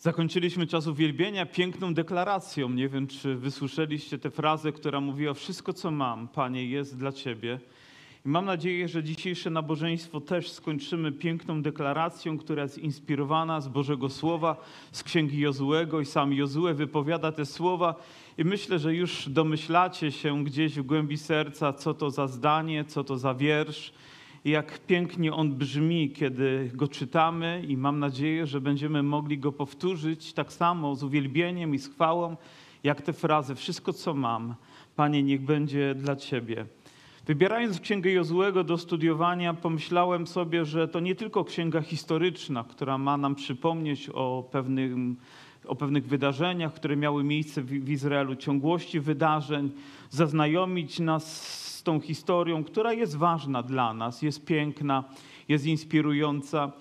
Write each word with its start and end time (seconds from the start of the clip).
Zakończyliśmy 0.00 0.66
czas 0.66 0.86
uwielbienia 0.86 1.46
piękną 1.46 1.94
deklaracją. 1.94 2.70
Nie 2.70 2.88
wiem, 2.88 3.06
czy 3.06 3.34
wysłyszeliście 3.34 4.18
tę 4.18 4.30
frazę, 4.30 4.72
która 4.72 5.00
mówiła: 5.00 5.34
Wszystko, 5.34 5.72
co 5.72 5.90
mam, 5.90 6.28
Panie, 6.28 6.66
jest 6.66 6.98
dla 6.98 7.12
Ciebie. 7.12 7.60
I 8.26 8.28
mam 8.28 8.44
nadzieję, 8.44 8.88
że 8.88 9.04
dzisiejsze 9.04 9.50
nabożeństwo 9.50 10.20
też 10.20 10.50
skończymy 10.50 11.12
piękną 11.12 11.62
deklaracją, 11.62 12.38
która 12.38 12.62
jest 12.62 12.78
inspirowana 12.78 13.60
z 13.60 13.68
Bożego 13.68 14.08
Słowa, 14.08 14.56
z 14.92 15.02
Księgi 15.02 15.40
Jozułego 15.40 16.00
i 16.00 16.06
sam 16.06 16.32
Jozue 16.32 16.74
wypowiada 16.74 17.32
te 17.32 17.46
słowa. 17.46 17.94
I 18.38 18.44
myślę, 18.44 18.78
że 18.78 18.94
już 18.94 19.28
domyślacie 19.28 20.12
się 20.12 20.44
gdzieś 20.44 20.78
w 20.78 20.82
głębi 20.82 21.18
serca, 21.18 21.72
co 21.72 21.94
to 21.94 22.10
za 22.10 22.26
zdanie, 22.26 22.84
co 22.84 23.04
to 23.04 23.18
za 23.18 23.34
wiersz 23.34 23.92
jak 24.44 24.78
pięknie 24.78 25.32
on 25.32 25.54
brzmi, 25.54 26.10
kiedy 26.10 26.70
go 26.74 26.88
czytamy, 26.88 27.62
i 27.68 27.76
mam 27.76 27.98
nadzieję, 27.98 28.46
że 28.46 28.60
będziemy 28.60 29.02
mogli 29.02 29.38
go 29.38 29.52
powtórzyć 29.52 30.32
tak 30.32 30.52
samo 30.52 30.94
z 30.94 31.02
uwielbieniem 31.02 31.74
i 31.74 31.78
z 31.78 31.88
chwałą, 31.88 32.36
jak 32.84 33.02
te 33.02 33.12
frazy: 33.12 33.54
Wszystko, 33.54 33.92
co 33.92 34.14
mam, 34.14 34.54
Panie, 34.96 35.22
niech 35.22 35.40
będzie 35.40 35.94
dla 35.94 36.16
Ciebie. 36.16 36.66
Wybierając 37.28 37.80
Księgę 37.80 38.10
Jozłego 38.10 38.64
do 38.64 38.78
studiowania, 38.78 39.54
pomyślałem 39.54 40.26
sobie, 40.26 40.64
że 40.64 40.88
to 40.88 41.00
nie 41.00 41.14
tylko 41.14 41.44
księga 41.44 41.80
historyczna, 41.80 42.64
która 42.64 42.98
ma 42.98 43.16
nam 43.16 43.34
przypomnieć 43.34 44.10
o, 44.14 44.48
pewnym, 44.52 45.16
o 45.66 45.76
pewnych 45.76 46.06
wydarzeniach, 46.06 46.74
które 46.74 46.96
miały 46.96 47.24
miejsce 47.24 47.62
w, 47.62 47.90
Izraelu, 47.90 48.36
ciągłości 48.36 49.00
wydarzeń, 49.00 49.70
zaznajomić 50.10 50.98
nas 50.98 51.58
tą 51.88 52.00
historią, 52.00 52.64
która 52.64 52.92
jest 52.92 53.16
ważna 53.16 53.62
dla 53.62 53.94
nas, 53.94 54.22
jest 54.22 54.44
piękna, 54.44 55.04
jest 55.48 55.66
inspirująca. 55.66 56.72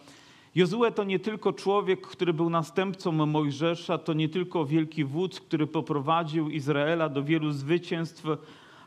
Jozue 0.56 0.92
to 0.96 1.04
nie 1.04 1.20
tylko 1.20 1.54
człowiek, 1.54 2.08
który 2.08 2.34
był 2.34 2.50
następcą 2.50 3.12
Mojżesza, 3.12 3.98
to 3.98 4.14
nie 4.14 4.30
tylko 4.30 4.66
wielki 4.66 5.06
wódz, 5.06 5.40
który 5.40 5.68
poprowadził 5.68 6.50
Izraela 6.50 7.10
do 7.10 7.24
wielu 7.24 7.52
zwycięstw, 7.52 8.26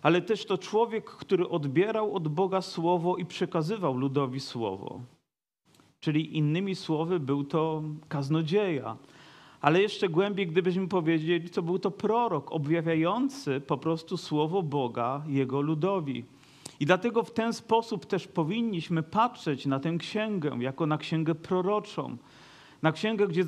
ale 0.02 0.22
też 0.22 0.44
to 0.46 0.58
człowiek, 0.58 1.10
który 1.10 1.48
odbierał 1.48 2.14
od 2.14 2.28
Boga 2.28 2.62
słowo 2.62 3.16
i 3.16 3.24
przekazywał 3.24 3.96
ludowi 3.96 4.40
słowo. 4.40 5.00
Czyli 6.00 6.36
innymi 6.36 6.74
słowy, 6.74 7.20
był 7.20 7.44
to 7.44 7.82
kaznodzieja. 8.08 8.96
Ale 9.60 9.82
jeszcze 9.82 10.08
głębiej, 10.08 10.46
gdybyśmy 10.46 10.88
powiedzieli, 10.88 11.50
to 11.50 11.62
był 11.62 11.78
to 11.78 11.90
prorok 11.90 12.52
objawiający 12.52 13.60
po 13.60 13.78
prostu 13.78 14.16
słowo 14.16 14.62
Boga 14.62 15.22
jego 15.26 15.60
ludowi. 15.60 16.24
I 16.80 16.86
dlatego 16.86 17.22
w 17.22 17.30
ten 17.30 17.52
sposób 17.52 18.06
też 18.06 18.28
powinniśmy 18.28 19.02
patrzeć 19.02 19.66
na 19.66 19.80
tę 19.80 19.96
księgę, 19.98 20.56
jako 20.60 20.86
na 20.86 20.98
księgę 20.98 21.34
proroczą 21.34 22.16
na 22.82 22.92
księgę, 22.92 23.28
gdzie 23.28 23.44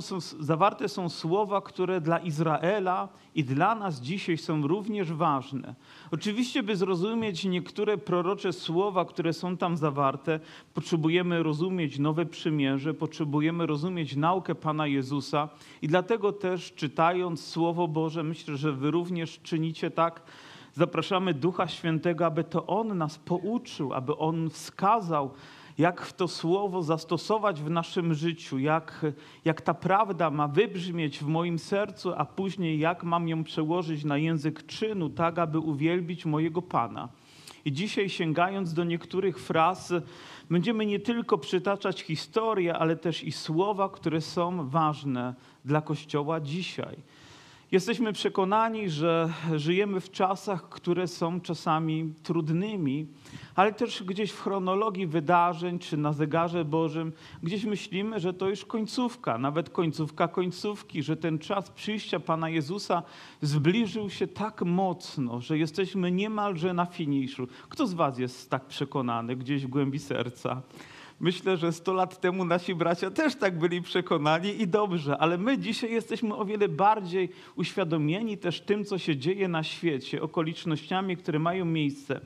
są, 0.00 0.20
zawarte 0.40 0.88
są 0.88 1.08
słowa, 1.08 1.60
które 1.60 2.00
dla 2.00 2.18
Izraela 2.18 3.08
i 3.34 3.44
dla 3.44 3.74
nas 3.74 4.00
dzisiaj 4.00 4.38
są 4.38 4.66
również 4.66 5.12
ważne. 5.12 5.74
Oczywiście, 6.10 6.62
by 6.62 6.76
zrozumieć 6.76 7.44
niektóre 7.44 7.98
prorocze 7.98 8.52
słowa, 8.52 9.04
które 9.04 9.32
są 9.32 9.56
tam 9.56 9.76
zawarte, 9.76 10.40
potrzebujemy 10.74 11.42
rozumieć 11.42 11.98
nowe 11.98 12.26
przymierze, 12.26 12.94
potrzebujemy 12.94 13.66
rozumieć 13.66 14.16
naukę 14.16 14.54
Pana 14.54 14.86
Jezusa 14.86 15.48
i 15.82 15.88
dlatego 15.88 16.32
też 16.32 16.72
czytając 16.72 17.44
Słowo 17.44 17.88
Boże, 17.88 18.22
myślę, 18.22 18.56
że 18.56 18.72
Wy 18.72 18.90
również 18.90 19.40
czynicie 19.42 19.90
tak, 19.90 20.22
zapraszamy 20.72 21.34
Ducha 21.34 21.68
Świętego, 21.68 22.26
aby 22.26 22.44
to 22.44 22.66
On 22.66 22.98
nas 22.98 23.18
pouczył, 23.18 23.92
aby 23.92 24.16
On 24.16 24.50
wskazał, 24.50 25.30
jak 25.78 26.12
to 26.12 26.28
słowo 26.28 26.82
zastosować 26.82 27.62
w 27.62 27.70
naszym 27.70 28.14
życiu, 28.14 28.58
jak, 28.58 29.06
jak 29.44 29.60
ta 29.60 29.74
prawda 29.74 30.30
ma 30.30 30.48
wybrzmieć 30.48 31.18
w 31.18 31.26
moim 31.26 31.58
sercu, 31.58 32.12
a 32.16 32.24
później 32.24 32.78
jak 32.78 33.04
mam 33.04 33.28
ją 33.28 33.44
przełożyć 33.44 34.04
na 34.04 34.18
język 34.18 34.66
czynu, 34.66 35.10
tak 35.10 35.38
aby 35.38 35.58
uwielbić 35.58 36.26
mojego 36.26 36.62
Pana. 36.62 37.08
I 37.64 37.72
dzisiaj 37.72 38.08
sięgając 38.08 38.74
do 38.74 38.84
niektórych 38.84 39.38
fraz, 39.38 39.92
będziemy 40.50 40.86
nie 40.86 41.00
tylko 41.00 41.38
przytaczać 41.38 42.02
historię, 42.02 42.78
ale 42.78 42.96
też 42.96 43.24
i 43.24 43.32
słowa, 43.32 43.88
które 43.88 44.20
są 44.20 44.68
ważne 44.68 45.34
dla 45.64 45.80
Kościoła 45.80 46.40
dzisiaj. 46.40 46.96
Jesteśmy 47.72 48.12
przekonani, 48.12 48.90
że 48.90 49.32
żyjemy 49.56 50.00
w 50.00 50.10
czasach, 50.10 50.68
które 50.68 51.08
są 51.08 51.40
czasami 51.40 52.12
trudnymi, 52.22 53.06
ale 53.54 53.72
też 53.72 54.02
gdzieś 54.02 54.30
w 54.30 54.40
chronologii 54.40 55.06
wydarzeń 55.06 55.78
czy 55.78 55.96
na 55.96 56.12
zegarze 56.12 56.64
Bożym, 56.64 57.12
gdzieś 57.42 57.64
myślimy, 57.64 58.20
że 58.20 58.32
to 58.32 58.48
już 58.48 58.64
końcówka, 58.64 59.38
nawet 59.38 59.70
końcówka 59.70 60.28
końcówki, 60.28 61.02
że 61.02 61.16
ten 61.16 61.38
czas 61.38 61.70
przyjścia 61.70 62.20
Pana 62.20 62.48
Jezusa 62.48 63.02
zbliżył 63.42 64.10
się 64.10 64.26
tak 64.26 64.62
mocno, 64.62 65.40
że 65.40 65.58
jesteśmy 65.58 66.12
niemalże 66.12 66.74
na 66.74 66.86
finiszu. 66.86 67.48
Kto 67.68 67.86
z 67.86 67.94
Was 67.94 68.18
jest 68.18 68.50
tak 68.50 68.64
przekonany 68.64 69.36
gdzieś 69.36 69.66
w 69.66 69.68
głębi 69.68 69.98
serca? 69.98 70.62
Myślę, 71.20 71.56
że 71.56 71.72
100 71.72 71.92
lat 71.92 72.20
temu 72.20 72.44
nasi 72.44 72.74
bracia 72.74 73.10
też 73.10 73.36
tak 73.36 73.58
byli 73.58 73.82
przekonani 73.82 74.62
i 74.62 74.68
dobrze, 74.68 75.18
ale 75.18 75.38
my 75.38 75.58
dzisiaj 75.58 75.92
jesteśmy 75.92 76.36
o 76.36 76.44
wiele 76.44 76.68
bardziej 76.68 77.28
uświadomieni 77.56 78.38
też 78.38 78.60
tym, 78.60 78.84
co 78.84 78.98
się 78.98 79.16
dzieje 79.16 79.48
na 79.48 79.62
świecie, 79.62 80.22
okolicznościami, 80.22 81.16
które 81.16 81.38
mają 81.38 81.64
miejsce. 81.64 82.20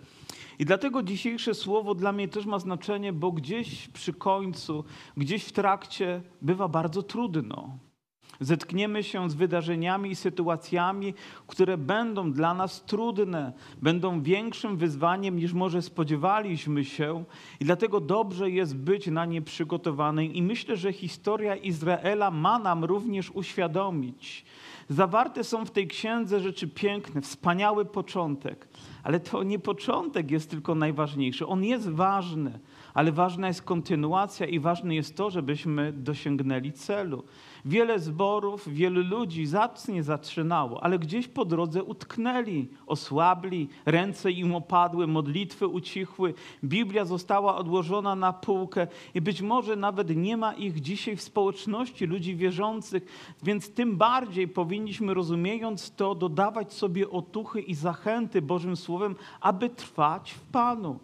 I 0.59 0.65
dlatego 0.65 1.03
dzisiejsze 1.03 1.55
słowo 1.55 1.95
dla 1.95 2.12
mnie 2.12 2.28
też 2.28 2.47
ma 2.47 2.59
znaczenie, 2.59 3.12
bo 3.12 3.33
gdzieś 3.33 3.89
przy 3.89 4.12
końcu, 4.12 4.84
gdzieś 5.17 5.45
w 5.45 5.53
trakcie 5.53 6.22
bywa 6.43 6.69
bardzo 6.69 7.03
trudno. 7.03 7.78
Zetkniemy 8.41 9.03
się 9.03 9.31
z 9.31 9.34
wydarzeniami 9.34 10.11
i 10.11 10.17
sytuacjami, 10.17 11.15
które 11.47 11.78
będą 11.78 12.33
dla 12.33 12.55
nas 12.55 12.84
trudne, 12.84 13.53
będą 13.83 14.23
większym 14.23 14.77
wyzwaniem 14.77 15.37
niż 15.37 15.53
może 15.53 15.83
spodziewaliśmy 15.83 16.84
się, 16.84 17.25
i 17.61 17.65
dlatego 17.65 18.01
dobrze 18.01 18.51
jest 18.51 18.77
być 18.77 19.06
na 19.06 19.25
nie 19.25 19.43
przygotowanym. 19.43 20.34
I 20.34 20.43
myślę, 20.43 20.77
że 20.77 20.93
historia 20.93 21.56
Izraela 21.56 22.31
ma 22.31 22.59
nam 22.59 22.84
również 22.84 23.31
uświadomić. 23.31 24.45
Zawarte 24.89 25.45
są 25.45 25.65
w 25.65 25.71
tej 25.71 25.89
księdze 25.89 26.41
rzeczy 26.41 26.69
piękne, 26.69 27.21
wspaniały 27.21 27.84
początek, 27.84 28.69
ale 29.03 29.21
to 29.21 29.43
nie 29.43 29.59
początek 29.59 30.31
jest 30.31 30.51
tylko 30.51 30.75
najważniejszy. 30.75 31.47
On 31.47 31.65
jest 31.65 31.91
ważny, 31.91 32.59
ale 32.95 33.12
ważna 33.12 33.49
jest 33.49 33.62
kontynuacja 33.62 34.47
i 34.47 34.61
ważne 34.61 34.95
jest 34.95 35.17
to, 35.17 35.31
żebyśmy 35.31 35.93
dosięgnęli 35.93 36.72
celu. 36.72 37.25
Wiele 37.65 37.98
zborów, 37.98 38.69
wielu 38.69 39.03
ludzi 39.03 39.47
zacnie 39.47 40.03
zatrzymało, 40.03 40.84
ale 40.84 40.98
gdzieś 40.98 41.28
po 41.28 41.44
drodze 41.44 41.84
utknęli, 41.84 42.69
osłabli, 42.87 43.69
ręce 43.87 44.31
im 44.31 44.54
opadły, 44.54 45.06
modlitwy 45.06 45.66
ucichły, 45.66 46.34
Biblia 46.65 47.04
została 47.04 47.56
odłożona 47.56 48.15
na 48.15 48.32
półkę 48.32 48.87
i 49.15 49.21
być 49.21 49.43
może 49.43 49.76
nawet 49.76 50.16
nie 50.16 50.37
ma 50.37 50.54
ich 50.54 50.81
dzisiaj 50.81 51.16
w 51.16 51.22
społeczności 51.22 52.06
ludzi 52.06 52.37
wierzących, 52.37 53.34
więc 53.43 53.75
tym 53.75 53.97
bardziej 53.97 54.48
powinniśmy, 54.48 55.15
rozumiejąc 55.15 55.94
to, 55.94 56.15
dodawać 56.15 56.72
sobie 56.72 57.10
otuchy 57.10 57.60
i 57.60 57.75
zachęty 57.75 58.42
Bożym 58.42 58.77
Słowem, 58.77 59.16
aby 59.41 59.71
trwać 59.71 60.32
w 60.32 60.41
Panu. 60.41 60.98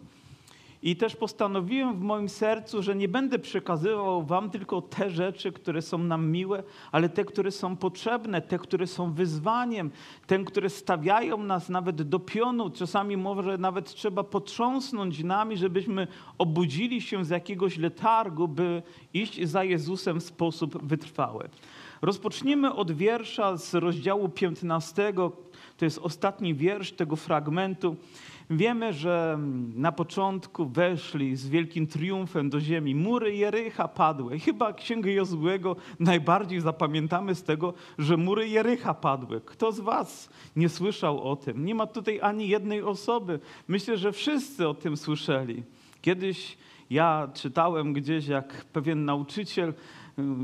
I 0.87 0.95
też 0.95 1.15
postanowiłem 1.15 1.95
w 1.95 2.01
moim 2.01 2.29
sercu, 2.29 2.83
że 2.83 2.95
nie 2.95 3.07
będę 3.07 3.39
przekazywał 3.39 4.23
Wam 4.23 4.49
tylko 4.49 4.81
te 4.81 5.09
rzeczy, 5.09 5.51
które 5.51 5.81
są 5.81 5.97
nam 5.97 6.31
miłe, 6.31 6.63
ale 6.91 7.09
te, 7.09 7.25
które 7.25 7.51
są 7.51 7.75
potrzebne, 7.75 8.41
te, 8.41 8.59
które 8.59 8.87
są 8.87 9.13
wyzwaniem, 9.13 9.91
te, 10.27 10.43
które 10.43 10.69
stawiają 10.69 11.37
nas 11.37 11.69
nawet 11.69 12.01
do 12.01 12.19
pionu. 12.19 12.69
Czasami 12.69 13.17
może 13.17 13.57
nawet 13.57 13.93
trzeba 13.93 14.23
potrząsnąć 14.23 15.23
nami, 15.23 15.57
żebyśmy 15.57 16.07
obudzili 16.37 17.01
się 17.01 17.25
z 17.25 17.29
jakiegoś 17.29 17.77
letargu, 17.77 18.47
by 18.47 18.81
iść 19.13 19.47
za 19.47 19.63
Jezusem 19.63 20.19
w 20.19 20.23
sposób 20.23 20.83
wytrwały. 20.85 21.49
Rozpocznijmy 22.01 22.73
od 22.73 22.91
wiersza 22.91 23.57
z 23.57 23.73
rozdziału 23.73 24.29
15. 24.29 25.13
To 25.77 25.85
jest 25.85 25.99
ostatni 25.99 26.55
wiersz 26.55 26.91
tego 26.91 27.15
fragmentu. 27.15 27.95
Wiemy, 28.49 28.93
że 28.93 29.39
na 29.75 29.91
początku 29.91 30.65
weszli 30.65 31.35
z 31.35 31.49
wielkim 31.49 31.87
triumfem 31.87 32.49
do 32.49 32.59
ziemi. 32.59 32.95
Mury 32.95 33.35
Jericha 33.35 33.87
padły. 33.87 34.39
Chyba 34.39 34.73
Księgę 34.73 35.11
Jozłego 35.11 35.75
najbardziej 35.99 36.61
zapamiętamy 36.61 37.35
z 37.35 37.43
tego, 37.43 37.73
że 37.97 38.17
mury 38.17 38.47
Jericha 38.47 38.93
padły. 38.93 39.41
Kto 39.41 39.71
z 39.71 39.79
was 39.79 40.29
nie 40.55 40.69
słyszał 40.69 41.31
o 41.31 41.35
tym? 41.35 41.65
Nie 41.65 41.75
ma 41.75 41.87
tutaj 41.87 42.19
ani 42.21 42.47
jednej 42.47 42.81
osoby. 42.81 43.39
Myślę, 43.67 43.97
że 43.97 44.11
wszyscy 44.11 44.67
o 44.67 44.73
tym 44.73 44.97
słyszeli. 44.97 45.63
Kiedyś 46.01 46.57
ja 46.89 47.29
czytałem 47.33 47.93
gdzieś, 47.93 48.27
jak 48.27 48.65
pewien 48.65 49.05
nauczyciel 49.05 49.73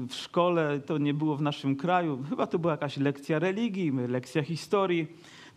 w 0.07 0.13
szkole, 0.13 0.79
to 0.79 0.97
nie 0.97 1.13
było 1.13 1.35
w 1.35 1.41
naszym 1.41 1.75
kraju, 1.75 2.23
chyba 2.29 2.47
to 2.47 2.59
była 2.59 2.73
jakaś 2.73 2.97
lekcja 2.97 3.39
religii, 3.39 3.91
lekcja 4.07 4.43
historii 4.43 5.07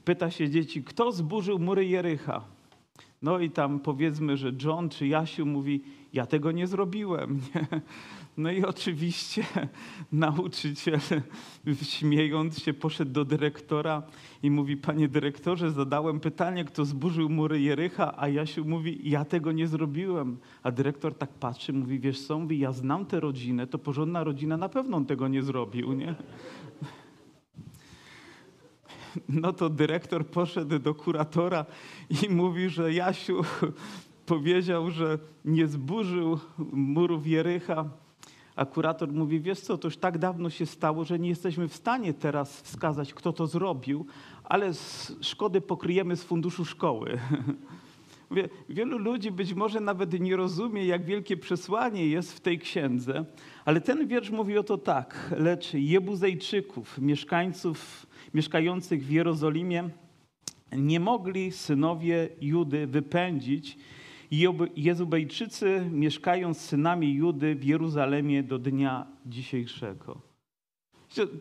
pyta 0.07 0.31
się 0.31 0.51
dzieci, 0.51 0.83
kto 0.83 1.13
zburzył 1.13 1.59
mury 1.59 1.87
Jericha? 1.87 2.45
No 3.23 3.39
i 3.39 3.51
tam 3.51 3.81
powiedzmy, 3.81 4.37
że 4.37 4.53
John 4.65 4.89
czy 4.89 5.07
Jasiu 5.07 5.47
mówi, 5.47 5.83
ja 6.13 6.27
tego 6.27 6.53
nie 6.53 6.67
zrobiłem. 6.67 7.41
Nie? 7.55 7.81
No 8.37 8.51
i 8.51 8.65
oczywiście 8.65 9.45
nauczyciel, 10.13 11.01
śmiejąc 11.83 12.59
się, 12.59 12.75
poszedł 12.75 13.13
do 13.13 13.25
dyrektora 13.25 14.03
i 14.43 14.51
mówi: 14.51 14.77
Panie 14.77 15.09
dyrektorze, 15.09 15.71
zadałem 15.71 16.21
pytanie, 16.21 16.65
kto 16.65 16.85
zburzył 16.85 17.29
mury 17.29 17.61
Jericha, 17.61 18.15
a 18.17 18.29
Jasiu 18.29 18.65
mówi: 18.65 19.11
Ja 19.11 19.25
tego 19.25 19.53
nie 19.53 19.67
zrobiłem. 19.67 20.37
A 20.63 20.71
dyrektor 20.71 21.15
tak 21.15 21.31
patrzy, 21.31 21.73
mówi: 21.73 22.01
Wiesz 22.01 22.29
mówi, 22.29 22.59
ja 22.59 22.73
znam 22.73 23.07
tę 23.07 23.21
rodzinę, 23.21 23.67
to 23.67 23.79
porządna 23.79 24.25
rodzina 24.25 24.57
na 24.57 24.69
pewno 24.69 25.05
tego 25.05 25.29
nie 25.29 25.43
zrobił, 25.43 25.93
nie? 25.93 26.15
No 29.29 29.53
to 29.53 29.71
dyrektor 29.71 30.27
poszedł 30.27 30.79
do 30.79 30.95
kuratora 30.95 31.67
i 32.23 32.29
mówi, 32.29 32.69
że 32.69 32.93
Jasiu 32.93 33.43
powiedział, 34.27 34.91
że 34.91 35.19
nie 35.45 35.67
zburzył 35.67 36.39
murów 36.73 37.27
Jericha. 37.27 37.85
A 38.57 38.65
kurator 38.65 39.13
mówi, 39.13 39.41
wiesz 39.41 39.61
co, 39.61 39.79
to 39.79 39.89
już 39.89 39.97
tak 39.97 40.19
dawno 40.19 40.51
się 40.51 40.67
stało, 40.67 41.05
że 41.05 41.19
nie 41.19 41.29
jesteśmy 41.29 41.69
w 41.69 41.77
stanie 41.77 42.15
teraz 42.15 42.61
wskazać, 42.61 43.15
kto 43.15 43.33
to 43.33 43.47
zrobił, 43.47 44.07
ale 44.45 44.73
szkody 45.21 45.61
pokryjemy 45.61 46.17
z 46.17 46.25
funduszu 46.25 46.65
szkoły. 46.65 47.19
Mówię, 48.31 48.49
wielu 48.69 48.99
ludzi 48.99 49.31
być 49.31 49.55
może 49.55 49.81
nawet 49.81 50.21
nie 50.21 50.37
rozumie, 50.37 50.87
jak 50.87 51.05
wielkie 51.05 51.37
przesłanie 51.37 52.07
jest 52.07 52.33
w 52.33 52.41
tej 52.41 52.59
księdze, 52.59 53.25
ale 53.65 53.81
ten 53.81 54.07
wiersz 54.07 54.31
mówi 54.31 54.59
o 54.59 54.63
to 54.63 54.79
tak, 54.79 55.35
lecz 55.39 55.75
Jebuzejczyków, 55.75 56.99
mieszkańców 56.99 58.06
mieszkających 58.37 59.05
w 59.05 59.11
Jerozolimie, 59.11 59.91
nie 60.73 61.01
mogli 61.01 61.53
synowie 61.53 62.29
Judy 62.41 62.87
wypędzić 62.87 63.79
Jezubejczycy 64.77 65.89
mieszkają 65.91 66.55
z 66.55 66.61
synami 66.61 67.15
Judy 67.15 67.55
w 67.55 67.65
Jeruzalemie 67.65 68.43
do 68.43 68.59
dnia 68.59 69.07
dzisiejszego. 69.27 70.21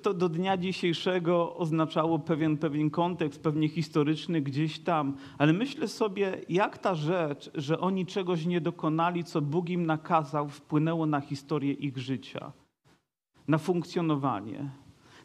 To 0.02 0.14
do 0.14 0.30
dnia 0.30 0.58
dzisiejszego 0.58 1.56
oznaczało 1.56 2.20
pewien, 2.20 2.58
pewien 2.58 2.90
kontekst, 2.90 3.44
pewnie 3.44 3.68
historyczny 3.68 4.42
gdzieś 4.42 4.80
tam, 4.80 5.18
ale 5.38 5.54
myślę 5.54 5.88
sobie, 5.88 6.42
jak 6.50 6.78
ta 6.78 6.96
rzecz, 6.96 7.52
że 7.56 7.80
oni 7.80 8.06
czegoś 8.06 8.46
nie 8.46 8.62
dokonali, 8.62 9.24
co 9.24 9.42
Bóg 9.42 9.70
im 9.70 9.86
nakazał, 9.86 10.50
wpłynęło 10.50 11.06
na 11.06 11.22
historię 11.22 11.74
ich 11.74 11.98
życia, 11.98 12.52
na 13.48 13.58
funkcjonowanie, 13.58 14.70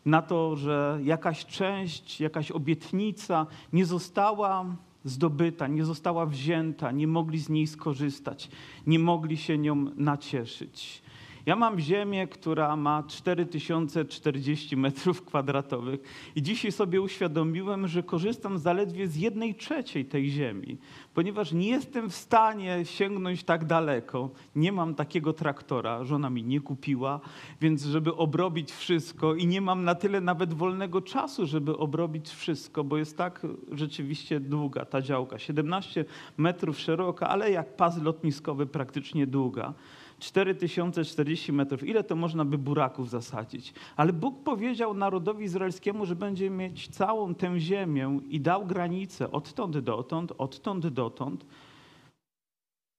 na 0.05 0.23
to, 0.23 0.57
że 0.57 1.01
jakaś 1.03 1.47
część, 1.47 2.21
jakaś 2.21 2.51
obietnica 2.51 3.47
nie 3.73 3.87
została 3.87 4.77
zdobyta, 5.05 5.67
nie 5.67 5.85
została 5.85 6.27
wzięta, 6.27 6.91
nie 6.91 7.07
mogli 7.07 7.39
z 7.39 7.49
niej 7.49 7.67
skorzystać, 7.67 8.51
nie 8.87 8.99
mogli 8.99 9.37
się 9.37 9.59
nią 9.59 9.75
nacieszyć. 9.97 11.03
Ja 11.47 11.57
mam 11.57 11.81
ziemię, 11.81 12.27
która 12.27 12.77
ma 12.77 13.03
4040 13.03 14.77
metrów 14.77 15.23
kwadratowych 15.25 16.01
i 16.37 16.43
dzisiaj 16.43 16.73
sobie 16.73 17.01
uświadomiłem, 17.01 17.89
że 17.89 18.03
korzystam 18.03 18.59
zaledwie 18.59 19.09
z 19.09 19.17
jednej 19.17 19.55
trzeciej 19.55 20.05
tej 20.05 20.31
ziemi, 20.31 20.79
ponieważ 21.15 21.53
nie 21.53 21.69
jestem 21.69 22.11
w 22.11 22.15
stanie 22.15 22.85
sięgnąć 22.85 23.45
tak 23.45 23.65
daleko. 23.65 24.31
Nie 24.57 24.73
mam 24.73 24.95
takiego 24.95 25.33
traktora, 25.33 26.05
żona 26.05 26.31
mi 26.31 26.45
nie 26.45 26.61
kupiła, 26.61 27.21
więc 27.61 27.85
żeby 27.85 28.15
obrobić 28.15 28.73
wszystko 28.73 29.35
i 29.35 29.47
nie 29.47 29.61
mam 29.61 29.85
na 29.85 29.95
tyle 29.95 30.21
nawet 30.21 30.55
wolnego 30.55 31.01
czasu, 31.01 31.47
żeby 31.47 31.77
obrobić 31.77 32.29
wszystko, 32.29 32.85
bo 32.85 32.97
jest 32.97 33.17
tak 33.17 33.47
rzeczywiście 33.73 34.41
długa 34.41 34.85
ta 34.85 35.03
działka. 35.03 35.39
17 35.39 36.05
metrów 36.37 36.79
szeroka, 36.79 37.29
ale 37.29 37.51
jak 37.51 37.77
pas 37.77 38.03
lotniskowy 38.03 38.67
praktycznie 38.67 39.27
długa. 39.27 39.75
4040 40.21 41.53
metrów. 41.53 41.85
Ile 41.85 42.05
to 42.05 42.17
można 42.17 42.45
by 42.45 42.59
buraków 42.59 43.11
zasadzić? 43.11 43.73
Ale 43.97 44.13
Bóg 44.13 44.43
powiedział 44.43 44.95
narodowi 44.95 45.45
izraelskiemu, 45.45 46.07
że 46.07 46.17
będzie 46.17 46.51
mieć 46.51 46.89
całą 46.89 47.35
tę 47.35 47.61
ziemię 47.61 48.21
i 48.29 48.41
dał 48.41 48.67
granice 48.67 49.31
odtąd 49.31 49.79
dotąd, 49.79 50.33
odtąd 50.39 50.87
dotąd. 50.87 51.47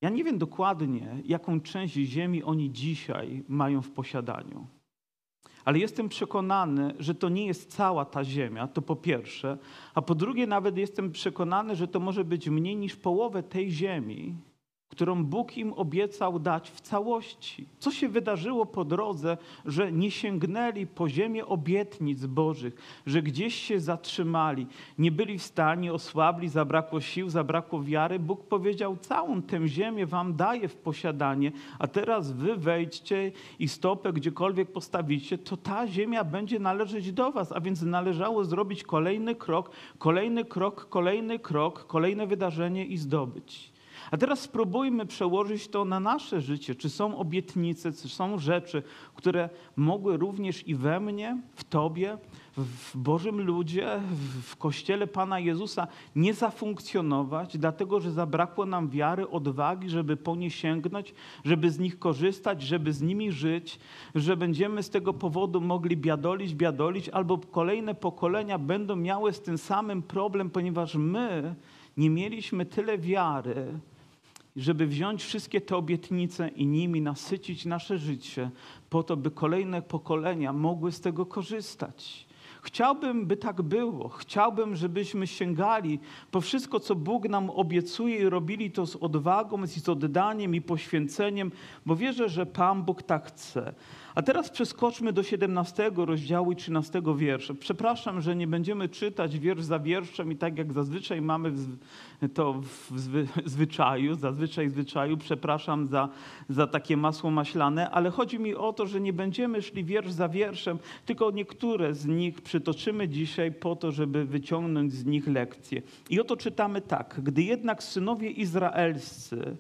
Ja 0.01 0.09
nie 0.09 0.23
wiem 0.23 0.37
dokładnie, 0.37 1.21
jaką 1.25 1.61
część 1.61 1.93
ziemi 1.93 2.43
oni 2.43 2.71
dzisiaj 2.71 3.43
mają 3.47 3.81
w 3.81 3.91
posiadaniu. 3.91 4.67
Ale 5.65 5.79
jestem 5.79 6.09
przekonany, 6.09 6.93
że 6.99 7.15
to 7.15 7.29
nie 7.29 7.45
jest 7.45 7.75
cała 7.75 8.05
ta 8.05 8.23
ziemia, 8.23 8.67
to 8.67 8.81
po 8.81 8.95
pierwsze. 8.95 9.57
A 9.95 10.01
po 10.01 10.15
drugie, 10.15 10.47
nawet 10.47 10.77
jestem 10.77 11.11
przekonany, 11.11 11.75
że 11.75 11.87
to 11.87 11.99
może 11.99 12.23
być 12.23 12.49
mniej 12.49 12.75
niż 12.75 12.95
połowę 12.95 13.43
tej 13.43 13.71
ziemi, 13.71 14.35
którą 14.91 15.25
Bóg 15.25 15.57
im 15.57 15.73
obiecał 15.73 16.39
dać 16.39 16.71
w 16.71 16.81
całości. 16.81 17.67
Co 17.79 17.91
się 17.91 18.09
wydarzyło 18.09 18.65
po 18.65 18.85
drodze, 18.85 19.37
że 19.65 19.91
nie 19.91 20.11
sięgnęli 20.11 20.87
po 20.87 21.09
ziemię 21.09 21.45
obietnic 21.45 22.25
Bożych, 22.25 23.01
że 23.05 23.21
gdzieś 23.21 23.55
się 23.55 23.79
zatrzymali, 23.79 24.67
nie 24.97 25.11
byli 25.11 25.37
w 25.37 25.43
stanie, 25.43 25.93
osłabli, 25.93 26.49
zabrakło 26.49 27.01
sił, 27.01 27.29
zabrakło 27.29 27.83
wiary. 27.83 28.19
Bóg 28.19 28.47
powiedział: 28.47 28.97
Całą 28.97 29.41
tę 29.41 29.67
ziemię 29.67 30.05
wam 30.05 30.35
daję 30.35 30.67
w 30.67 30.75
posiadanie, 30.75 31.51
a 31.79 31.87
teraz 31.87 32.31
wy 32.31 32.55
wejdźcie 32.55 33.31
i 33.59 33.67
stopę 33.67 34.13
gdziekolwiek 34.13 34.71
postawicie, 34.71 35.37
to 35.37 35.57
ta 35.57 35.87
ziemia 35.87 36.23
będzie 36.23 36.59
należeć 36.59 37.11
do 37.11 37.31
was. 37.31 37.51
A 37.51 37.61
więc 37.61 37.81
należało 37.81 38.43
zrobić 38.43 38.83
kolejny 38.83 39.35
krok, 39.35 39.71
kolejny 39.97 40.45
krok, 40.45 40.89
kolejny 40.89 41.39
krok, 41.39 41.87
kolejne 41.87 42.27
wydarzenie 42.27 42.85
i 42.85 42.97
zdobyć. 42.97 43.70
A 44.11 44.17
teraz 44.17 44.39
spróbujmy 44.39 45.05
przełożyć 45.05 45.67
to 45.67 45.85
na 45.85 45.99
nasze 45.99 46.41
życie. 46.41 46.75
Czy 46.75 46.89
są 46.89 47.17
obietnice, 47.17 47.91
czy 47.91 48.09
są 48.09 48.37
rzeczy, 48.37 48.83
które 49.15 49.49
mogły 49.75 50.17
również 50.17 50.67
i 50.67 50.75
we 50.75 50.99
mnie, 50.99 51.41
w 51.55 51.63
Tobie, 51.63 52.17
w 52.57 52.97
Bożym 52.97 53.41
ludzie, 53.41 53.99
w 54.43 54.55
Kościele 54.55 55.07
Pana 55.07 55.39
Jezusa 55.39 55.87
nie 56.15 56.33
zafunkcjonować, 56.33 57.57
dlatego 57.57 57.99
że 57.99 58.11
zabrakło 58.11 58.65
nam 58.65 58.89
wiary, 58.89 59.29
odwagi, 59.29 59.89
żeby 59.89 60.17
po 60.17 60.35
nie 60.35 60.49
sięgnąć, 60.49 61.13
żeby 61.45 61.71
z 61.71 61.79
nich 61.79 61.99
korzystać, 61.99 62.61
żeby 62.61 62.93
z 62.93 63.01
nimi 63.01 63.31
żyć, 63.31 63.79
że 64.15 64.37
będziemy 64.37 64.83
z 64.83 64.89
tego 64.89 65.13
powodu 65.13 65.61
mogli 65.61 65.97
biadolić, 65.97 66.55
biadolić, 66.55 67.09
albo 67.09 67.37
kolejne 67.37 67.95
pokolenia 67.95 68.57
będą 68.57 68.95
miały 68.95 69.33
z 69.33 69.41
tym 69.41 69.57
samym 69.57 70.01
problem, 70.01 70.49
ponieważ 70.49 70.95
my 70.95 71.55
nie 71.97 72.09
mieliśmy 72.09 72.65
tyle 72.65 72.97
wiary, 72.97 73.79
żeby 74.55 74.87
wziąć 74.87 75.23
wszystkie 75.23 75.61
te 75.61 75.75
obietnice 75.75 76.47
i 76.47 76.67
nimi 76.67 77.01
nasycić 77.01 77.65
nasze 77.65 77.97
życie, 77.97 78.51
po 78.89 79.03
to, 79.03 79.17
by 79.17 79.31
kolejne 79.31 79.81
pokolenia 79.81 80.53
mogły 80.53 80.91
z 80.91 81.01
tego 81.01 81.25
korzystać. 81.25 82.27
Chciałbym, 82.61 83.25
by 83.25 83.37
tak 83.37 83.61
było. 83.61 84.09
Chciałbym, 84.09 84.75
żebyśmy 84.75 85.27
sięgali 85.27 85.99
po 86.31 86.41
wszystko, 86.41 86.79
co 86.79 86.95
Bóg 86.95 87.29
nam 87.29 87.49
obiecuje 87.49 88.17
i 88.17 88.29
robili 88.29 88.71
to 88.71 88.85
z 88.85 88.95
odwagą, 88.95 89.67
z 89.67 89.89
oddaniem 89.89 90.55
i 90.55 90.61
poświęceniem, 90.61 91.51
bo 91.85 91.95
wierzę, 91.95 92.29
że 92.29 92.45
Pan 92.45 92.83
Bóg 92.83 93.03
tak 93.03 93.25
chce. 93.25 93.73
A 94.15 94.21
teraz 94.21 94.49
przeskoczmy 94.49 95.13
do 95.13 95.23
17 95.23 95.91
rozdziału 95.95 96.51
i 96.51 96.55
13 96.55 97.01
wiersza. 97.15 97.53
Przepraszam, 97.53 98.21
że 98.21 98.35
nie 98.35 98.47
będziemy 98.47 98.89
czytać 98.89 99.39
wiersz 99.39 99.63
za 99.63 99.79
wierszem 99.79 100.31
i 100.31 100.35
tak 100.35 100.57
jak 100.57 100.73
zazwyczaj 100.73 101.21
mamy 101.21 101.53
to 102.33 102.53
w 102.61 102.99
zwyczaju, 103.45 104.15
zazwyczaj 104.15 104.67
w 104.67 104.71
zwyczaju, 104.71 105.17
przepraszam 105.17 105.87
za, 105.87 106.09
za 106.49 106.67
takie 106.67 106.97
masło 106.97 107.31
maślane, 107.31 107.89
ale 107.89 108.09
chodzi 108.09 108.39
mi 108.39 108.55
o 108.55 108.73
to, 108.73 108.85
że 108.85 109.01
nie 109.01 109.13
będziemy 109.13 109.61
szli 109.61 109.83
wiersz 109.83 110.11
za 110.11 110.29
wierszem, 110.29 110.79
tylko 111.05 111.31
niektóre 111.31 111.93
z 111.93 112.05
nich 112.05 112.41
przytoczymy 112.41 113.09
dzisiaj 113.09 113.51
po 113.51 113.75
to, 113.75 113.91
żeby 113.91 114.25
wyciągnąć 114.25 114.93
z 114.93 115.05
nich 115.05 115.27
lekcje. 115.27 115.81
I 116.09 116.19
oto 116.19 116.37
czytamy 116.37 116.81
tak. 116.81 117.19
Gdy 117.23 117.43
jednak 117.43 117.83
synowie 117.83 118.29
izraelscy 118.29 119.57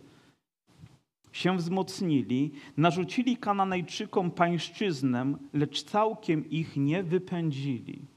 się 1.31 1.57
wzmocnili, 1.57 2.51
narzucili 2.77 3.37
Kananejczykom 3.37 4.31
pańszczyznę, 4.31 5.33
lecz 5.53 5.83
całkiem 5.83 6.49
ich 6.49 6.77
nie 6.77 7.03
wypędzili. 7.03 8.07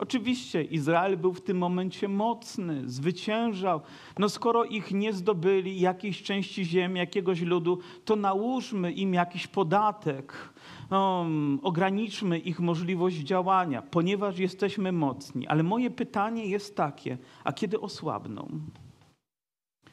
Oczywiście 0.00 0.62
Izrael 0.62 1.16
był 1.16 1.32
w 1.32 1.40
tym 1.40 1.58
momencie 1.58 2.08
mocny, 2.08 2.88
zwyciężał. 2.88 3.80
No 4.18 4.28
skoro 4.28 4.64
ich 4.64 4.92
nie 4.92 5.12
zdobyli, 5.12 5.80
jakiejś 5.80 6.22
części 6.22 6.64
ziemi, 6.64 6.98
jakiegoś 6.98 7.40
ludu, 7.40 7.78
to 8.04 8.16
nałóżmy 8.16 8.92
im 8.92 9.14
jakiś 9.14 9.46
podatek, 9.46 10.54
no, 10.90 11.26
ograniczmy 11.62 12.38
ich 12.38 12.60
możliwość 12.60 13.16
działania, 13.16 13.82
ponieważ 13.82 14.38
jesteśmy 14.38 14.92
mocni. 14.92 15.46
Ale 15.46 15.62
moje 15.62 15.90
pytanie 15.90 16.46
jest 16.46 16.76
takie, 16.76 17.18
a 17.44 17.52
kiedy 17.52 17.80
osłabną? 17.80 18.48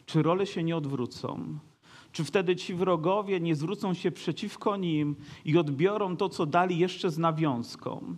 Czy 0.05 0.23
role 0.23 0.45
się 0.45 0.63
nie 0.63 0.77
odwrócą? 0.77 1.59
Czy 2.17 2.23
wtedy 2.23 2.55
ci 2.55 2.73
wrogowie 2.73 3.39
nie 3.39 3.55
zwrócą 3.55 3.93
się 3.93 4.11
przeciwko 4.11 4.77
nim 4.77 5.15
i 5.45 5.57
odbiorą 5.57 6.17
to, 6.17 6.29
co 6.29 6.45
dali 6.45 6.77
jeszcze 6.77 7.09
z 7.09 7.17
nawiązką? 7.17 8.15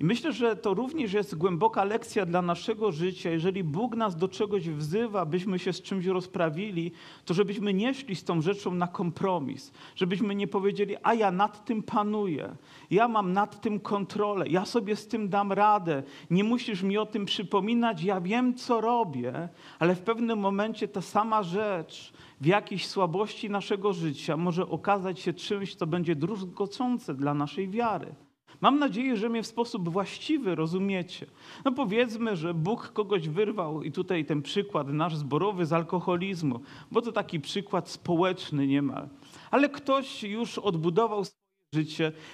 I 0.00 0.04
myślę, 0.04 0.32
że 0.32 0.56
to 0.56 0.74
również 0.74 1.12
jest 1.12 1.34
głęboka 1.34 1.84
lekcja 1.84 2.26
dla 2.26 2.42
naszego 2.42 2.92
życia. 2.92 3.30
Jeżeli 3.30 3.64
Bóg 3.64 3.96
nas 3.96 4.16
do 4.16 4.28
czegoś 4.28 4.68
wzywa, 4.68 5.26
byśmy 5.26 5.58
się 5.58 5.72
z 5.72 5.82
czymś 5.82 6.06
rozprawili, 6.06 6.92
to 7.24 7.34
żebyśmy 7.34 7.74
nie 7.74 7.94
szli 7.94 8.16
z 8.16 8.24
tą 8.24 8.42
rzeczą 8.42 8.74
na 8.74 8.86
kompromis. 8.86 9.72
Żebyśmy 9.96 10.34
nie 10.34 10.48
powiedzieli, 10.48 10.96
a 11.02 11.14
ja 11.14 11.30
nad 11.30 11.64
tym 11.64 11.82
panuję, 11.82 12.56
ja 12.90 13.08
mam 13.08 13.32
nad 13.32 13.60
tym 13.60 13.80
kontrolę, 13.80 14.48
ja 14.48 14.64
sobie 14.64 14.96
z 14.96 15.08
tym 15.08 15.28
dam 15.28 15.52
radę, 15.52 16.02
nie 16.30 16.44
musisz 16.44 16.82
mi 16.82 16.98
o 16.98 17.06
tym 17.06 17.24
przypominać, 17.24 18.02
ja 18.02 18.20
wiem, 18.20 18.54
co 18.54 18.80
robię, 18.80 19.48
ale 19.78 19.94
w 19.94 20.00
pewnym 20.00 20.38
momencie 20.38 20.88
ta 20.88 21.02
sama 21.02 21.42
rzecz 21.42 22.12
w 22.40 22.46
jakiejś 22.46 22.86
słabości 22.86 23.50
naszego 23.50 23.92
życia 23.92 24.36
może 24.36 24.68
okazać 24.68 25.20
się 25.20 25.32
czymś, 25.32 25.74
co 25.74 25.86
będzie 25.86 26.16
druzgocące 26.16 27.14
dla 27.14 27.34
naszej 27.34 27.68
wiary. 27.68 28.14
Mam 28.60 28.78
nadzieję, 28.78 29.16
że 29.16 29.28
mnie 29.28 29.42
w 29.42 29.46
sposób 29.46 29.88
właściwy 29.88 30.54
rozumiecie. 30.54 31.26
No 31.64 31.72
powiedzmy, 31.72 32.36
że 32.36 32.54
Bóg 32.54 32.92
kogoś 32.92 33.28
wyrwał 33.28 33.82
i 33.82 33.92
tutaj 33.92 34.24
ten 34.24 34.42
przykład 34.42 34.88
nasz 34.88 35.16
zborowy 35.16 35.66
z 35.66 35.72
alkoholizmu, 35.72 36.60
bo 36.90 37.02
to 37.02 37.12
taki 37.12 37.40
przykład 37.40 37.88
społeczny 37.88 38.66
niemal. 38.66 39.08
Ale 39.50 39.68
ktoś 39.68 40.22
już 40.22 40.58
odbudował 40.58 41.24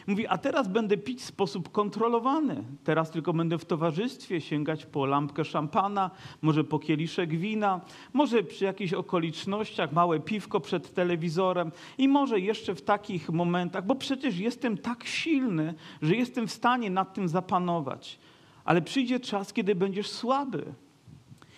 Mówi, 0.06 0.26
a 0.26 0.38
teraz 0.38 0.68
będę 0.68 0.97
pić 0.97 1.20
w 1.20 1.25
sposób 1.25 1.73
kontrolowany. 1.73 2.64
Teraz 2.85 3.11
tylko 3.11 3.32
będę 3.32 3.59
w 3.59 3.64
towarzystwie 3.64 4.40
sięgać 4.40 4.87
po 4.87 5.06
lampkę 5.06 5.44
szampana, 5.44 6.11
może 6.42 6.64
po 6.64 6.78
kieliszek 6.78 7.37
wina, 7.38 7.80
może 8.12 8.42
przy 8.42 8.64
jakichś 8.64 8.92
okolicznościach 8.92 9.92
małe 9.92 10.20
piwko 10.20 10.61
przed 10.61 10.94
telewizorem 10.94 11.73
i 11.99 12.09
może 12.09 12.40
jeszcze 12.40 12.75
w 12.75 12.82
takich 12.82 13.30
momentach, 13.30 13.87
bo 13.87 13.94
przecież 13.94 14.38
jestem 14.38 14.78
tak 14.78 15.04
silny, 15.04 15.75
że 16.02 16.16
jestem 16.16 16.47
w 16.47 16.52
stanie 16.52 16.90
nad 16.90 17.14
tym 17.14 17.28
zapanować. 17.28 18.18
Ale 18.64 18.82
przyjdzie 18.82 19.20
czas, 19.20 19.52
kiedy 19.52 19.75
będziesz 19.75 20.11
słaby. 20.11 20.64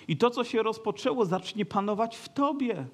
I 0.08 0.16
to, 0.16 0.30
co 0.30 0.44
się 0.44 0.62
rozpoczęło, 0.62 1.24
zacznie 1.24 1.64
panować 1.64 2.16
w 2.16 2.28
tobie 2.28 2.86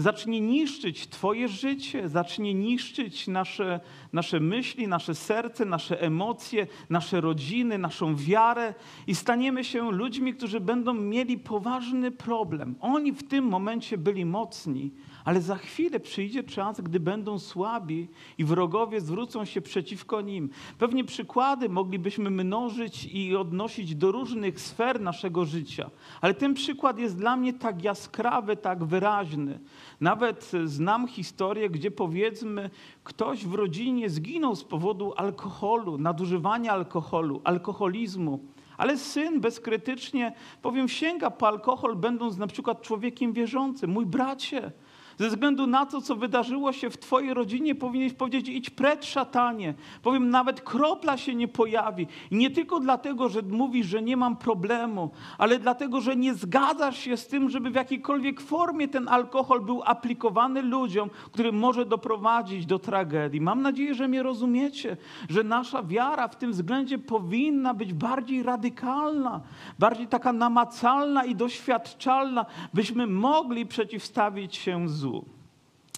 zacznie 0.00 0.40
niszczyć 0.40 1.08
Twoje 1.08 1.48
życie, 1.48 2.08
zacznie 2.08 2.54
niszczyć 2.54 3.28
nasze, 3.28 3.80
nasze 4.12 4.40
myśli, 4.40 4.88
nasze 4.88 5.14
serce, 5.14 5.64
nasze 5.64 6.00
emocje, 6.00 6.66
nasze 6.90 7.20
rodziny, 7.20 7.78
naszą 7.78 8.16
wiarę 8.16 8.74
i 9.06 9.14
staniemy 9.14 9.64
się 9.64 9.92
ludźmi, 9.92 10.34
którzy 10.34 10.60
będą 10.60 10.94
mieli 10.94 11.38
poważny 11.38 12.10
problem. 12.10 12.74
Oni 12.80 13.12
w 13.12 13.28
tym 13.28 13.44
momencie 13.44 13.98
byli 13.98 14.24
mocni, 14.24 14.90
ale 15.28 15.40
za 15.40 15.56
chwilę 15.56 16.00
przyjdzie 16.00 16.42
czas, 16.42 16.80
gdy 16.80 17.00
będą 17.00 17.38
słabi 17.38 18.08
i 18.38 18.44
wrogowie 18.44 19.00
zwrócą 19.00 19.44
się 19.44 19.60
przeciwko 19.60 20.20
nim. 20.20 20.50
Pewnie 20.78 21.04
przykłady 21.04 21.68
moglibyśmy 21.68 22.30
mnożyć 22.30 23.04
i 23.04 23.36
odnosić 23.36 23.94
do 23.94 24.12
różnych 24.12 24.60
sfer 24.60 25.00
naszego 25.00 25.44
życia, 25.44 25.90
ale 26.20 26.34
ten 26.34 26.54
przykład 26.54 26.98
jest 26.98 27.16
dla 27.16 27.36
mnie 27.36 27.52
tak 27.52 27.84
jaskrawy, 27.84 28.56
tak 28.56 28.84
wyraźny. 28.84 29.60
Nawet 30.00 30.52
znam 30.64 31.08
historię, 31.08 31.70
gdzie 31.70 31.90
powiedzmy, 31.90 32.70
ktoś 33.04 33.46
w 33.46 33.54
rodzinie 33.54 34.10
zginął 34.10 34.56
z 34.56 34.64
powodu 34.64 35.12
alkoholu, 35.16 35.98
nadużywania 35.98 36.72
alkoholu, 36.72 37.40
alkoholizmu. 37.44 38.40
Ale 38.76 38.98
syn 38.98 39.40
bezkrytycznie, 39.40 40.32
powiem, 40.62 40.88
sięga 40.88 41.30
po 41.30 41.48
alkohol, 41.48 41.96
będąc 41.96 42.36
na 42.36 42.46
przykład 42.46 42.82
człowiekiem 42.82 43.32
wierzącym. 43.32 43.90
Mój 43.90 44.06
bracie, 44.06 44.72
ze 45.18 45.28
względu 45.28 45.66
na 45.66 45.86
to, 45.86 46.00
co 46.00 46.16
wydarzyło 46.16 46.72
się 46.72 46.90
w 46.90 46.98
Twojej 46.98 47.34
rodzinie, 47.34 47.74
powinieneś 47.74 48.12
powiedzieć: 48.12 48.48
idź 48.48 48.70
precz, 48.70 49.06
szatanie. 49.06 49.74
Powiem, 50.02 50.30
nawet 50.30 50.60
kropla 50.60 51.16
się 51.16 51.34
nie 51.34 51.48
pojawi. 51.48 52.06
I 52.30 52.36
nie 52.36 52.50
tylko 52.50 52.80
dlatego, 52.80 53.28
że 53.28 53.42
mówisz, 53.42 53.86
że 53.86 54.02
nie 54.02 54.16
mam 54.16 54.36
problemu, 54.36 55.10
ale 55.38 55.58
dlatego, 55.58 56.00
że 56.00 56.16
nie 56.16 56.34
zgadzasz 56.34 56.98
się 56.98 57.16
z 57.16 57.26
tym, 57.26 57.50
żeby 57.50 57.70
w 57.70 57.74
jakiejkolwiek 57.74 58.40
formie 58.40 58.88
ten 58.88 59.08
alkohol 59.08 59.60
był 59.60 59.82
aplikowany 59.84 60.62
ludziom, 60.62 61.10
który 61.32 61.52
może 61.52 61.86
doprowadzić 61.86 62.66
do 62.66 62.78
tragedii. 62.78 63.40
Mam 63.40 63.62
nadzieję, 63.62 63.94
że 63.94 64.08
mnie 64.08 64.22
rozumiecie, 64.22 64.96
że 65.28 65.44
nasza 65.44 65.82
wiara 65.82 66.28
w 66.28 66.36
tym 66.36 66.52
względzie 66.52 66.98
powinna 66.98 67.74
być 67.74 67.92
bardziej 67.92 68.42
radykalna, 68.42 69.40
bardziej 69.78 70.06
taka 70.06 70.32
namacalna 70.32 71.24
i 71.24 71.34
doświadczalna, 71.34 72.46
byśmy 72.74 73.06
mogli 73.06 73.66
przeciwstawić 73.66 74.56
się 74.56 74.88
złu. 74.88 75.07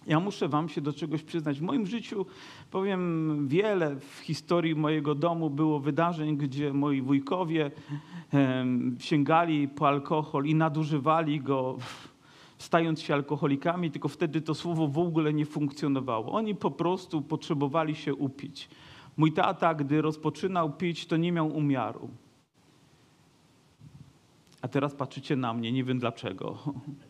Ja 0.07 0.21
muszę 0.21 0.49
Wam 0.49 0.69
się 0.69 0.81
do 0.81 0.93
czegoś 0.93 1.23
przyznać. 1.23 1.59
W 1.59 1.63
moim 1.63 1.87
życiu, 1.87 2.27
powiem, 2.71 3.49
wiele 3.49 3.97
w 3.97 4.19
historii 4.19 4.75
mojego 4.75 5.15
domu 5.15 5.51
było 5.51 5.81
wydarzeń, 5.81 6.37
gdzie 6.37 6.73
moi 6.73 7.03
wujkowie 7.03 7.71
sięgali 8.99 9.69
po 9.69 9.89
alkohol 9.89 10.47
i 10.47 10.55
nadużywali 10.55 11.41
go, 11.41 11.77
stając 12.59 13.01
się 13.01 13.15
alkoholikami, 13.15 13.91
tylko 13.91 14.09
wtedy 14.09 14.41
to 14.41 14.55
słowo 14.55 14.89
w 14.89 14.99
ogóle 14.99 15.33
nie 15.33 15.47
funkcjonowało. 15.47 16.33
Oni 16.33 16.55
po 16.55 16.71
prostu 16.71 17.23
potrzebowali 17.23 17.95
się 17.95 18.15
upić. 18.15 18.69
Mój 19.17 19.33
tata, 19.33 19.75
gdy 19.75 20.03
rozpoczynał 20.03 20.73
pić, 20.73 21.07
to 21.07 21.17
nie 21.17 21.33
miał 21.33 21.57
umiaru. 21.57 22.09
A 24.63 24.69
teraz 24.69 24.95
patrzycie 24.95 25.37
na 25.37 25.55
mnie, 25.55 25.73
nie 25.73 25.85
wiem 25.85 25.99
dlaczego. 25.99 26.59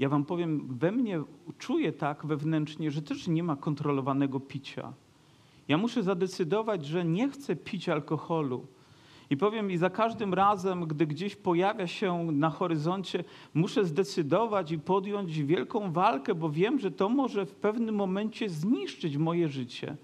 Ja 0.00 0.08
wam 0.08 0.24
powiem, 0.24 0.68
we 0.78 0.92
mnie 0.92 1.22
czuję 1.58 1.92
tak 1.92 2.26
wewnętrznie, 2.26 2.90
że 2.90 3.02
też 3.02 3.28
nie 3.28 3.42
ma 3.42 3.56
kontrolowanego 3.56 4.40
picia. 4.40 4.92
Ja 5.68 5.78
muszę 5.78 6.02
zadecydować, 6.02 6.86
że 6.86 7.04
nie 7.04 7.28
chcę 7.28 7.56
pić 7.56 7.88
alkoholu. 7.88 8.66
I 9.30 9.36
powiem, 9.36 9.70
i 9.70 9.76
za 9.76 9.90
każdym 9.90 10.34
razem, 10.34 10.84
gdy 10.86 11.06
gdzieś 11.06 11.36
pojawia 11.36 11.86
się 11.86 12.24
na 12.32 12.50
horyzoncie, 12.50 13.24
muszę 13.54 13.84
zdecydować 13.84 14.72
i 14.72 14.78
podjąć 14.78 15.42
wielką 15.42 15.92
walkę, 15.92 16.34
bo 16.34 16.50
wiem, 16.50 16.78
że 16.78 16.90
to 16.90 17.08
może 17.08 17.46
w 17.46 17.54
pewnym 17.54 17.94
momencie 17.94 18.48
zniszczyć 18.48 19.16
moje 19.16 19.48
życie. 19.48 19.96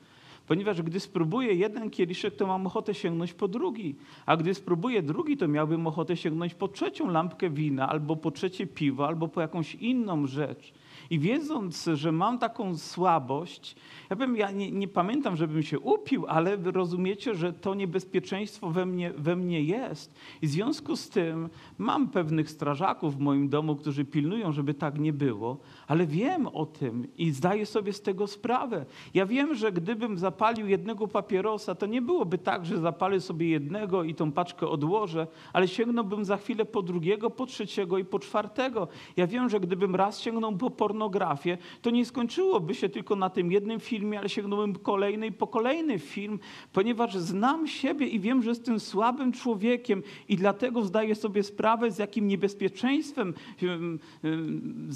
Ponieważ 0.46 0.82
gdy 0.82 1.00
spróbuję 1.00 1.54
jeden 1.54 1.90
kieliszek, 1.90 2.36
to 2.36 2.46
mam 2.46 2.66
ochotę 2.66 2.94
sięgnąć 2.94 3.32
po 3.32 3.48
drugi. 3.48 3.96
A 4.26 4.36
gdy 4.36 4.54
spróbuję 4.54 5.02
drugi, 5.02 5.36
to 5.36 5.48
miałbym 5.48 5.86
ochotę 5.86 6.16
sięgnąć 6.16 6.54
po 6.54 6.68
trzecią 6.68 7.10
lampkę 7.10 7.50
wina, 7.50 7.88
albo 7.88 8.16
po 8.16 8.30
trzecie 8.30 8.66
piwo, 8.66 9.06
albo 9.06 9.28
po 9.28 9.40
jakąś 9.40 9.74
inną 9.74 10.26
rzecz. 10.26 10.72
I 11.10 11.18
wiedząc, 11.18 11.88
że 11.94 12.12
mam 12.12 12.38
taką 12.38 12.76
słabość, 12.76 13.76
ja 14.10 14.16
powiem, 14.16 14.36
ja 14.36 14.50
nie, 14.50 14.70
nie, 14.70 14.88
pamiętam, 14.88 15.36
żebym 15.36 15.62
się 15.62 15.80
upił, 15.80 16.26
ale 16.28 16.56
rozumiecie, 16.56 17.34
że 17.34 17.52
to 17.52 17.74
niebezpieczeństwo 17.74 18.70
we 18.70 18.86
mnie, 18.86 19.12
we 19.16 19.36
mnie 19.36 19.62
jest. 19.62 20.14
I 20.42 20.46
w 20.46 20.50
związku 20.50 20.96
z 20.96 21.08
tym 21.08 21.48
mam 21.78 22.08
pewnych 22.08 22.50
strażaków 22.50 23.16
w 23.16 23.20
moim 23.20 23.48
domu, 23.48 23.76
którzy 23.76 24.04
pilnują, 24.04 24.52
żeby 24.52 24.74
tak 24.74 24.98
nie 24.98 25.12
było, 25.12 25.58
ale 25.86 26.06
wiem 26.06 26.46
o 26.46 26.66
tym 26.66 27.08
i 27.18 27.30
zdaję 27.30 27.66
sobie 27.66 27.92
z 27.92 28.02
tego 28.02 28.26
sprawę. 28.26 28.86
Ja 29.14 29.26
wiem, 29.26 29.54
że 29.54 29.72
gdybym 29.72 30.18
zapalił 30.18 30.66
jednego 30.66 31.08
papierosa, 31.08 31.74
to 31.74 31.86
nie 31.86 32.02
byłoby 32.02 32.38
tak, 32.38 32.66
że 32.66 32.78
zapalę 32.78 33.20
sobie 33.20 33.48
jednego 33.48 34.04
i 34.04 34.14
tą 34.14 34.32
paczkę 34.32 34.68
odłożę, 34.68 35.26
ale 35.52 35.68
sięgnąłbym 35.68 36.24
za 36.24 36.36
chwilę 36.36 36.64
po 36.64 36.82
drugiego, 36.82 37.30
po 37.30 37.46
trzeciego 37.46 37.98
i 37.98 38.04
po 38.04 38.18
czwartego. 38.18 38.88
Ja 39.16 39.26
wiem, 39.26 39.48
że 39.48 39.60
gdybym 39.60 39.94
raz 39.94 40.20
sięgnął 40.20 40.56
po 40.56 40.70
pornografię, 40.96 41.58
to 41.82 41.90
nie 41.90 42.04
skończyłoby 42.04 42.74
się 42.74 42.88
tylko 42.88 43.16
na 43.16 43.30
tym 43.30 43.52
jednym 43.52 43.80
filmie, 43.80 44.18
ale 44.18 44.28
sięgnąłem 44.28 44.74
kolejny 44.74 45.32
po 45.32 45.46
kolejny 45.46 45.98
film, 45.98 46.38
ponieważ 46.72 47.16
znam 47.16 47.66
siebie 47.66 48.06
i 48.06 48.20
wiem, 48.20 48.42
że 48.42 48.48
jestem 48.48 48.80
słabym 48.80 49.32
człowiekiem 49.32 50.02
i 50.28 50.36
dlatego 50.36 50.82
zdaję 50.82 51.14
sobie 51.14 51.42
sprawę, 51.42 51.90
z 51.90 51.98
jakim 51.98 52.28
niebezpieczeństwem 52.28 53.34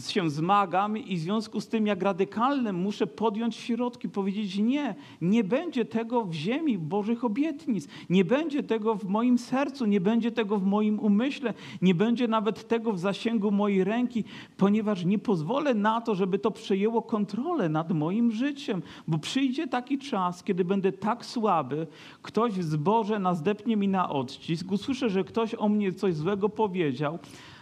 się 0.08 0.30
zmagam 0.30 0.98
i 0.98 1.16
w 1.16 1.20
związku 1.20 1.60
z 1.60 1.68
tym, 1.68 1.86
jak 1.86 2.02
radykalnym 2.02 2.76
muszę 2.76 3.06
podjąć 3.06 3.56
środki, 3.56 4.08
powiedzieć 4.08 4.58
nie, 4.58 4.94
nie 5.20 5.44
będzie 5.44 5.84
tego 5.84 6.24
w 6.24 6.32
ziemi 6.32 6.78
Bożych 6.78 7.24
obietnic, 7.24 7.88
nie 8.10 8.24
będzie 8.24 8.62
tego 8.62 8.94
w 8.94 9.04
moim 9.04 9.38
sercu, 9.38 9.86
nie 9.86 10.00
będzie 10.00 10.32
tego 10.32 10.58
w 10.58 10.64
moim 10.64 11.00
umyśle, 11.00 11.54
nie 11.82 11.94
będzie 11.94 12.28
nawet 12.28 12.68
tego 12.68 12.92
w 12.92 12.98
zasięgu 12.98 13.50
mojej 13.50 13.84
ręki, 13.84 14.24
ponieważ 14.56 15.04
nie 15.04 15.18
pozwolę 15.18 15.74
na 15.74 15.89
to, 16.00 16.14
żeby 16.14 16.38
to 16.38 16.50
przejęło 16.50 17.02
kontrolę 17.02 17.68
nad 17.68 17.92
moim 17.92 18.32
życiem, 18.32 18.82
bo 19.08 19.18
przyjdzie 19.18 19.66
taki 19.66 19.98
czas, 19.98 20.44
kiedy 20.44 20.64
będę 20.64 20.92
tak 20.92 21.26
słaby, 21.26 21.86
ktoś 22.22 22.52
w 22.52 22.64
zborze 22.64 23.18
nazdepnie 23.18 23.76
mi 23.76 23.88
na 23.88 24.10
odcisk, 24.10 24.72
usłyszę, 24.72 25.10
że 25.10 25.24
ktoś 25.24 25.54
o 25.54 25.68
mnie 25.68 25.92
coś 25.92 26.14
złego 26.14 26.48
powiedział, 26.48 27.18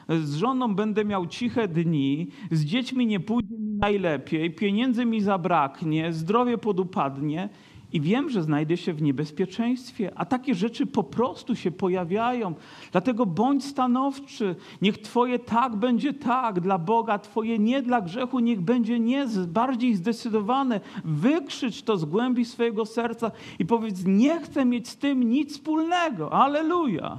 z 0.09 0.35
żoną 0.35 0.75
będę 0.75 1.05
miał 1.05 1.27
ciche 1.27 1.69
dni, 1.69 2.29
z 2.51 2.65
dziećmi 2.65 3.07
nie 3.07 3.21
pójdzie 3.21 3.59
mi 3.59 3.79
najlepiej, 3.79 4.55
pieniędzy 4.55 5.05
mi 5.05 5.21
zabraknie, 5.21 6.13
zdrowie 6.13 6.59
podupadnie 6.59 7.49
i 7.93 8.01
wiem, 8.01 8.31
że 8.31 8.43
znajdę 8.43 8.77
się 8.77 8.93
w 8.93 9.03
niebezpieczeństwie, 9.03 10.13
a 10.17 10.25
takie 10.25 10.55
rzeczy 10.55 10.87
po 10.87 11.05
prostu 11.05 11.57
się 11.57 11.71
pojawiają. 11.71 12.55
Dlatego 12.93 13.27
bądź 13.27 13.65
stanowczy. 13.65 14.57
Niech 14.83 14.99
Twoje 14.99 15.39
tak 15.39 15.77
będzie 15.77 16.13
tak 16.13 16.61
dla 16.61 16.79
Boga, 16.79 17.19
Twoje 17.19 17.59
nie 17.59 17.83
dla 17.83 18.01
grzechu 18.01 18.41
niech 18.41 18.61
będzie 18.61 19.01
nie, 19.01 19.27
bardziej 19.47 19.95
zdecydowane. 19.95 20.81
Wykrzycz 21.05 21.83
to 21.83 21.97
z 21.97 22.05
głębi 22.05 22.45
swojego 22.45 22.87
serca 22.87 23.31
i 23.59 23.67
powiedz: 23.67 24.05
Nie 24.05 24.41
chcę 24.41 24.65
mieć 24.65 24.89
z 24.89 24.97
tym 24.97 25.23
nic 25.23 25.53
wspólnego. 25.53 26.33
Aleluja. 26.33 27.19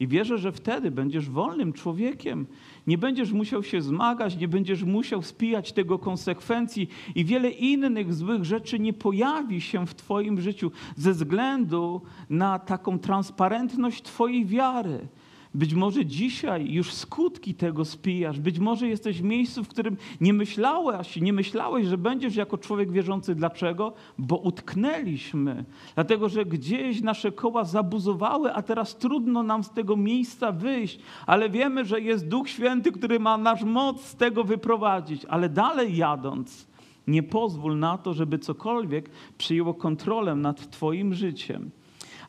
I 0.00 0.08
wierzę, 0.08 0.38
że 0.38 0.52
wtedy 0.52 0.90
będziesz 0.90 1.30
wolnym 1.30 1.72
człowiekiem. 1.72 2.46
Nie 2.86 2.98
będziesz 2.98 3.32
musiał 3.32 3.62
się 3.62 3.82
zmagać, 3.82 4.36
nie 4.36 4.48
będziesz 4.48 4.82
musiał 4.82 5.22
spijać 5.22 5.72
tego 5.72 5.98
konsekwencji 5.98 6.88
i 7.14 7.24
wiele 7.24 7.50
innych 7.50 8.14
złych 8.14 8.44
rzeczy 8.44 8.78
nie 8.78 8.92
pojawi 8.92 9.60
się 9.60 9.86
w 9.86 9.94
Twoim 9.94 10.40
życiu 10.40 10.70
ze 10.96 11.12
względu 11.12 12.00
na 12.30 12.58
taką 12.58 12.98
transparentność 12.98 14.02
Twojej 14.02 14.46
wiary. 14.46 15.08
Być 15.54 15.74
może 15.74 16.06
dzisiaj 16.06 16.72
już 16.72 16.92
skutki 16.92 17.54
tego 17.54 17.84
spijasz. 17.84 18.40
Być 18.40 18.58
może 18.58 18.88
jesteś 18.88 19.20
w 19.20 19.24
miejscu, 19.24 19.64
w 19.64 19.68
którym 19.68 19.96
nie 20.20 20.32
myślałeś, 20.32 21.16
nie 21.16 21.32
myślałeś, 21.32 21.86
że 21.86 21.98
będziesz 21.98 22.36
jako 22.36 22.58
człowiek 22.58 22.92
wierzący. 22.92 23.34
Dlaczego? 23.34 23.92
Bo 24.18 24.36
utknęliśmy. 24.36 25.64
Dlatego, 25.94 26.28
że 26.28 26.44
gdzieś 26.44 27.00
nasze 27.00 27.32
koła 27.32 27.64
zabuzowały, 27.64 28.52
a 28.52 28.62
teraz 28.62 28.96
trudno 28.96 29.42
nam 29.42 29.64
z 29.64 29.70
tego 29.70 29.96
miejsca 29.96 30.52
wyjść. 30.52 30.98
Ale 31.26 31.50
wiemy, 31.50 31.84
że 31.84 32.00
jest 32.00 32.28
Duch 32.28 32.48
Święty, 32.48 32.92
który 32.92 33.20
ma 33.20 33.38
nasz 33.38 33.62
moc 33.62 34.04
z 34.04 34.16
tego 34.16 34.44
wyprowadzić. 34.44 35.24
Ale 35.24 35.48
dalej 35.48 35.96
jadąc, 35.96 36.66
nie 37.06 37.22
pozwól 37.22 37.78
na 37.78 37.98
to, 37.98 38.14
żeby 38.14 38.38
cokolwiek 38.38 39.10
przyjęło 39.38 39.74
kontrolę 39.74 40.34
nad 40.34 40.70
Twoim 40.70 41.14
życiem. 41.14 41.70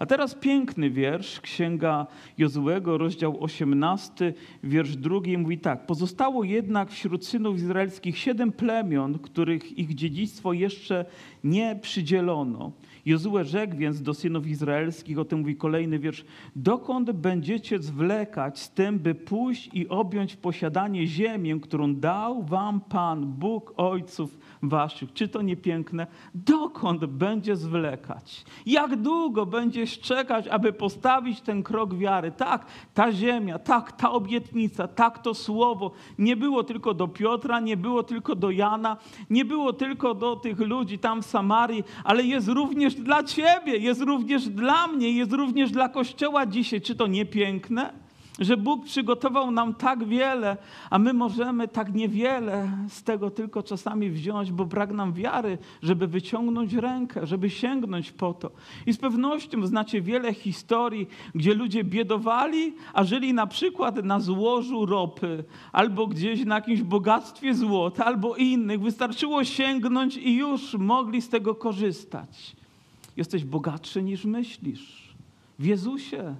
A 0.05 0.07
teraz 0.07 0.35
piękny 0.35 0.89
wiersz, 0.89 1.41
Księga 1.41 2.07
Jozułego, 2.37 2.97
rozdział 2.97 3.43
18, 3.43 4.33
wiersz 4.63 4.95
drugi, 4.95 5.37
mówi 5.37 5.57
tak. 5.57 5.85
Pozostało 5.85 6.43
jednak 6.43 6.91
wśród 6.91 7.25
synów 7.25 7.57
izraelskich 7.57 8.17
siedem 8.17 8.51
plemion, 8.51 9.19
których 9.19 9.77
ich 9.77 9.95
dziedzictwo 9.95 10.53
jeszcze 10.53 11.05
nie 11.43 11.79
przydzielono. 11.81 12.71
Jozue 13.05 13.43
rzekł 13.43 13.77
więc 13.77 14.01
do 14.01 14.13
synów 14.13 14.47
izraelskich, 14.47 15.19
o 15.19 15.25
tym 15.25 15.39
mówi 15.39 15.55
kolejny 15.55 15.99
wiersz, 15.99 16.25
dokąd 16.55 17.11
będziecie 17.11 17.79
zwlekać 17.79 18.59
z 18.59 18.71
tym, 18.71 18.99
by 18.99 19.15
pójść 19.15 19.69
i 19.73 19.87
objąć 19.87 20.33
w 20.33 20.37
posiadanie 20.37 21.07
ziemię, 21.07 21.59
którą 21.61 21.95
dał 21.95 22.43
wam 22.43 22.81
Pan, 22.81 23.25
Bóg 23.25 23.73
ojców 23.77 24.37
waszych. 24.69 25.13
Czy 25.13 25.27
to 25.27 25.41
nie 25.41 25.57
piękne? 25.57 26.07
Dokąd 26.35 27.05
będzie 27.05 27.55
zwlekać? 27.55 28.45
Jak 28.65 28.95
długo 28.95 29.45
będziesz 29.45 29.99
czekać, 29.99 30.47
aby 30.47 30.73
postawić 30.73 31.41
ten 31.41 31.63
krok 31.63 31.95
wiary? 31.97 32.31
Tak, 32.31 32.65
ta 32.93 33.11
ziemia, 33.11 33.59
tak, 33.59 33.91
ta 33.91 34.11
obietnica, 34.11 34.87
tak, 34.87 35.19
to 35.19 35.33
słowo 35.33 35.91
nie 36.17 36.35
było 36.35 36.63
tylko 36.63 36.93
do 36.93 37.07
Piotra, 37.07 37.59
nie 37.59 37.77
było 37.77 38.03
tylko 38.03 38.35
do 38.35 38.51
Jana, 38.51 38.97
nie 39.29 39.45
było 39.45 39.73
tylko 39.73 40.13
do 40.13 40.35
tych 40.35 40.59
ludzi 40.59 40.99
tam 40.99 41.21
w 41.21 41.25
Samarii, 41.25 41.83
ale 42.03 42.23
jest 42.23 42.47
również 42.47 42.95
dla 42.95 43.23
ciebie, 43.23 43.77
jest 43.77 44.01
również 44.01 44.49
dla 44.49 44.87
mnie, 44.87 45.11
jest 45.11 45.33
również 45.33 45.71
dla 45.71 45.89
Kościoła 45.89 46.45
dzisiaj. 46.45 46.81
Czy 46.81 46.95
to 46.95 47.07
nie 47.07 47.25
piękne? 47.25 48.04
Że 48.39 48.57
Bóg 48.57 48.85
przygotował 48.85 49.51
nam 49.51 49.73
tak 49.73 50.05
wiele, 50.07 50.57
a 50.89 50.99
my 50.99 51.13
możemy 51.13 51.67
tak 51.67 51.93
niewiele 51.93 52.71
z 52.89 53.03
tego 53.03 53.31
tylko 53.31 53.63
czasami 53.63 54.09
wziąć, 54.09 54.51
bo 54.51 54.65
brak 54.65 54.91
nam 54.91 55.13
wiary, 55.13 55.57
żeby 55.83 56.07
wyciągnąć 56.07 56.73
rękę, 56.73 57.27
żeby 57.27 57.49
sięgnąć 57.49 58.11
po 58.11 58.33
to. 58.33 58.51
I 58.85 58.93
z 58.93 58.97
pewnością 58.97 59.67
znacie 59.67 60.01
wiele 60.01 60.33
historii, 60.33 61.07
gdzie 61.35 61.53
ludzie 61.53 61.83
biedowali, 61.83 62.73
a 62.93 63.03
żyli 63.03 63.33
na 63.33 63.47
przykład 63.47 64.03
na 64.03 64.19
złożu 64.19 64.85
ropy, 64.85 65.43
albo 65.71 66.07
gdzieś 66.07 66.45
na 66.45 66.55
jakimś 66.55 66.81
bogactwie 66.81 67.55
złota, 67.55 68.05
albo 68.05 68.35
innych. 68.35 68.81
Wystarczyło 68.81 69.43
sięgnąć 69.43 70.17
i 70.17 70.35
już 70.35 70.73
mogli 70.73 71.21
z 71.21 71.29
tego 71.29 71.55
korzystać. 71.55 72.55
Jesteś 73.17 73.43
bogatszy 73.43 74.03
niż 74.03 74.25
myślisz. 74.25 75.13
W 75.59 75.65
Jezusie 75.65 76.35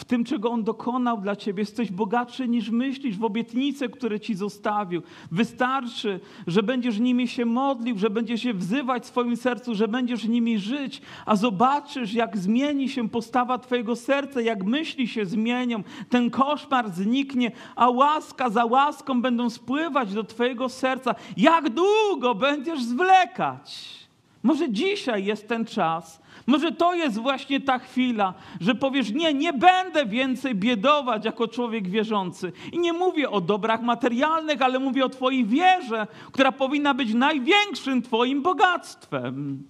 w 0.00 0.04
tym, 0.04 0.24
czego 0.24 0.50
On 0.50 0.64
dokonał 0.64 1.20
dla 1.20 1.36
ciebie. 1.36 1.62
Jesteś 1.62 1.90
bogatszy 1.90 2.48
niż 2.48 2.70
myślisz, 2.70 3.18
w 3.18 3.24
obietnice, 3.24 3.88
które 3.88 4.20
ci 4.20 4.34
zostawił. 4.34 5.02
Wystarczy, 5.32 6.20
że 6.46 6.62
będziesz 6.62 6.98
nimi 6.98 7.28
się 7.28 7.44
modlił, 7.44 7.98
że 7.98 8.10
będziesz 8.10 8.42
się 8.42 8.54
wzywać 8.54 9.02
w 9.02 9.06
swoim 9.06 9.36
sercu, 9.36 9.74
że 9.74 9.88
będziesz 9.88 10.24
nimi 10.24 10.58
żyć, 10.58 11.02
a 11.26 11.36
zobaczysz, 11.36 12.14
jak 12.14 12.38
zmieni 12.38 12.88
się 12.88 13.08
postawa 13.08 13.58
twojego 13.58 13.96
serca, 13.96 14.40
jak 14.40 14.64
myśli 14.64 15.08
się 15.08 15.26
zmienią. 15.26 15.82
Ten 16.08 16.30
koszmar 16.30 16.90
zniknie, 16.90 17.52
a 17.76 17.90
łaska 17.90 18.50
za 18.50 18.64
łaską 18.64 19.22
będą 19.22 19.50
spływać 19.50 20.14
do 20.14 20.24
twojego 20.24 20.68
serca. 20.68 21.14
Jak 21.36 21.68
długo 21.68 22.34
będziesz 22.34 22.82
zwlekać? 22.82 24.00
Może 24.42 24.72
dzisiaj 24.72 25.24
jest 25.24 25.48
ten 25.48 25.64
czas, 25.64 26.20
może 26.46 26.72
to 26.72 26.94
jest 26.94 27.18
właśnie 27.18 27.60
ta 27.60 27.78
chwila, 27.78 28.34
że 28.60 28.74
powiesz: 28.74 29.12
Nie, 29.12 29.34
nie 29.34 29.52
będę 29.52 30.06
więcej 30.06 30.54
biedować 30.54 31.24
jako 31.24 31.48
człowiek 31.48 31.88
wierzący. 31.88 32.52
I 32.72 32.78
nie 32.78 32.92
mówię 32.92 33.30
o 33.30 33.40
dobrach 33.40 33.82
materialnych, 33.82 34.62
ale 34.62 34.78
mówię 34.78 35.04
o 35.04 35.08
Twojej 35.08 35.44
wierze, 35.44 36.06
która 36.32 36.52
powinna 36.52 36.94
być 36.94 37.14
największym 37.14 38.02
Twoim 38.02 38.42
bogactwem, 38.42 39.62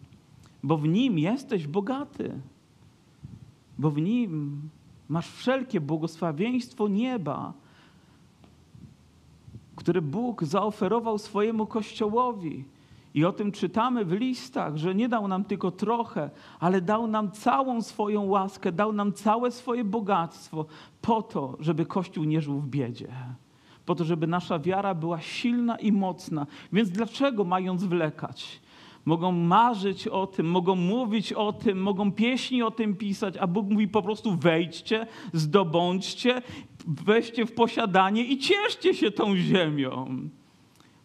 bo 0.63 0.77
w 0.77 0.89
nim 0.89 1.19
jesteś 1.19 1.67
bogaty, 1.67 2.41
bo 3.79 3.91
w 3.91 4.01
nim 4.01 4.61
masz 5.09 5.31
wszelkie 5.31 5.81
błogosławieństwo 5.81 6.89
nieba, 6.89 7.53
które 9.77 10.03
Bóg 10.03 10.45
zaoferował 10.45 11.19
swojemu 11.19 11.67
Kościołowi. 11.67 12.65
I 13.15 13.25
o 13.25 13.33
tym 13.33 13.53
czytamy 13.53 14.05
w 14.05 14.13
listach, 14.13 14.77
że 14.77 14.95
nie 14.95 15.09
dał 15.09 15.29
nam 15.29 15.45
tylko 15.45 15.71
trochę, 15.71 16.31
ale 16.61 16.81
dał 16.81 17.07
nam 17.07 17.31
całą 17.31 17.83
swoją 17.83 18.23
łaskę, 18.23 18.73
dał 18.73 18.93
nam 18.93 19.13
całe 19.13 19.51
swoje 19.51 19.85
bogactwo 19.85 20.67
po 21.03 21.23
to, 21.23 21.57
żeby 21.61 21.87
Kościół 21.87 22.25
nie 22.25 22.41
żył 22.41 22.61
w 22.61 22.69
biedzie. 22.69 23.09
Po 23.87 23.95
to, 23.95 24.05
żeby 24.05 24.27
nasza 24.27 24.59
wiara 24.59 24.95
była 24.95 25.21
silna 25.21 25.77
i 25.77 25.93
mocna. 25.93 26.47
Więc 26.73 26.91
dlaczego 26.91 27.45
mają 27.45 27.79
zwlekać? 27.79 28.61
Mogą 29.05 29.33
marzyć 29.33 30.09
o 30.09 30.27
tym, 30.27 30.51
mogą 30.51 30.75
mówić 30.75 31.33
o 31.33 31.53
tym, 31.53 31.83
mogą 31.83 32.13
pieśni 32.13 32.63
o 32.63 32.71
tym 32.71 32.97
pisać, 32.97 33.37
a 33.37 33.47
Bóg 33.47 33.71
mówi 33.71 33.89
po 33.89 34.03
prostu 34.03 34.37
wejdźcie, 34.37 35.07
zdobądźcie, 35.33 36.43
weźcie 36.87 37.47
w 37.47 37.53
posiadanie 37.53 38.25
i 38.25 38.39
cieszcie 38.39 38.95
się 38.95 39.11
tą 39.11 39.37
ziemią. 39.37 40.07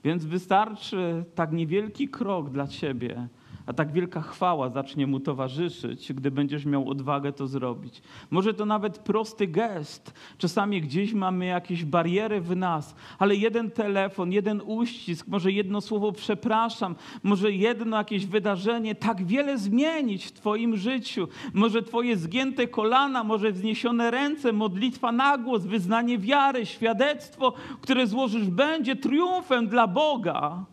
Więc 0.05 0.25
wystarczy 0.25 1.25
tak 1.35 1.51
niewielki 1.51 2.07
krok 2.07 2.49
dla 2.49 2.67
ciebie, 2.67 3.27
a 3.67 3.73
tak 3.73 3.91
wielka 3.91 4.21
chwała 4.21 4.69
zacznie 4.69 5.07
mu 5.07 5.19
towarzyszyć, 5.19 6.13
gdy 6.13 6.31
będziesz 6.31 6.65
miał 6.65 6.89
odwagę 6.89 7.33
to 7.33 7.47
zrobić. 7.47 8.01
Może 8.31 8.53
to 8.53 8.65
nawet 8.65 8.97
prosty 8.99 9.47
gest. 9.47 10.13
Czasami 10.37 10.81
gdzieś 10.81 11.13
mamy 11.13 11.45
jakieś 11.45 11.85
bariery 11.85 12.41
w 12.41 12.55
nas, 12.55 12.95
ale 13.19 13.35
jeden 13.35 13.71
telefon, 13.71 14.31
jeden 14.31 14.61
uścisk, 14.65 15.27
może 15.27 15.51
jedno 15.51 15.81
słowo 15.81 16.11
przepraszam, 16.11 16.95
może 17.23 17.51
jedno 17.51 17.97
jakieś 17.97 18.25
wydarzenie 18.25 18.95
tak 18.95 19.25
wiele 19.25 19.57
zmienić 19.57 20.25
w 20.25 20.31
Twoim 20.31 20.77
życiu. 20.77 21.27
Może 21.53 21.83
Twoje 21.83 22.17
zgięte 22.17 22.67
kolana, 22.67 23.23
może 23.23 23.51
wzniesione 23.51 24.11
ręce, 24.11 24.53
modlitwa 24.53 25.11
na 25.11 25.37
głos, 25.37 25.65
wyznanie 25.65 26.17
wiary, 26.17 26.65
świadectwo, 26.65 27.53
które 27.81 28.07
złożysz, 28.07 28.49
będzie 28.49 28.95
triumfem 28.95 29.67
dla 29.67 29.87
Boga 29.87 30.65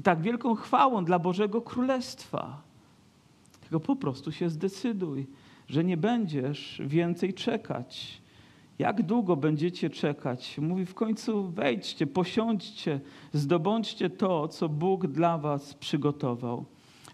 i 0.00 0.02
tak 0.02 0.22
wielką 0.22 0.54
chwałą 0.54 1.04
dla 1.04 1.18
Bożego 1.18 1.60
Królestwa. 1.62 2.62
Tylko 3.60 3.80
po 3.80 3.96
prostu 3.96 4.32
się 4.32 4.50
zdecyduj, 4.50 5.26
że 5.68 5.84
nie 5.84 5.96
będziesz 5.96 6.82
więcej 6.84 7.34
czekać. 7.34 8.22
Jak 8.78 9.02
długo 9.02 9.36
będziecie 9.36 9.90
czekać? 9.90 10.58
Mówi 10.58 10.86
w 10.86 10.94
końcu 10.94 11.48
wejdźcie, 11.48 12.06
posiądźcie, 12.06 13.00
zdobądźcie 13.32 14.10
to, 14.10 14.48
co 14.48 14.68
Bóg 14.68 15.06
dla 15.06 15.38
was 15.38 15.74
przygotował. 15.74 16.64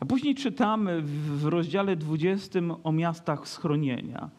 A 0.00 0.04
później 0.04 0.34
czytamy 0.34 1.02
w 1.02 1.44
rozdziale 1.44 1.96
20 1.96 2.60
o 2.84 2.92
miastach 2.92 3.48
schronienia. 3.48 4.30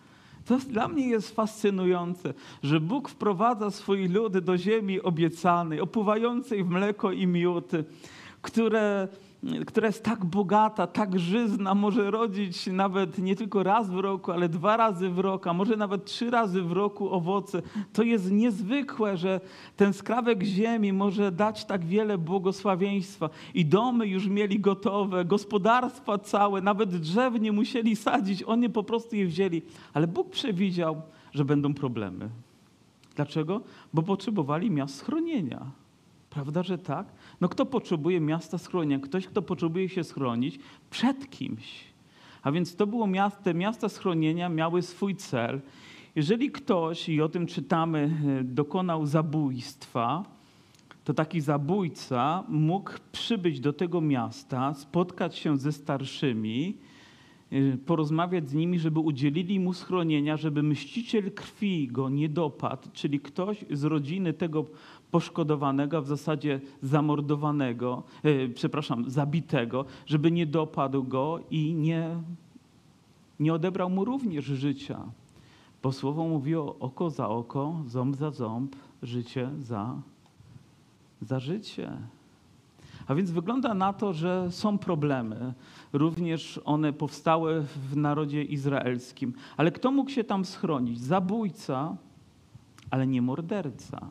To 0.45 0.57
dla 0.57 0.87
mnie 0.87 1.07
jest 1.07 1.35
fascynujące, 1.35 2.33
że 2.63 2.79
Bóg 2.79 3.09
wprowadza 3.09 3.71
swoje 3.71 4.07
ludy 4.07 4.41
do 4.41 4.57
ziemi 4.57 5.01
obiecanej, 5.01 5.81
opływającej 5.81 6.63
w 6.63 6.69
mleko 6.69 7.11
i 7.11 7.27
miód 7.27 7.71
które 8.47 9.07
która 9.65 9.87
jest 9.87 10.03
tak 10.03 10.25
bogata, 10.25 10.87
tak 10.87 11.19
żyzna, 11.19 11.75
może 11.75 12.11
rodzić 12.11 12.67
nawet 12.67 13.17
nie 13.17 13.35
tylko 13.35 13.63
raz 13.63 13.89
w 13.89 13.99
roku, 13.99 14.31
ale 14.31 14.49
dwa 14.49 14.77
razy 14.77 15.09
w 15.09 15.19
roku, 15.19 15.49
a 15.49 15.53
może 15.53 15.77
nawet 15.77 16.05
trzy 16.05 16.29
razy 16.29 16.61
w 16.61 16.71
roku 16.71 17.09
owoce. 17.13 17.61
To 17.93 18.03
jest 18.03 18.31
niezwykłe, 18.31 19.17
że 19.17 19.41
ten 19.75 19.93
skrawek 19.93 20.43
ziemi 20.43 20.93
może 20.93 21.31
dać 21.31 21.65
tak 21.65 21.85
wiele 21.85 22.17
błogosławieństwa. 22.17 23.29
I 23.53 23.65
domy 23.65 24.07
już 24.07 24.27
mieli 24.27 24.59
gotowe, 24.59 25.25
gospodarstwa 25.25 26.17
całe, 26.17 26.61
nawet 26.61 26.97
drzew 26.97 27.41
nie 27.41 27.51
musieli 27.51 27.95
sadzić, 27.95 28.43
oni 28.43 28.69
po 28.69 28.83
prostu 28.83 29.15
je 29.15 29.25
wzięli. 29.25 29.61
Ale 29.93 30.07
Bóg 30.07 30.29
przewidział, 30.29 31.01
że 31.33 31.45
będą 31.45 31.73
problemy. 31.73 32.29
Dlaczego? 33.15 33.61
Bo 33.93 34.01
potrzebowali 34.01 34.71
miast 34.71 34.95
schronienia. 34.95 35.86
Prawda, 36.37 36.63
że 36.63 36.77
tak? 36.77 37.07
No 37.41 37.49
kto 37.49 37.65
potrzebuje 37.65 38.19
miasta 38.19 38.57
schronienia? 38.57 38.99
Ktoś, 38.99 39.27
kto 39.27 39.41
potrzebuje 39.41 39.89
się 39.89 40.03
schronić 40.03 40.59
przed 40.89 41.29
kimś. 41.29 41.83
A 42.43 42.51
więc 42.51 42.75
to 42.75 42.87
było 42.87 43.07
miasto, 43.07 43.43
te 43.43 43.53
miasta 43.53 43.89
schronienia 43.89 44.49
miały 44.49 44.81
swój 44.81 45.15
cel. 45.15 45.61
Jeżeli 46.15 46.51
ktoś, 46.51 47.09
i 47.09 47.21
o 47.21 47.29
tym 47.29 47.47
czytamy, 47.47 48.11
e, 48.39 48.43
dokonał 48.43 49.05
zabójstwa, 49.05 50.23
to 51.03 51.13
taki 51.13 51.41
zabójca 51.41 52.43
mógł 52.47 52.91
przybyć 53.11 53.59
do 53.59 53.73
tego 53.73 54.01
miasta, 54.01 54.73
spotkać 54.73 55.35
się 55.35 55.57
ze 55.57 55.71
starszymi, 55.71 56.77
e, 57.51 57.77
porozmawiać 57.77 58.49
z 58.49 58.53
nimi, 58.53 58.79
żeby 58.79 58.99
udzielili 58.99 59.59
mu 59.59 59.73
schronienia, 59.73 60.37
żeby 60.37 60.63
mściciel 60.63 61.31
krwi 61.31 61.87
go 61.87 62.09
nie 62.09 62.29
dopadł, 62.29 62.89
czyli 62.93 63.19
ktoś 63.19 63.65
z 63.71 63.83
rodziny 63.83 64.33
tego 64.33 64.65
poszkodowanego, 65.11 65.97
a 65.97 66.01
w 66.01 66.07
zasadzie 66.07 66.59
zamordowanego, 66.81 68.03
e, 68.23 68.49
przepraszam, 68.49 69.09
zabitego, 69.09 69.85
żeby 70.05 70.31
nie 70.31 70.45
dopadł 70.45 71.03
go 71.03 71.39
i 71.51 71.73
nie, 71.73 72.09
nie 73.39 73.53
odebrał 73.53 73.89
mu 73.89 74.05
również 74.05 74.45
życia. 74.45 74.99
Bo 75.83 75.91
słowo 75.91 76.27
mówi 76.27 76.55
o 76.55 76.75
oko 76.79 77.09
za 77.09 77.29
oko, 77.29 77.75
ząb 77.87 78.15
za 78.15 78.31
ząb, 78.31 78.75
życie 79.03 79.49
za, 79.59 79.95
za 81.21 81.39
życie. 81.39 81.91
A 83.07 83.15
więc 83.15 83.31
wygląda 83.31 83.73
na 83.73 83.93
to, 83.93 84.13
że 84.13 84.51
są 84.51 84.77
problemy. 84.77 85.53
Również 85.93 86.59
one 86.65 86.93
powstały 86.93 87.61
w 87.61 87.97
narodzie 87.97 88.43
izraelskim. 88.43 89.33
Ale 89.57 89.71
kto 89.71 89.91
mógł 89.91 90.09
się 90.09 90.23
tam 90.23 90.45
schronić? 90.45 90.99
Zabójca, 90.99 91.97
ale 92.89 93.07
nie 93.07 93.21
morderca. 93.21 94.07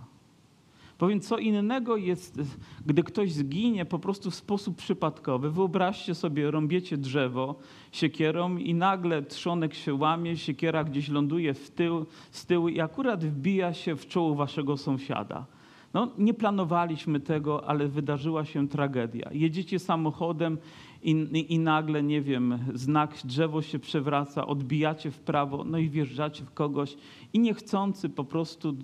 Powiem, 0.99 1.21
co 1.21 1.39
innego 1.39 1.97
jest, 1.97 2.41
gdy 2.87 3.03
ktoś 3.03 3.33
zginie 3.33 3.85
po 3.85 3.99
prostu 3.99 4.31
w 4.31 4.35
sposób 4.35 4.77
przypadkowy. 4.77 5.51
Wyobraźcie 5.51 6.15
sobie, 6.15 6.51
rąbiecie 6.51 6.97
drzewo 6.97 7.55
siekierą 7.93 8.57
i 8.57 8.75
nagle 8.75 9.23
trzonek 9.23 9.75
się 9.75 9.95
łamie, 9.95 10.37
siekiera 10.37 10.85
gdzieś 10.85 11.09
ląduje 11.09 11.55
w 11.55 11.71
tył, 11.71 12.07
z 12.31 12.47
tyłu 12.47 12.69
i 12.69 12.81
akurat 12.81 13.25
wbija 13.25 13.73
się 13.75 13.97
w 13.97 14.07
czoło 14.07 14.35
waszego 14.35 14.77
sąsiada. 14.77 15.47
No, 15.95 16.09
nie 16.19 16.35
planowaliśmy 16.35 17.21
tego, 17.21 17.69
ale 17.69 17.89
wydarzyła 17.89 18.45
się 18.45 18.69
tragedia. 18.69 19.31
Jedziecie 19.33 19.79
samochodem 19.79 20.59
i, 21.03 21.11
i, 21.11 21.55
i, 21.55 21.59
nagle, 21.59 22.03
nie 22.03 22.23
wiem, 22.23 22.59
znak, 22.75 23.19
drzewo 23.25 23.63
się 23.63 23.79
przewraca, 23.79 24.47
odbijacie 24.47 25.11
w 25.11 25.19
prawo, 25.19 25.65
no 25.65 25.79
i 25.79 25.91
wjeżdżacie 25.91 26.45
w 26.45 26.51
kogoś 26.51 26.97
i 27.33 27.39
niechcący 27.39 28.09
po 28.09 28.25
prostu 28.25 28.77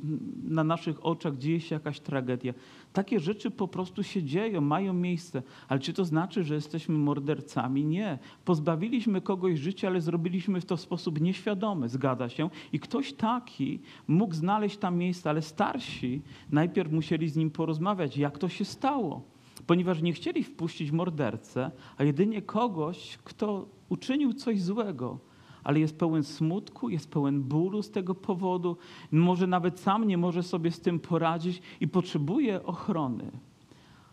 na 0.44 0.64
naszych 0.64 1.06
oczach 1.06 1.38
dzieje 1.38 1.60
się 1.60 1.74
jakaś 1.74 2.00
tragedia. 2.00 2.54
Takie 2.92 3.20
rzeczy 3.20 3.50
po 3.50 3.68
prostu 3.68 4.02
się 4.02 4.22
dzieją, 4.22 4.60
mają 4.60 4.92
miejsce. 4.92 5.42
Ale 5.68 5.80
czy 5.80 5.92
to 5.92 6.04
znaczy, 6.04 6.44
że 6.44 6.54
jesteśmy 6.54 6.98
mordercami? 6.98 7.84
Nie. 7.84 8.18
Pozbawiliśmy 8.44 9.20
kogoś 9.20 9.58
życia, 9.58 9.88
ale 9.88 10.00
zrobiliśmy 10.00 10.62
to 10.62 10.76
w 10.76 10.80
sposób 10.80 11.20
nieświadomy, 11.20 11.88
zgadza 11.88 12.28
się. 12.28 12.50
I 12.72 12.80
ktoś 12.80 13.12
taki 13.12 13.80
mógł 14.06 14.34
znaleźć 14.34 14.76
tam 14.76 14.96
miejsce, 14.96 15.30
ale 15.30 15.42
starsi 15.42 16.22
najpierw 16.50 16.92
musieli 16.92 17.28
z 17.28 17.36
nim 17.36 17.50
porozmawiać, 17.50 18.16
jak 18.16 18.38
to 18.38 18.48
się 18.48 18.64
stało 18.64 19.31
ponieważ 19.66 20.02
nie 20.02 20.12
chcieli 20.12 20.44
wpuścić 20.44 20.90
mordercę, 20.90 21.70
a 21.96 22.04
jedynie 22.04 22.42
kogoś, 22.42 23.18
kto 23.24 23.68
uczynił 23.88 24.32
coś 24.32 24.62
złego, 24.62 25.18
ale 25.64 25.80
jest 25.80 25.98
pełen 25.98 26.24
smutku, 26.24 26.88
jest 26.88 27.10
pełen 27.10 27.42
bólu 27.42 27.82
z 27.82 27.90
tego 27.90 28.14
powodu, 28.14 28.76
może 29.12 29.46
nawet 29.46 29.80
sam 29.80 30.04
nie 30.04 30.18
może 30.18 30.42
sobie 30.42 30.70
z 30.70 30.80
tym 30.80 31.00
poradzić 31.00 31.62
i 31.80 31.88
potrzebuje 31.88 32.62
ochrony. 32.62 33.30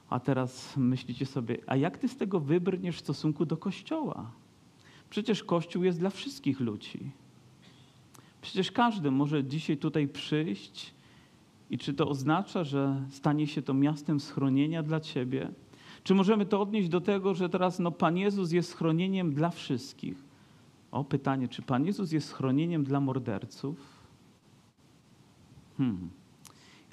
A 0.10 0.20
teraz 0.20 0.78
myślicie 0.78 1.26
sobie, 1.26 1.58
a 1.68 1.76
jak 1.76 1.98
ty 1.98 2.08
z 2.08 2.18
tego 2.18 2.40
wybrniesz 2.40 2.98
w 2.98 3.00
stosunku 3.00 3.46
do 3.46 3.58
Kościoła? 3.58 4.32
Przecież 5.10 5.44
Kościół 5.44 5.84
jest 5.84 6.00
dla 6.00 6.10
wszystkich 6.10 6.60
ludzi. 6.60 7.12
Przecież 8.42 8.72
każdy 8.72 9.12
może 9.12 9.44
dzisiaj 9.44 9.78
tutaj 9.78 10.08
przyjść 10.08 10.94
i 11.70 11.78
czy 11.78 11.94
to 11.94 12.10
oznacza, 12.10 12.64
że 12.64 13.06
stanie 13.10 13.48
się 13.48 13.62
to 13.62 13.74
miastem 13.74 14.20
schronienia 14.20 14.84
dla 14.84 15.00
ciebie? 15.00 15.52
Czy 16.04 16.16
możemy 16.16 16.46
to 16.46 16.62
odnieść 16.62 16.90
do 16.90 17.02
tego, 17.02 17.34
że 17.34 17.50
teraz 17.50 17.80
no, 17.80 17.92
Pan 17.92 18.18
Jezus 18.18 18.52
jest 18.52 18.70
schronieniem 18.70 19.34
dla 19.34 19.50
wszystkich? 19.50 20.24
O 20.92 21.04
pytanie, 21.04 21.48
czy 21.48 21.62
Pan 21.62 21.86
Jezus 21.86 22.12
jest 22.12 22.28
schronieniem 22.28 22.84
dla 22.84 23.00
morderców? 23.00 24.00
Hmm. 25.78 26.10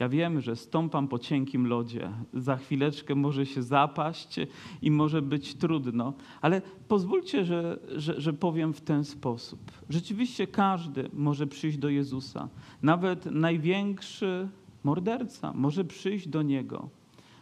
Ja 0.00 0.08
wiem, 0.08 0.40
że 0.40 0.56
stąpam 0.56 1.08
po 1.08 1.18
cienkim 1.18 1.66
lodzie. 1.66 2.10
Za 2.34 2.56
chwileczkę 2.56 3.14
może 3.14 3.46
się 3.46 3.62
zapaść 3.62 4.36
i 4.82 4.90
może 4.90 5.22
być 5.22 5.54
trudno, 5.54 6.14
ale 6.40 6.62
pozwólcie, 6.88 7.44
że, 7.44 7.78
że, 7.96 8.20
że, 8.20 8.32
powiem 8.32 8.72
w 8.72 8.80
ten 8.80 9.04
sposób. 9.04 9.60
Rzeczywiście 9.88 10.46
każdy 10.46 11.10
może 11.12 11.46
przyjść 11.46 11.78
do 11.78 11.88
Jezusa. 11.88 12.48
Nawet 12.82 13.26
największy 13.26 14.48
morderca 14.86 15.52
może 15.52 15.84
przyjść 15.84 16.28
do 16.28 16.42
Niego, 16.42 16.88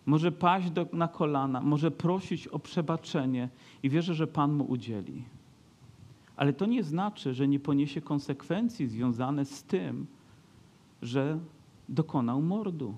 może 0.06 0.32
paść 0.32 0.70
do, 0.70 0.86
na 0.92 1.08
kolana, 1.08 1.60
może 1.60 1.90
prosić 1.90 2.48
o 2.48 2.58
przebaczenie 2.58 3.48
i 3.82 3.90
wierzę, 3.90 4.14
że 4.14 4.26
Pan 4.26 4.52
mu 4.52 4.64
udzieli. 4.64 5.24
Ale 6.36 6.52
to 6.52 6.66
nie 6.66 6.82
znaczy, 6.82 7.34
że 7.34 7.48
nie 7.48 7.60
poniesie 7.60 8.00
konsekwencji 8.00 8.86
związane 8.86 9.44
z 9.44 9.62
tym, 9.62 10.06
że 11.02 11.38
dokonał 11.88 12.42
mordu. 12.42 12.94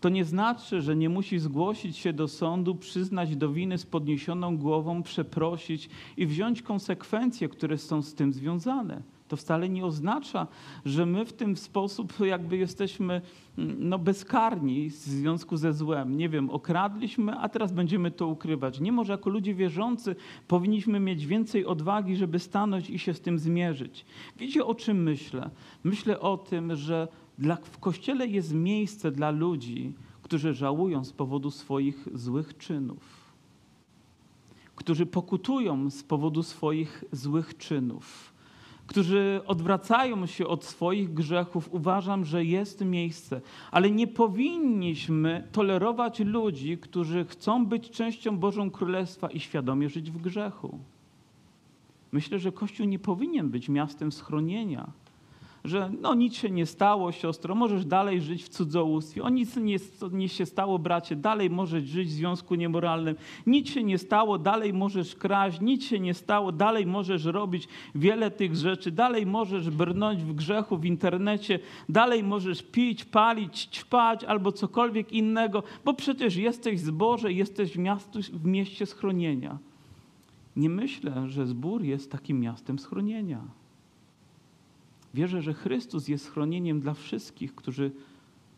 To 0.00 0.08
nie 0.08 0.24
znaczy, 0.24 0.82
że 0.82 0.96
nie 0.96 1.08
musi 1.08 1.38
zgłosić 1.38 1.96
się 1.96 2.12
do 2.12 2.28
sądu, 2.28 2.74
przyznać 2.74 3.36
do 3.36 3.52
winy 3.52 3.78
z 3.78 3.86
podniesioną 3.86 4.56
głową, 4.56 5.02
przeprosić 5.02 5.90
i 6.16 6.26
wziąć 6.26 6.62
konsekwencje, 6.62 7.48
które 7.48 7.78
są 7.78 8.02
z 8.02 8.14
tym 8.14 8.32
związane. 8.32 9.02
To 9.30 9.36
wcale 9.36 9.68
nie 9.68 9.84
oznacza, 9.84 10.46
że 10.84 11.06
my 11.06 11.24
w 11.24 11.32
tym 11.32 11.56
sposób 11.56 12.20
jakby 12.20 12.56
jesteśmy 12.56 13.20
mm, 13.58 13.88
no, 13.88 13.98
bezkarni 13.98 14.90
w 14.90 14.94
związku 14.94 15.56
ze 15.56 15.72
złem. 15.72 16.16
Nie 16.16 16.28
wiem, 16.28 16.50
okradliśmy, 16.50 17.38
a 17.38 17.48
teraz 17.48 17.72
będziemy 17.72 18.10
to 18.10 18.26
ukrywać. 18.26 18.80
Nie 18.80 18.92
może 18.92 19.12
jako 19.12 19.30
ludzie 19.30 19.54
wierzący 19.54 20.16
powinniśmy 20.48 21.00
mieć 21.00 21.26
więcej 21.26 21.66
odwagi, 21.66 22.16
żeby 22.16 22.38
stanąć 22.38 22.90
i 22.90 22.98
się 22.98 23.14
z 23.14 23.20
tym 23.20 23.38
zmierzyć. 23.38 24.04
Wiecie 24.36 24.66
o 24.66 24.74
czym 24.74 25.02
myślę? 25.02 25.50
Myślę 25.84 26.20
o 26.20 26.36
tym, 26.38 26.76
że 26.76 27.08
dla, 27.38 27.56
w 27.56 27.78
Kościele 27.78 28.26
jest 28.26 28.54
miejsce 28.54 29.10
dla 29.10 29.30
ludzi, 29.30 29.94
którzy 30.22 30.54
żałują 30.54 31.04
z 31.04 31.12
powodu 31.12 31.50
swoich 31.50 32.08
złych 32.14 32.58
czynów. 32.58 33.34
Którzy 34.74 35.06
pokutują 35.06 35.90
z 35.90 36.02
powodu 36.02 36.42
swoich 36.42 37.04
złych 37.12 37.56
czynów 37.56 38.29
którzy 38.90 39.40
odwracają 39.46 40.26
się 40.26 40.46
od 40.46 40.64
swoich 40.64 41.14
grzechów, 41.14 41.68
uważam, 41.72 42.24
że 42.24 42.44
jest 42.44 42.84
miejsce. 42.84 43.40
Ale 43.70 43.90
nie 43.90 44.06
powinniśmy 44.06 45.48
tolerować 45.52 46.18
ludzi, 46.18 46.78
którzy 46.78 47.24
chcą 47.24 47.66
być 47.66 47.90
częścią 47.90 48.38
Bożą 48.38 48.70
Królestwa 48.70 49.28
i 49.28 49.40
świadomie 49.40 49.88
żyć 49.88 50.10
w 50.10 50.20
grzechu. 50.20 50.78
Myślę, 52.12 52.38
że 52.38 52.52
Kościół 52.52 52.86
nie 52.86 52.98
powinien 52.98 53.50
być 53.50 53.68
miastem 53.68 54.12
schronienia 54.12 54.92
że 55.64 55.90
no 56.00 56.14
nic 56.14 56.34
się 56.34 56.50
nie 56.50 56.66
stało, 56.66 57.12
siostro, 57.12 57.54
możesz 57.54 57.84
dalej 57.84 58.20
żyć 58.20 58.44
w 58.44 58.48
cudzołóstwie. 58.48 59.22
O 59.22 59.28
nic 59.28 59.56
nie, 59.56 59.76
nie 60.12 60.28
się 60.28 60.46
stało, 60.46 60.78
bracie, 60.78 61.16
dalej 61.16 61.50
możesz 61.50 61.84
żyć 61.84 62.08
w 62.08 62.12
związku 62.12 62.54
niemoralnym. 62.54 63.16
Nic 63.46 63.68
się 63.68 63.82
nie 63.82 63.98
stało, 63.98 64.38
dalej 64.38 64.72
możesz 64.72 65.14
kraść, 65.14 65.60
nic 65.60 65.84
się 65.84 66.00
nie 66.00 66.14
stało, 66.14 66.52
dalej 66.52 66.86
możesz 66.86 67.24
robić 67.24 67.68
wiele 67.94 68.30
tych 68.30 68.56
rzeczy, 68.56 68.90
dalej 68.90 69.26
możesz 69.26 69.70
brnąć 69.70 70.22
w 70.22 70.34
grzechu 70.34 70.78
w 70.78 70.84
internecie, 70.84 71.58
dalej 71.88 72.22
możesz 72.22 72.62
pić, 72.62 73.04
palić, 73.04 73.68
ćpać 73.72 74.24
albo 74.24 74.52
cokolwiek 74.52 75.12
innego, 75.12 75.62
bo 75.84 75.94
przecież 75.94 76.36
jesteś 76.36 76.80
zboże, 76.80 77.32
jesteś 77.32 77.72
w, 77.72 77.78
miastu, 77.78 78.18
w 78.32 78.44
mieście 78.44 78.86
schronienia. 78.86 79.58
Nie 80.56 80.70
myślę, 80.70 81.28
że 81.28 81.46
zbór 81.46 81.82
jest 81.82 82.12
takim 82.12 82.40
miastem 82.40 82.78
schronienia. 82.78 83.59
Wierzę, 85.14 85.42
że 85.42 85.54
Chrystus 85.54 86.08
jest 86.08 86.24
schronieniem 86.24 86.80
dla 86.80 86.94
wszystkich, 86.94 87.54
którzy 87.54 87.90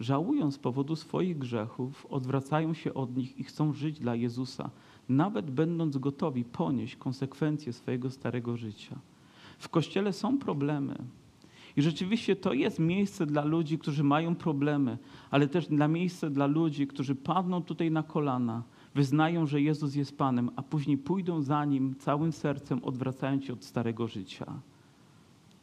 żałują 0.01 0.51
z 0.51 0.59
powodu 0.59 0.97
swoich 0.97 1.39
grzechów, 1.39 2.07
odwracają 2.07 2.75
się 2.75 2.95
od 2.95 3.17
nich 3.17 3.39
i 3.39 3.45
chcą 3.45 3.73
żyć 3.73 3.99
dla 4.01 4.15
Jezusa 4.15 4.71
nawet 5.09 5.51
będąc 5.51 5.99
gotowi 5.99 6.45
ponieść 6.45 6.97
konsekwencje 6.97 7.73
swojego 7.73 8.11
starego 8.11 8.57
życia. 8.57 8.99
W 9.59 9.69
kościele 9.69 10.13
są 10.13 10.39
problemy. 10.39 10.99
I 11.77 11.83
rzeczywiście 11.83 12.37
to 12.37 12.53
jest 12.53 12.79
miejsce 12.79 13.27
dla 13.27 13.45
ludzi, 13.45 13.79
którzy 13.79 14.05
mają 14.05 14.35
problemy, 14.35 14.99
ale 15.31 15.49
też 15.49 15.67
dla 15.67 15.89
miejsce 15.89 16.31
dla 16.31 16.47
ludzi, 16.47 16.87
którzy 16.87 17.15
padną 17.15 17.63
tutaj 17.63 17.91
na 17.91 18.03
kolana, 18.03 18.63
wyznają, 18.95 19.47
że 19.47 19.61
Jezus 19.61 19.95
jest 19.95 20.19
Panem, 20.19 20.51
a 20.57 20.63
później 20.63 20.99
pójdą 20.99 21.43
za 21.43 21.65
Nim 21.65 21.95
całym 21.99 22.33
sercem, 22.33 22.85
odwracając 22.85 23.45
się 23.45 23.53
od 23.53 23.65
starego 23.65 24.07
życia. 24.09 24.47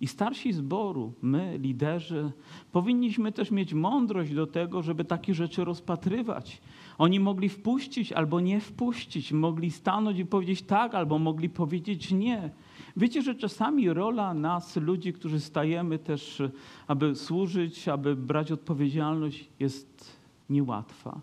I 0.02 0.08
starsi 0.08 0.54
zboru, 0.54 1.14
my, 1.22 1.58
liderzy, 1.58 2.32
powinniśmy 2.72 3.32
też 3.32 3.52
mieć 3.52 3.74
mądrość 3.74 4.34
do 4.34 4.48
tego, 4.48 4.82
żeby 4.82 5.06
takie 5.06 5.34
rzeczy 5.34 5.66
rozpatrywać. 5.66 6.62
Oni 6.98 7.20
mogli 7.20 7.50
wpuścić 7.50 8.12
albo 8.12 8.40
nie 8.40 8.60
wpuścić, 8.60 9.32
mogli 9.32 9.72
stanąć 9.72 10.20
i 10.20 10.26
powiedzieć 10.26 10.62
tak, 10.62 10.96
albo 10.96 11.20
mogli 11.20 11.50
powiedzieć 11.50 12.12
nie. 12.12 12.50
Wiecie, 12.98 13.22
że 13.22 13.36
czasami 13.36 13.94
rola 13.94 14.34
nas, 14.34 14.76
ludzi, 14.76 15.14
którzy 15.14 15.40
stajemy 15.40 16.00
też, 16.00 16.42
aby 16.88 17.16
służyć, 17.16 17.88
aby 17.88 18.16
brać 18.16 18.52
odpowiedzialność, 18.52 19.50
jest 19.60 20.20
niełatwa. 20.50 21.22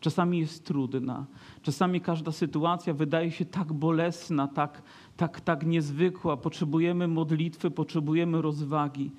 Czasami 0.00 0.38
jest 0.38 0.64
trudna. 0.64 1.26
Czasami 1.62 2.00
każda 2.00 2.32
sytuacja 2.32 2.94
wydaje 2.94 3.30
się 3.30 3.44
tak 3.44 3.72
bolesna, 3.72 4.48
tak, 4.48 4.82
tak, 5.18 5.40
tak 5.40 5.66
niezwykła. 5.66 6.36
Potrzebujemy 6.36 7.08
modlitwy, 7.08 7.70
potrzebujemy 7.70 8.42
rozwagi. 8.42 9.10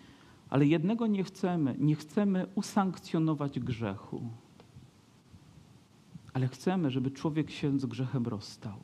Ale 0.49 0.65
jednego 0.65 1.07
nie 1.07 1.23
chcemy. 1.23 1.75
Nie 1.79 1.95
chcemy 1.95 2.47
usankcjonować 2.55 3.59
grzechu. 3.59 4.21
Ale 6.33 6.47
chcemy, 6.47 6.91
żeby 6.91 7.11
człowiek 7.11 7.51
się 7.51 7.79
z 7.79 7.85
grzechem 7.85 8.27
rozstał. 8.27 8.79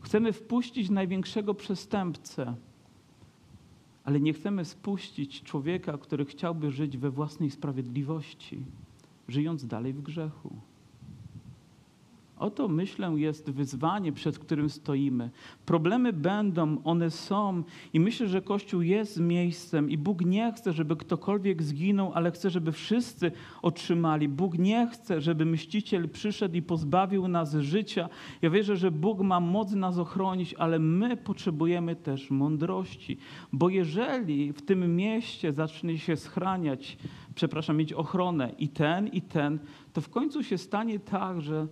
Chcemy 0.00 0.32
wpuścić 0.32 0.90
największego 0.90 1.54
przestępcę, 1.54 2.54
ale 4.04 4.20
nie 4.20 4.32
chcemy 4.32 4.64
spuścić 4.64 5.42
człowieka, 5.42 5.98
który 5.98 6.24
chciałby 6.24 6.70
żyć 6.70 6.98
we 6.98 7.10
własnej 7.10 7.50
sprawiedliwości, 7.50 8.64
żyjąc 9.28 9.66
dalej 9.66 9.92
w 9.92 10.02
grzechu. 10.02 10.69
Oto 12.40 12.68
myślę 12.68 13.12
jest 13.16 13.50
wyzwanie, 13.50 14.12
przed 14.12 14.38
którym 14.38 14.70
stoimy. 14.70 15.30
Problemy 15.66 16.12
będą, 16.12 16.84
one 16.84 17.10
są 17.10 17.62
i 17.92 18.00
myślę, 18.00 18.26
że 18.28 18.42
Kościół 18.42 18.82
jest 18.82 19.20
miejscem 19.20 19.90
i 19.90 19.98
Bóg 19.98 20.24
nie 20.24 20.52
chce, 20.52 20.72
żeby 20.72 20.96
ktokolwiek 20.96 21.62
zginął, 21.62 22.12
ale 22.14 22.30
chce, 22.30 22.50
żeby 22.50 22.72
wszyscy 22.72 23.32
otrzymali. 23.62 24.28
Bóg 24.28 24.58
nie 24.58 24.86
chce, 24.86 25.20
żeby 25.20 25.44
mściciel 25.44 26.08
przyszedł 26.08 26.54
i 26.54 26.62
pozbawił 26.62 27.28
nas 27.28 27.54
życia. 27.54 28.08
Ja 28.42 28.50
wierzę, 28.50 28.76
że 28.76 28.90
Bóg 28.90 29.20
ma 29.20 29.40
moc 29.40 29.72
nas 29.72 29.98
ochronić, 29.98 30.54
ale 30.54 30.78
my 30.78 31.16
potrzebujemy 31.16 31.96
też 31.96 32.30
mądrości, 32.30 33.18
bo 33.52 33.68
jeżeli 33.68 34.52
w 34.52 34.62
tym 34.62 34.96
mieście 34.96 35.52
zacznie 35.52 35.98
się 35.98 36.16
schraniać, 36.16 36.98
przepraszam, 37.34 37.76
mieć 37.76 37.92
ochronę 37.92 38.52
i 38.58 38.68
ten, 38.68 39.08
i 39.08 39.22
ten, 39.22 39.58
to 39.92 40.00
w 40.00 40.08
końcu 40.08 40.42
się 40.42 40.58
stanie 40.58 40.98
tak, 40.98 41.40
że 41.40 41.66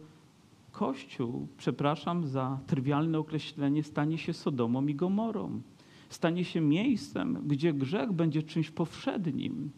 Kościół, 0.79 1.49
przepraszam 1.57 2.27
za 2.27 2.59
trywialne 2.67 3.19
określenie, 3.19 3.83
stanie 3.83 4.19
się 4.19 4.33
Sodomą 4.33 4.87
i 4.87 4.95
Gomorą. 4.95 5.61
Stanie 6.09 6.45
się 6.45 6.61
miejscem, 6.61 7.39
gdzie 7.47 7.73
grzech 7.73 8.13
będzie 8.13 8.43
czymś 8.43 8.71
powszednim, 8.71 9.71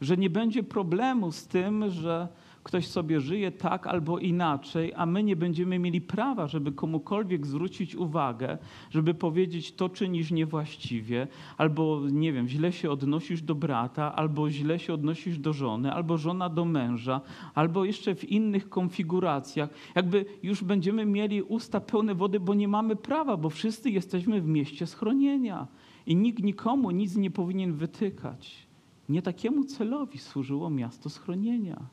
że 0.00 0.16
nie 0.16 0.30
będzie 0.30 0.62
problemu 0.62 1.32
z 1.32 1.46
tym, 1.46 1.90
że 1.90 2.28
ktoś 2.64 2.86
sobie 2.86 3.20
żyje 3.20 3.52
tak 3.52 3.86
albo 3.86 4.18
inaczej, 4.18 4.92
a 4.96 5.06
my 5.06 5.22
nie 5.22 5.36
będziemy 5.36 5.78
mieli 5.78 6.00
prawa, 6.00 6.48
żeby 6.48 6.72
komukolwiek 6.72 7.46
zwrócić 7.46 7.96
uwagę, 7.96 8.58
żeby 8.90 9.14
powiedzieć 9.14 9.72
to 9.72 9.88
czynisz 9.88 10.30
niewłaściwie, 10.30 11.26
albo 11.58 12.02
nie 12.12 12.32
wiem, 12.32 12.48
źle 12.48 12.72
się 12.72 12.90
odnosisz 12.90 13.42
do 13.42 13.54
brata, 13.54 14.16
albo 14.16 14.50
źle 14.50 14.78
się 14.78 14.94
odnosisz 14.94 15.38
do 15.38 15.52
żony, 15.52 15.92
albo 15.92 16.18
żona 16.18 16.48
do 16.48 16.64
męża, 16.64 17.20
albo 17.54 17.84
jeszcze 17.84 18.14
w 18.14 18.24
innych 18.24 18.68
konfiguracjach. 18.68 19.70
Jakby 19.94 20.24
już 20.42 20.64
będziemy 20.64 21.06
mieli 21.06 21.42
usta 21.42 21.80
pełne 21.80 22.14
wody, 22.14 22.40
bo 22.40 22.54
nie 22.54 22.68
mamy 22.68 22.96
prawa, 22.96 23.36
bo 23.36 23.50
wszyscy 23.50 23.90
jesteśmy 23.90 24.40
w 24.40 24.46
mieście 24.46 24.86
schronienia 24.86 25.66
i 26.06 26.16
nikt 26.16 26.42
nikomu 26.42 26.90
nic 26.90 27.16
nie 27.16 27.30
powinien 27.30 27.72
wytykać. 27.72 28.66
Nie 29.08 29.22
takiemu 29.22 29.64
celowi 29.64 30.18
służyło 30.18 30.70
miasto 30.70 31.10
schronienia. 31.10 31.86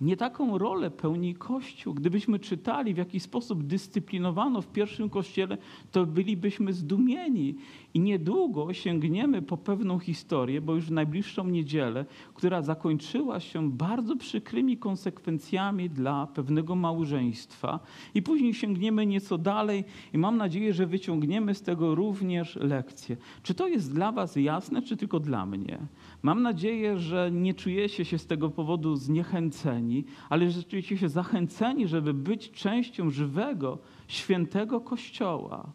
Nie 0.00 0.16
taką 0.16 0.58
rolę 0.58 0.90
pełni 0.90 1.34
Kościół. 1.34 1.94
Gdybyśmy 1.94 2.38
czytali, 2.38 2.94
w 2.94 2.96
jaki 2.96 3.20
sposób 3.20 3.62
dyscyplinowano 3.62 4.62
w 4.62 4.66
pierwszym 4.66 5.10
kościele, 5.10 5.58
to 5.92 6.06
bylibyśmy 6.06 6.72
zdumieni. 6.72 7.54
I 7.94 8.00
niedługo 8.00 8.72
sięgniemy 8.72 9.42
po 9.42 9.56
pewną 9.56 9.98
historię, 9.98 10.60
bo 10.60 10.74
już 10.74 10.84
w 10.84 10.90
najbliższą 10.90 11.48
niedzielę, 11.48 12.04
która 12.34 12.62
zakończyła 12.62 13.40
się 13.40 13.70
bardzo 13.70 14.16
przykrymi 14.16 14.76
konsekwencjami 14.76 15.90
dla 15.90 16.26
pewnego 16.26 16.74
małżeństwa. 16.74 17.80
I 18.14 18.22
później 18.22 18.54
sięgniemy 18.54 19.06
nieco 19.06 19.38
dalej 19.38 19.84
i 20.12 20.18
mam 20.18 20.36
nadzieję, 20.36 20.74
że 20.74 20.86
wyciągniemy 20.86 21.54
z 21.54 21.62
tego 21.62 21.94
również 21.94 22.56
lekcje. 22.56 23.16
Czy 23.42 23.54
to 23.54 23.68
jest 23.68 23.94
dla 23.94 24.12
Was 24.12 24.36
jasne, 24.36 24.82
czy 24.82 24.96
tylko 24.96 25.20
dla 25.20 25.46
mnie? 25.46 25.78
Mam 26.22 26.42
nadzieję, 26.42 26.98
że 26.98 27.30
nie 27.32 27.54
czujecie 27.54 28.04
się 28.04 28.18
z 28.18 28.26
tego 28.26 28.50
powodu 28.50 28.96
zniechęceni, 28.96 30.04
ale 30.28 30.50
że 30.50 30.62
czujecie 30.62 30.98
się 30.98 31.08
zachęceni, 31.08 31.88
żeby 31.88 32.14
być 32.14 32.50
częścią 32.50 33.10
żywego, 33.10 33.78
świętego 34.08 34.80
Kościoła. 34.80 35.72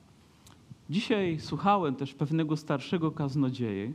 Dzisiaj 0.89 1.39
słuchałem 1.39 1.95
też 1.95 2.13
pewnego 2.13 2.57
starszego 2.57 3.11
kaznodzieje 3.11 3.93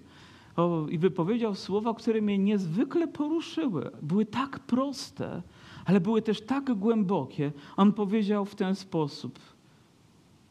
o, 0.56 0.86
i 0.88 0.98
wypowiedział 0.98 1.54
słowa, 1.54 1.94
które 1.94 2.22
mnie 2.22 2.38
niezwykle 2.38 3.08
poruszyły. 3.08 3.90
Były 4.02 4.26
tak 4.26 4.58
proste, 4.58 5.42
ale 5.84 6.00
były 6.00 6.22
też 6.22 6.40
tak 6.40 6.74
głębokie. 6.74 7.52
On 7.76 7.92
powiedział 7.92 8.44
w 8.44 8.54
ten 8.54 8.74
sposób: 8.74 9.38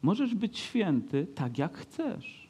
Możesz 0.02 0.36
być 0.36 0.60
święty 0.60 1.28
tak, 1.36 1.58
jak 1.58 1.78
chcesz 1.78 2.49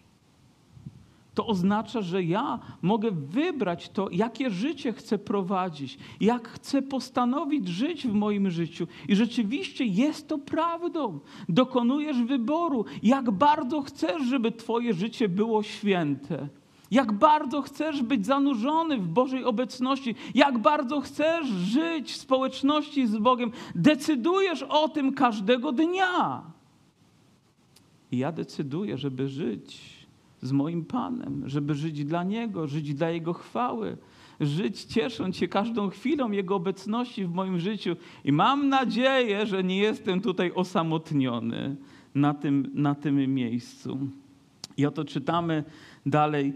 to 1.40 1.48
oznacza, 1.48 2.02
że 2.02 2.24
ja 2.24 2.60
mogę 2.82 3.12
wybrać 3.12 3.90
to, 3.90 4.10
jakie 4.12 4.50
życie 4.50 4.94
chcę 4.94 5.18
prowadzić, 5.18 5.98
jak 6.22 6.48
chcę 6.48 6.82
postanowić 6.82 7.68
żyć 7.68 8.08
w 8.08 8.14
moim 8.14 8.52
życiu. 8.52 8.88
I 9.08 9.16
rzeczywiście 9.16 9.86
jest 9.86 10.28
to 10.28 10.38
prawdą. 10.38 11.20
Dokonujesz 11.50 12.24
wyboru, 12.24 12.86
jak 13.04 13.32
bardzo 13.32 13.82
chcesz, 13.82 14.24
żeby 14.24 14.52
Twoje 14.52 14.94
życie 14.94 15.30
było 15.30 15.64
święte. 15.64 16.48
Jak 16.92 17.12
bardzo 17.12 17.62
chcesz 17.62 18.04
być 18.04 18.26
zanurzony 18.26 18.98
w 18.98 19.08
Bożej 19.08 19.44
obecności, 19.44 20.16
jak 20.36 20.58
bardzo 20.58 21.02
chcesz 21.02 21.48
żyć 21.48 22.12
w 22.12 22.18
społeczności 22.18 23.08
z 23.08 23.18
Bogiem, 23.18 23.52
decydujesz 23.76 24.64
o 24.64 24.90
tym 24.90 25.14
każdego 25.14 25.72
dnia. 25.72 26.44
I 28.12 28.18
ja 28.18 28.32
decyduję, 28.32 28.98
żeby 28.98 29.28
żyć 29.28 29.99
z 30.42 30.52
moim 30.52 30.86
Panem, 30.86 31.44
żeby 31.46 31.74
żyć 31.74 32.06
dla 32.06 32.24
Niego, 32.24 32.68
żyć 32.68 32.94
dla 32.94 33.10
Jego 33.10 33.34
chwały, 33.34 33.98
żyć 34.40 34.84
ciesząc 34.84 35.36
się 35.36 35.48
każdą 35.48 35.90
chwilą 35.90 36.32
Jego 36.32 36.56
obecności 36.56 37.26
w 37.26 37.34
moim 37.34 37.60
życiu. 37.60 37.96
I 38.26 38.32
mam 38.32 38.70
nadzieję, 38.70 39.46
że 39.46 39.64
nie 39.64 39.78
jestem 39.78 40.22
tutaj 40.22 40.52
osamotniony 40.56 41.76
na 42.16 42.34
tym, 42.34 42.72
na 42.74 42.96
tym 42.96 43.34
miejscu. 43.34 44.00
I 44.78 44.86
oto 44.86 45.06
czytamy 45.06 45.64
dalej 46.06 46.54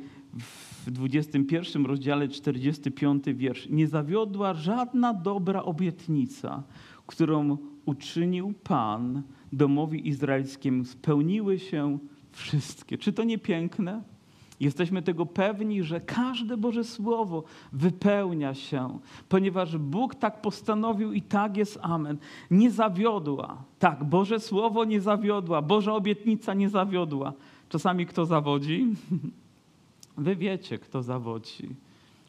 w 0.85 0.91
21 0.91 1.85
rozdziale 1.85 2.27
45 2.27 3.23
wiersz. 3.25 3.69
Nie 3.69 3.87
zawiodła 3.87 4.53
żadna 4.53 5.13
dobra 5.13 5.63
obietnica, 5.63 6.63
którą 7.07 7.57
uczynił 7.85 8.53
Pan 8.63 9.21
domowi 9.53 10.07
izraelskiemu. 10.07 10.85
Spełniły 10.85 11.59
się 11.59 11.97
wszystkie. 12.33 12.97
Czy 12.97 13.13
to 13.13 13.23
nie 13.23 13.37
piękne? 13.37 14.01
Jesteśmy 14.59 15.01
tego 15.01 15.25
pewni, 15.25 15.83
że 15.83 16.01
każde 16.01 16.57
Boże 16.57 16.83
Słowo 16.83 17.43
wypełnia 17.73 18.53
się, 18.53 18.99
ponieważ 19.29 19.77
Bóg 19.77 20.15
tak 20.15 20.41
postanowił 20.41 21.13
i 21.13 21.21
tak 21.21 21.57
jest 21.57 21.79
Amen. 21.81 22.17
Nie 22.51 22.71
zawiodła. 22.71 23.63
Tak, 23.79 24.03
Boże 24.03 24.39
Słowo 24.39 24.85
nie 24.85 25.01
zawiodła, 25.01 25.61
Boża 25.61 25.93
obietnica 25.93 26.53
nie 26.53 26.69
zawiodła. 26.69 27.33
Czasami 27.69 28.05
kto 28.05 28.25
zawodzi? 28.25 28.87
Wy 30.17 30.35
wiecie, 30.35 30.79
kto 30.79 31.01
zawodzi. 31.03 31.69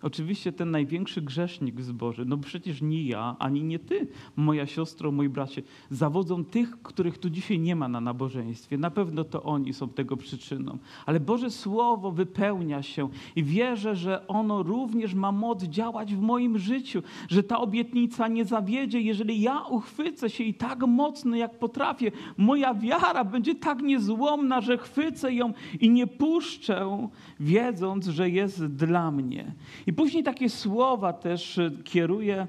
Oczywiście 0.04 0.52
ten 0.52 0.70
największy 0.70 1.22
grzesznik 1.22 1.80
z 1.80 1.92
Boży, 1.92 2.24
no 2.24 2.38
przecież 2.38 2.82
nie 2.82 3.04
ja, 3.04 3.36
ani 3.38 3.62
nie 3.62 3.78
ty, 3.78 4.06
moja 4.36 4.66
siostro, 4.66 5.12
moi 5.12 5.28
bracie, 5.28 5.62
zawodzą 5.90 6.44
tych, 6.44 6.82
których 6.82 7.18
tu 7.18 7.30
dzisiaj 7.30 7.58
nie 7.58 7.76
ma 7.76 7.88
na 7.88 8.00
nabożeństwie. 8.00 8.78
Na 8.78 8.90
pewno 8.90 9.24
to 9.24 9.42
oni 9.42 9.72
są 9.72 9.88
tego 9.88 10.16
przyczyną. 10.16 10.78
Ale 11.06 11.20
Boże 11.20 11.50
Słowo 11.50 12.10
wypełnia 12.10 12.82
się 12.82 13.08
i 13.36 13.44
wierzę, 13.44 13.96
że 13.96 14.26
ono 14.26 14.62
również 14.62 15.14
ma 15.14 15.32
moc 15.32 15.62
działać 15.62 16.14
w 16.14 16.20
moim 16.20 16.58
życiu, 16.58 17.02
że 17.28 17.42
ta 17.42 17.60
obietnica 17.60 18.28
nie 18.28 18.44
zawiedzie, 18.44 19.00
jeżeli 19.00 19.40
ja 19.40 19.60
uchwycę 19.60 20.30
się 20.30 20.44
i 20.44 20.54
tak 20.54 20.86
mocno, 20.86 21.36
jak 21.36 21.58
potrafię. 21.58 22.12
Moja 22.36 22.74
wiara 22.74 23.24
będzie 23.24 23.54
tak 23.54 23.82
niezłomna, 23.82 24.60
że 24.60 24.78
chwycę 24.78 25.34
ją 25.34 25.52
i 25.80 25.90
nie 25.90 26.06
puszczę, 26.06 27.08
wiedząc, 27.40 28.06
że 28.06 28.30
jest 28.30 28.66
dla 28.66 29.10
mnie. 29.10 29.54
I 29.86 29.93
później 29.94 30.22
takie 30.22 30.48
słowa 30.48 31.12
też 31.12 31.58
e, 31.58 31.70
kieruje 31.84 32.46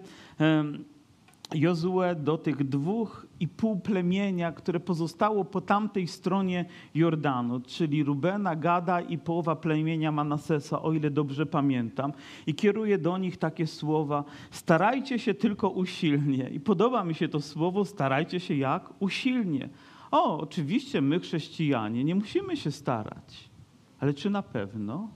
Jozue 1.53 2.15
do 2.15 2.38
tych 2.38 2.69
dwóch 2.69 3.25
i 3.39 3.47
pół 3.47 3.79
plemienia, 3.79 4.51
które 4.51 4.79
pozostało 4.79 5.45
po 5.45 5.62
tamtej 5.62 6.08
stronie 6.08 6.65
Jordanu, 6.95 7.60
czyli 7.60 8.03
Rubena, 8.03 8.55
Gada 8.55 9.01
i 9.01 9.17
połowa 9.17 9.55
plemienia 9.55 10.12
Manasesa, 10.12 10.81
o 10.81 10.93
ile 10.93 11.10
dobrze 11.10 11.45
pamiętam. 11.45 12.13
I 12.47 12.55
kieruje 12.55 12.97
do 12.97 13.17
nich 13.17 13.38
takie 13.38 13.67
słowa: 13.67 14.23
starajcie 14.51 15.19
się 15.19 15.34
tylko 15.34 15.69
usilnie. 15.69 16.49
I 16.49 16.60
podoba 16.60 17.03
mi 17.03 17.15
się 17.15 17.27
to 17.27 17.41
słowo: 17.41 17.86
starajcie 17.86 18.39
się 18.39 18.55
jak? 18.55 18.89
Usilnie. 18.99 19.69
O, 20.12 20.39
oczywiście 20.39 21.01
my, 21.01 21.19
chrześcijanie, 21.19 22.03
nie 22.03 22.15
musimy 22.15 22.58
się 22.58 22.71
starać, 22.71 23.49
ale 23.99 24.13
czy 24.13 24.29
na 24.29 24.41
pewno? 24.41 25.10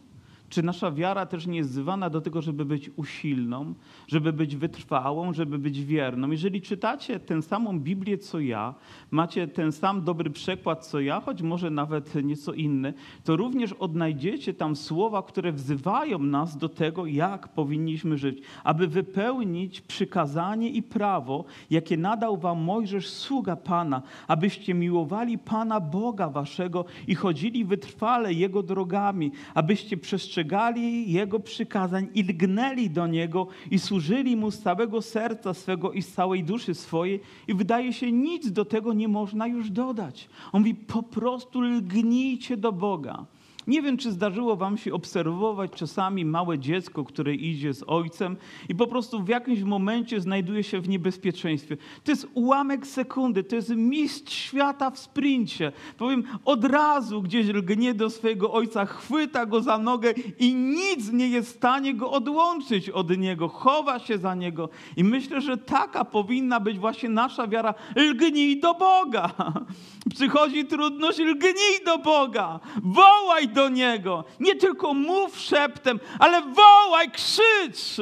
Czy 0.49 0.63
nasza 0.63 0.91
wiara 0.91 1.25
też 1.25 1.47
nie 1.47 1.57
jest 1.57 1.71
zwana 1.71 2.09
do 2.09 2.21
tego, 2.21 2.41
żeby 2.41 2.65
być 2.65 2.91
usilną, 2.95 3.73
żeby 4.07 4.33
być 4.33 4.55
wytrwałą, 4.55 5.33
żeby 5.33 5.59
być 5.59 5.83
wierną? 5.85 6.31
Jeżeli 6.31 6.61
czytacie 6.61 7.19
tę 7.19 7.41
samą 7.41 7.79
Biblię 7.79 8.17
co 8.17 8.39
ja, 8.39 8.73
macie 9.11 9.47
ten 9.47 9.71
sam 9.71 10.03
dobry 10.03 10.29
przekład 10.29 10.87
co 10.87 10.99
ja, 10.99 11.19
choć 11.19 11.41
może 11.41 11.69
nawet 11.69 12.15
nieco 12.23 12.53
inny, 12.53 12.93
to 13.23 13.35
również 13.35 13.73
odnajdziecie 13.73 14.53
tam 14.53 14.75
słowa, 14.75 15.23
które 15.23 15.51
wzywają 15.51 16.19
nas 16.19 16.57
do 16.57 16.69
tego, 16.69 17.05
jak 17.05 17.47
powinniśmy 17.47 18.17
żyć, 18.17 18.41
aby 18.63 18.87
wypełnić 18.87 19.81
przykazanie 19.81 20.69
i 20.69 20.83
prawo, 20.83 21.45
jakie 21.69 21.97
nadał 21.97 22.37
wam 22.37 22.61
Mojżesz, 22.63 23.09
sługa 23.09 23.55
Pana, 23.55 24.01
abyście 24.27 24.73
miłowali 24.73 25.37
Pana 25.37 25.79
Boga 25.79 26.29
waszego 26.29 26.85
i 27.07 27.15
chodzili 27.15 27.65
wytrwale 27.65 28.33
Jego 28.33 28.63
drogami, 28.63 29.31
abyście 29.53 29.97
przestrzegali 29.97 30.38
przestrzegali 30.39 31.11
Jego 31.11 31.39
przykazań 31.39 32.07
i 32.15 32.23
lgnęli 32.23 32.89
do 32.89 33.07
Niego 33.07 33.47
i 33.71 33.79
służyli 33.79 34.35
Mu 34.35 34.51
z 34.51 34.59
całego 34.59 35.01
serca 35.01 35.53
swego 35.53 35.91
i 35.91 36.01
z 36.01 36.13
całej 36.13 36.43
duszy 36.43 36.75
swojej 36.75 37.19
i 37.47 37.53
wydaje 37.53 37.93
się, 37.93 38.11
nic 38.11 38.51
do 38.51 38.65
tego 38.65 38.93
nie 38.93 39.07
można 39.07 39.47
już 39.47 39.69
dodać. 39.69 40.29
On 40.51 40.61
mówi, 40.61 40.75
po 40.75 41.03
prostu 41.03 41.61
lgnijcie 41.61 42.57
do 42.57 42.71
Boga. 42.71 43.25
Nie 43.69 43.81
wiem, 43.81 43.97
czy 43.97 44.11
zdarzyło 44.11 44.55
Wam 44.55 44.77
się 44.77 44.93
obserwować 44.93 45.71
czasami 45.71 46.25
małe 46.25 46.59
dziecko, 46.59 47.03
które 47.03 47.35
idzie 47.35 47.73
z 47.73 47.83
ojcem 47.87 48.37
i 48.69 48.75
po 48.75 48.87
prostu 48.87 49.23
w 49.23 49.27
jakimś 49.27 49.61
momencie 49.61 50.21
znajduje 50.21 50.63
się 50.63 50.81
w 50.81 50.89
niebezpieczeństwie. 50.89 51.77
To 52.03 52.11
jest 52.11 52.27
ułamek 52.33 52.87
sekundy, 52.87 53.43
to 53.43 53.55
jest 53.55 53.69
mistrz 53.69 54.33
świata 54.33 54.91
w 54.91 54.99
sprincie. 54.99 55.71
Powiem, 55.97 56.23
od 56.45 56.65
razu 56.65 57.21
gdzieś 57.21 57.47
lgnie 57.47 57.93
do 57.93 58.09
swojego 58.09 58.51
ojca, 58.51 58.85
chwyta 58.85 59.45
go 59.45 59.61
za 59.61 59.77
nogę 59.77 60.13
i 60.39 60.55
nic 60.55 61.11
nie 61.11 61.27
jest 61.27 61.49
w 61.49 61.55
stanie 61.55 61.93
go 61.93 62.11
odłączyć 62.11 62.89
od 62.89 63.17
niego, 63.17 63.47
chowa 63.47 63.99
się 63.99 64.17
za 64.17 64.35
niego. 64.35 64.69
I 64.97 65.03
myślę, 65.03 65.41
że 65.41 65.57
taka 65.57 66.05
powinna 66.05 66.59
być 66.59 66.79
właśnie 66.79 67.09
nasza 67.09 67.47
wiara. 67.47 67.73
Lgnij 67.95 68.59
do 68.59 68.73
Boga. 68.73 69.29
Przychodzi 70.15 70.65
trudność, 70.65 71.19
lgnij 71.19 71.85
do 71.85 71.97
Boga. 71.97 72.59
Wołaj 72.83 73.47
do 73.47 73.58
do 73.59 73.69
Niego. 73.69 74.23
Nie 74.39 74.55
tylko 74.55 74.93
mów 74.93 75.39
szeptem, 75.39 75.99
ale 76.19 76.41
wołaj, 76.41 77.11
krzycz, 77.11 77.97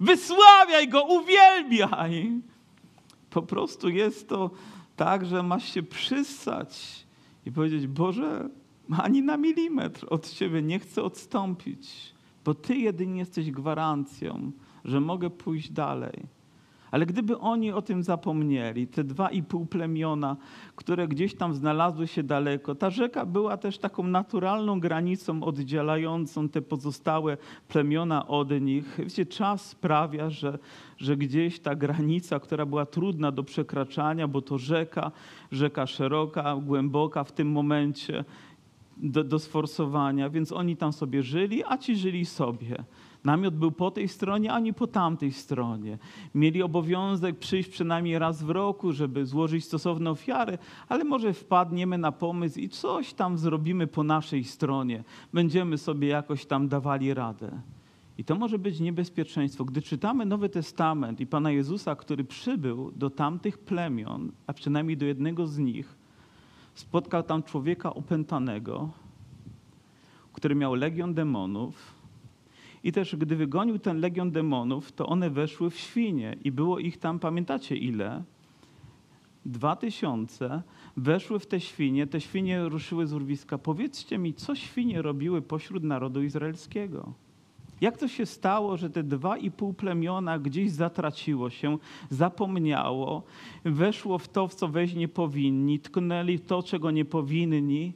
wysławiaj 0.00 0.88
Go, 0.88 1.04
uwielbiaj. 1.04 2.40
Po 3.30 3.42
prostu 3.42 3.88
jest 3.88 4.28
to 4.28 4.50
tak, 4.96 5.26
że 5.26 5.42
masz 5.42 5.74
się 5.74 5.82
przystać 5.82 7.04
i 7.46 7.52
powiedzieć, 7.52 7.86
Boże, 7.86 8.48
ani 8.98 9.22
na 9.22 9.36
milimetr 9.36 10.06
od 10.10 10.30
Ciebie 10.30 10.62
nie 10.62 10.78
chcę 10.78 11.02
odstąpić, 11.02 12.14
bo 12.44 12.54
Ty 12.54 12.74
jedynie 12.76 13.18
jesteś 13.18 13.50
gwarancją, 13.50 14.52
że 14.84 15.00
mogę 15.00 15.30
pójść 15.30 15.70
dalej. 15.70 16.22
Ale 16.92 17.06
gdyby 17.06 17.38
oni 17.38 17.72
o 17.72 17.82
tym 17.82 18.02
zapomnieli, 18.02 18.86
te 18.86 19.04
dwa 19.04 19.30
i 19.30 19.42
pół 19.42 19.66
plemiona, 19.66 20.36
które 20.76 21.08
gdzieś 21.08 21.34
tam 21.34 21.54
znalazły 21.54 22.06
się 22.06 22.22
daleko, 22.22 22.74
ta 22.74 22.90
rzeka 22.90 23.26
była 23.26 23.56
też 23.56 23.78
taką 23.78 24.02
naturalną 24.02 24.80
granicą 24.80 25.42
oddzielającą 25.42 26.48
te 26.48 26.62
pozostałe 26.62 27.36
plemiona 27.68 28.26
od 28.28 28.60
nich. 28.60 28.98
Wiecie, 28.98 29.26
czas 29.26 29.66
sprawia, 29.66 30.30
że, 30.30 30.58
że 30.96 31.16
gdzieś 31.16 31.60
ta 31.60 31.74
granica, 31.74 32.40
która 32.40 32.66
była 32.66 32.86
trudna 32.86 33.32
do 33.32 33.42
przekraczania, 33.42 34.28
bo 34.28 34.42
to 34.42 34.58
rzeka, 34.58 35.12
rzeka 35.52 35.86
szeroka, 35.86 36.56
głęboka 36.56 37.24
w 37.24 37.32
tym 37.32 37.50
momencie, 37.50 38.24
do, 38.96 39.24
do 39.24 39.38
sforsowania, 39.38 40.30
więc 40.30 40.52
oni 40.52 40.76
tam 40.76 40.92
sobie 40.92 41.22
żyli, 41.22 41.62
a 41.64 41.78
ci 41.78 41.96
żyli 41.96 42.24
sobie. 42.24 42.84
Namiot 43.24 43.54
był 43.56 43.72
po 43.72 43.90
tej 43.90 44.08
stronie, 44.08 44.52
ani 44.52 44.74
po 44.74 44.86
tamtej 44.86 45.32
stronie. 45.32 45.98
Mieli 46.34 46.62
obowiązek 46.62 47.38
przyjść 47.38 47.68
przynajmniej 47.68 48.18
raz 48.18 48.42
w 48.42 48.50
roku, 48.50 48.92
żeby 48.92 49.26
złożyć 49.26 49.64
stosowne 49.64 50.10
ofiary, 50.10 50.58
ale 50.88 51.04
może 51.04 51.32
wpadniemy 51.32 51.98
na 51.98 52.12
pomysł 52.12 52.60
i 52.60 52.68
coś 52.68 53.12
tam 53.12 53.38
zrobimy 53.38 53.86
po 53.86 54.02
naszej 54.02 54.44
stronie. 54.44 55.04
Będziemy 55.32 55.78
sobie 55.78 56.08
jakoś 56.08 56.46
tam 56.46 56.68
dawali 56.68 57.14
radę. 57.14 57.60
I 58.18 58.24
to 58.24 58.34
może 58.34 58.58
być 58.58 58.80
niebezpieczeństwo. 58.80 59.64
Gdy 59.64 59.82
czytamy 59.82 60.26
Nowy 60.26 60.48
Testament 60.48 61.20
i 61.20 61.26
Pana 61.26 61.50
Jezusa, 61.50 61.96
który 61.96 62.24
przybył 62.24 62.92
do 62.96 63.10
tamtych 63.10 63.58
plemion, 63.58 64.32
a 64.46 64.52
przynajmniej 64.52 64.96
do 64.96 65.06
jednego 65.06 65.46
z 65.46 65.58
nich, 65.58 65.96
spotkał 66.74 67.22
tam 67.22 67.42
człowieka 67.42 67.94
opętanego, 67.94 68.90
który 70.32 70.54
miał 70.54 70.74
legion 70.74 71.14
demonów, 71.14 72.01
i 72.84 72.92
też 72.92 73.16
gdy 73.16 73.36
wygonił 73.36 73.78
ten 73.78 74.00
legion 74.00 74.30
demonów, 74.30 74.92
to 74.92 75.06
one 75.06 75.30
weszły 75.30 75.70
w 75.70 75.78
świnie 75.78 76.36
i 76.44 76.52
było 76.52 76.78
ich 76.78 76.98
tam, 76.98 77.18
pamiętacie 77.18 77.76
ile? 77.76 78.22
Dwa 79.46 79.76
tysiące 79.76 80.62
weszły 80.96 81.38
w 81.38 81.46
te 81.46 81.60
świnie, 81.60 82.06
te 82.06 82.20
świnie 82.20 82.68
ruszyły 82.68 83.06
z 83.06 83.12
urwiska. 83.12 83.58
Powiedzcie 83.58 84.18
mi, 84.18 84.34
co 84.34 84.54
świnie 84.54 85.02
robiły 85.02 85.42
pośród 85.42 85.84
narodu 85.84 86.22
izraelskiego? 86.22 87.12
Jak 87.80 87.98
to 87.98 88.08
się 88.08 88.26
stało, 88.26 88.76
że 88.76 88.90
te 88.90 89.02
dwa 89.02 89.36
i 89.36 89.50
pół 89.50 89.72
plemiona 89.72 90.38
gdzieś 90.38 90.70
zatraciło 90.70 91.50
się, 91.50 91.78
zapomniało, 92.10 93.22
weszło 93.64 94.18
w 94.18 94.28
to, 94.28 94.48
w 94.48 94.54
co 94.54 94.68
wejść 94.68 94.94
nie 94.94 95.08
powinni, 95.08 95.78
tknęli 95.78 96.38
to, 96.38 96.62
czego 96.62 96.90
nie 96.90 97.04
powinni, 97.04 97.92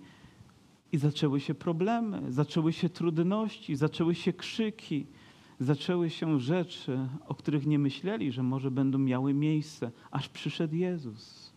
i 0.93 0.99
zaczęły 0.99 1.41
się 1.41 1.55
problemy, 1.55 2.33
zaczęły 2.33 2.73
się 2.73 2.89
trudności, 2.89 3.77
zaczęły 3.77 4.15
się 4.15 4.33
krzyki, 4.33 5.07
zaczęły 5.61 6.11
się 6.11 6.41
rzeczy, 6.41 7.09
o 7.27 7.35
których 7.35 7.67
nie 7.67 7.79
myśleli, 7.79 8.33
że 8.33 8.43
może 8.43 8.71
będą 8.71 8.99
miały 8.99 9.35
miejsce, 9.35 9.91
aż 10.11 10.29
przyszedł 10.29 10.75
Jezus 10.75 11.53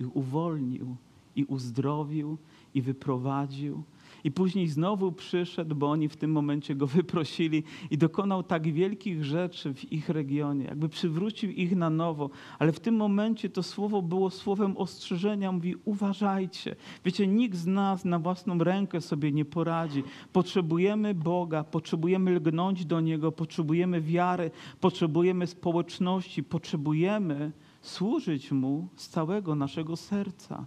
i 0.00 0.04
uwolnił, 0.04 0.96
i 1.36 1.44
uzdrowił, 1.44 2.38
i 2.74 2.82
wyprowadził, 2.82 3.82
i 4.24 4.30
później 4.30 4.68
znowu 4.68 5.12
przyszedł, 5.12 5.74
bo 5.74 5.90
oni 5.90 6.08
w 6.08 6.16
tym 6.16 6.32
momencie 6.32 6.74
go 6.74 6.86
wyprosili 6.96 7.62
i 7.90 7.98
dokonał 7.98 8.42
tak 8.42 8.72
wielkich 8.72 9.24
rzeczy 9.24 9.74
w 9.74 9.92
ich 9.92 10.08
regionie, 10.08 10.64
jakby 10.64 10.88
przywrócił 10.88 11.50
ich 11.50 11.76
na 11.76 11.90
nowo. 11.90 12.30
Ale 12.58 12.72
w 12.72 12.80
tym 12.80 12.96
momencie 12.96 13.50
to 13.50 13.62
słowo 13.62 14.02
było 14.02 14.30
słowem 14.30 14.76
ostrzeżenia. 14.76 15.52
Mówi: 15.52 15.74
uważajcie. 15.84 16.76
Wiecie, 17.04 17.26
nikt 17.26 17.56
z 17.56 17.66
nas 17.66 18.04
na 18.04 18.18
własną 18.18 18.58
rękę 18.58 19.00
sobie 19.00 19.32
nie 19.32 19.44
poradzi. 19.44 20.02
Potrzebujemy 20.32 21.14
Boga, 21.14 21.64
potrzebujemy 21.64 22.30
lgnąć 22.30 22.86
do 22.86 23.00
Niego, 23.00 23.32
potrzebujemy 23.32 24.00
wiary, 24.00 24.50
potrzebujemy 24.80 25.46
społeczności, 25.46 26.42
potrzebujemy 26.42 27.52
służyć 27.82 28.52
Mu 28.52 28.88
z 28.96 29.08
całego 29.08 29.54
naszego 29.54 29.96
serca. 29.96 30.66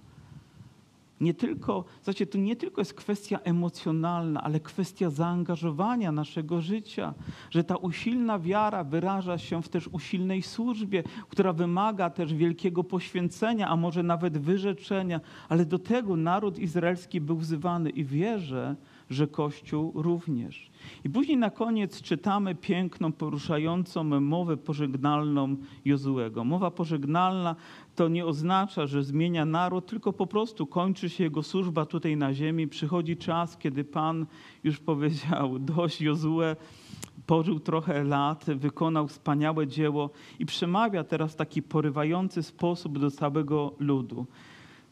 Nie 1.22 1.34
tylko, 1.34 1.86
znaczy, 2.04 2.26
to 2.26 2.38
nie 2.38 2.56
tylko 2.56 2.82
jest 2.82 2.94
kwestia 2.94 3.40
emocjonalna, 3.40 4.44
ale 4.44 4.60
kwestia 4.60 5.10
zaangażowania 5.10 6.12
naszego 6.12 6.62
życia, 6.62 7.14
że 7.50 7.64
ta 7.64 7.76
usilna 7.76 8.40
wiara 8.40 8.84
wyraża 8.84 9.38
się 9.38 9.62
w 9.62 9.70
też 9.70 9.88
usilnej 9.88 10.42
służbie, 10.42 11.04
która 11.30 11.54
wymaga 11.54 12.10
też 12.10 12.34
wielkiego 12.34 12.84
poświęcenia, 12.84 13.68
a 13.68 13.76
może 13.76 14.04
nawet 14.04 14.38
wyrzeczenia, 14.38 15.22
ale 15.50 15.66
do 15.66 15.80
tego 15.80 16.16
naród 16.16 16.60
izraelski 16.60 17.22
był 17.22 17.38
wzywany 17.38 17.90
i 17.90 18.04
wierzę, 18.06 18.76
że 19.10 19.28
Kościół 19.28 19.92
również. 19.96 20.72
I 21.06 21.10
później 21.10 21.38
na 21.38 21.50
koniec 21.50 22.02
czytamy 22.02 22.56
piękną, 22.56 23.12
poruszającą 23.12 24.04
mowę 24.04 24.58
pożegnalną 24.58 25.56
Jozułego. 25.86 26.44
Mowa 26.44 26.72
pożegnalna 26.72 27.56
to 27.98 28.08
nie 28.08 28.26
oznacza, 28.26 28.88
że 28.88 29.04
zmienia 29.04 29.46
naród, 29.46 29.86
tylko 29.86 30.14
po 30.14 30.28
prostu 30.28 30.68
kończy 30.68 31.10
się 31.10 31.24
jego 31.24 31.44
służba 31.44 31.86
tutaj 31.86 32.18
na 32.18 32.34
ziemi. 32.34 32.68
Przychodzi 32.68 33.18
czas, 33.18 33.58
kiedy 33.58 33.84
Pan 33.84 34.26
już 34.64 34.80
powiedział, 34.80 35.60
dość 35.76 36.02
Jozue, 36.02 36.56
pożył 37.26 37.60
trochę 37.60 38.04
lat, 38.04 38.46
wykonał 38.46 39.08
wspaniałe 39.08 39.68
dzieło 39.68 40.10
i 40.40 40.46
przemawia 40.46 41.04
teraz 41.04 41.34
w 41.34 41.36
taki 41.36 41.62
porywający 41.62 42.44
sposób 42.44 43.00
do 43.00 43.12
całego 43.12 43.74
ludu. 43.80 44.26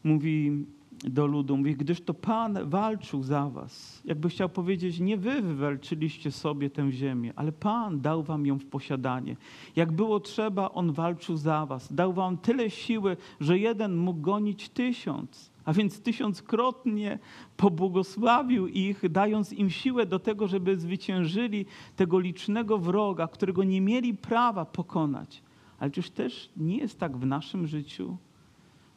Mówi, 0.04 0.66
do 1.04 1.26
ludu. 1.26 1.56
Mówi, 1.56 1.76
gdyż 1.76 2.00
to 2.00 2.14
Pan 2.14 2.58
walczył 2.68 3.22
za 3.22 3.50
was. 3.50 4.02
Jakby 4.04 4.28
chciał 4.28 4.48
powiedzieć, 4.48 5.00
nie 5.00 5.16
wy 5.16 5.42
wywalczyliście 5.42 6.30
sobie 6.30 6.70
tę 6.70 6.92
ziemię, 6.92 7.32
ale 7.36 7.52
Pan 7.52 8.00
dał 8.00 8.22
wam 8.22 8.46
ją 8.46 8.58
w 8.58 8.66
posiadanie. 8.66 9.36
Jak 9.76 9.92
było 9.92 10.20
trzeba, 10.20 10.70
On 10.70 10.92
walczył 10.92 11.36
za 11.36 11.66
was. 11.66 11.92
Dał 11.92 12.12
wam 12.12 12.38
tyle 12.38 12.70
siły, 12.70 13.16
że 13.40 13.58
jeden 13.58 13.96
mógł 13.96 14.20
gonić 14.20 14.68
tysiąc. 14.68 15.50
A 15.64 15.72
więc 15.72 16.00
tysiąckrotnie 16.00 17.18
pobłogosławił 17.56 18.66
ich, 18.68 19.10
dając 19.10 19.52
im 19.52 19.70
siłę 19.70 20.06
do 20.06 20.18
tego, 20.18 20.48
żeby 20.48 20.76
zwyciężyli 20.76 21.66
tego 21.96 22.18
licznego 22.18 22.78
wroga, 22.78 23.28
którego 23.28 23.64
nie 23.64 23.80
mieli 23.80 24.14
prawa 24.14 24.64
pokonać. 24.64 25.42
Ale 25.78 25.90
czyż 25.90 26.10
też 26.10 26.50
nie 26.56 26.76
jest 26.76 26.98
tak 26.98 27.16
w 27.16 27.26
naszym 27.26 27.66
życiu? 27.66 28.16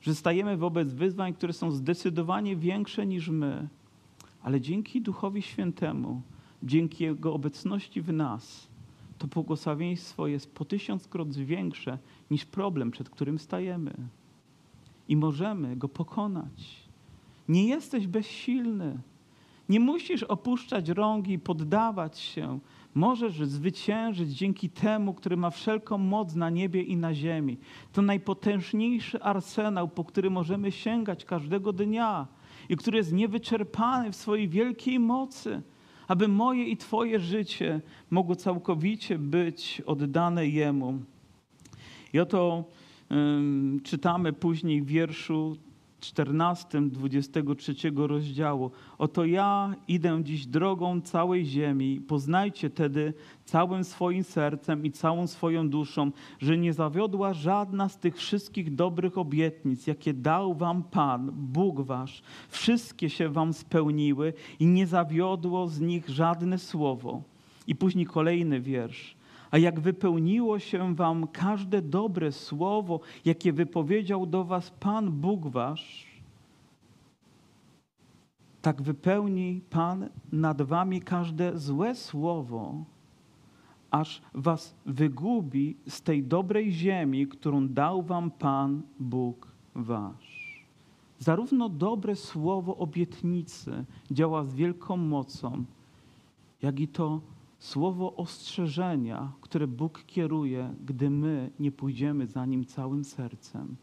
Że 0.02 0.16
stajemy 0.16 0.58
wobec 0.58 0.94
wyzwań, 0.94 1.34
które 1.34 1.54
są 1.54 1.72
zdecydowanie 1.72 2.56
większe 2.56 3.06
niż 3.06 3.30
my, 3.30 3.68
ale 4.42 4.62
dzięki 4.62 5.02
Duchowi 5.02 5.42
Świętemu, 5.42 6.22
dzięki 6.64 7.04
Jego 7.04 7.34
obecności 7.34 8.02
w 8.02 8.14
nas, 8.14 8.68
to 9.18 9.28
błogosławieństwo 9.28 10.28
jest 10.28 10.54
po 10.56 10.66
tysiąckrot 10.66 11.36
większe 11.36 11.98
niż 12.32 12.46
problem, 12.46 12.92
przed 12.92 13.10
którym 13.10 13.40
stajemy. 13.40 13.94
I 15.08 15.16
możemy 15.16 15.76
go 15.76 15.90
pokonać. 15.90 16.90
Nie 17.50 17.68
jesteś 17.68 18.08
bezsilny. 18.08 19.00
Nie 19.70 19.80
musisz 19.80 20.24
opuszczać 20.24 20.90
rąk 20.90 21.28
i 21.28 21.40
poddawać 21.40 22.20
się. 22.20 22.60
Możesz 22.96 23.38
zwyciężyć 23.46 24.30
dzięki 24.30 24.70
temu, 24.70 25.14
który 25.14 25.38
ma 25.38 25.50
wszelką 25.50 25.98
moc 25.98 26.36
na 26.36 26.50
niebie 26.50 26.82
i 26.82 26.98
na 26.98 27.14
ziemi. 27.14 27.58
To 27.94 28.02
najpotężniejszy 28.02 29.24
arsenał, 29.24 29.88
po 29.88 30.04
który 30.04 30.30
możemy 30.30 30.72
sięgać 30.72 31.26
każdego 31.26 31.74
dnia 31.74 32.28
i 32.70 32.76
który 32.76 32.98
jest 32.98 33.14
niewyczerpany 33.14 34.12
w 34.12 34.16
swojej 34.16 34.50
wielkiej 34.50 35.00
mocy, 35.00 35.62
aby 36.08 36.28
moje 36.28 36.66
i 36.66 36.78
Twoje 36.78 37.20
życie 37.20 37.82
mogło 38.10 38.36
całkowicie 38.36 39.20
być 39.20 39.82
oddane 39.86 40.48
Jemu. 40.48 41.00
I 42.14 42.20
oto 42.20 42.64
um, 43.10 43.80
czytamy 43.84 44.34
później 44.34 44.82
w 44.82 44.86
wierszu 44.86 45.58
14, 46.00 46.90
23 46.90 47.74
rozdziału. 47.96 48.72
Oto 48.98 49.26
ja 49.26 49.76
idę 49.88 50.24
dziś 50.24 50.46
drogą 50.46 51.02
całej 51.02 51.46
ziemi. 51.46 52.02
Poznajcie 52.08 52.70
tedy 52.70 53.14
całym 53.46 53.84
swoim 53.84 54.24
sercem 54.24 54.86
i 54.86 54.92
całą 54.92 55.28
swoją 55.28 55.70
duszą, 55.70 56.12
że 56.40 56.58
nie 56.58 56.74
zawiodła 56.74 57.34
żadna 57.34 57.90
z 57.90 57.98
tych 57.98 58.18
wszystkich 58.18 58.76
dobrych 58.76 59.18
obietnic, 59.18 59.88
jakie 59.88 60.14
dał 60.14 60.54
wam 60.54 60.84
Pan, 60.84 61.32
Bóg 61.34 61.82
wasz. 61.82 62.22
Wszystkie 62.50 63.10
się 63.10 63.30
wam 63.30 63.54
spełniły 63.54 64.34
i 64.60 64.66
nie 64.66 64.88
zawiodło 64.88 65.68
z 65.68 65.80
nich 65.80 66.10
żadne 66.10 66.58
słowo. 66.58 67.22
I 67.68 67.76
później 67.76 68.06
kolejny 68.06 68.62
wiersz. 68.62 69.19
A 69.52 69.58
jak 69.58 69.80
wypełniło 69.80 70.60
się 70.60 70.96
wam 70.96 71.28
każde 71.28 71.82
dobre 71.82 72.32
słowo, 72.32 73.00
jakie 73.26 73.54
wypowiedział 73.54 74.26
do 74.26 74.44
was 74.44 74.72
Pan 74.72 75.12
Bóg 75.12 75.48
wasz, 75.48 76.08
tak 78.62 78.82
wypełni 78.82 79.62
Pan 79.70 80.10
nad 80.32 80.62
wami 80.62 81.02
każde 81.02 81.58
złe 81.58 81.96
słowo, 81.96 82.84
aż 83.92 84.22
was 84.34 84.76
wygubi 84.86 85.76
z 85.88 86.02
tej 86.02 86.24
dobrej 86.24 86.72
ziemi, 86.72 87.28
którą 87.28 87.68
dał 87.68 88.02
wam 88.02 88.32
Pan 88.32 88.82
Bóg 89.00 89.48
wasz. 89.76 90.40
Zarówno 91.20 91.70
dobre 91.70 92.16
słowo 92.16 92.78
obietnicy 92.78 93.86
działa 94.12 94.44
z 94.44 94.54
wielką 94.54 94.98
mocą, 94.98 95.64
jak 96.62 96.80
i 96.80 96.88
to 96.88 97.22
słowo 97.60 98.16
ostrzeżenia, 98.16 99.32
które 99.42 99.68
Bóg 99.68 100.04
kieruje, 100.08 100.74
gdy 100.86 101.10
my 101.10 101.52
nie 101.60 101.72
pójdziemy 101.72 102.28
za 102.28 102.46
Nim 102.46 102.66
całym 102.66 103.04
sercem. 103.04 103.76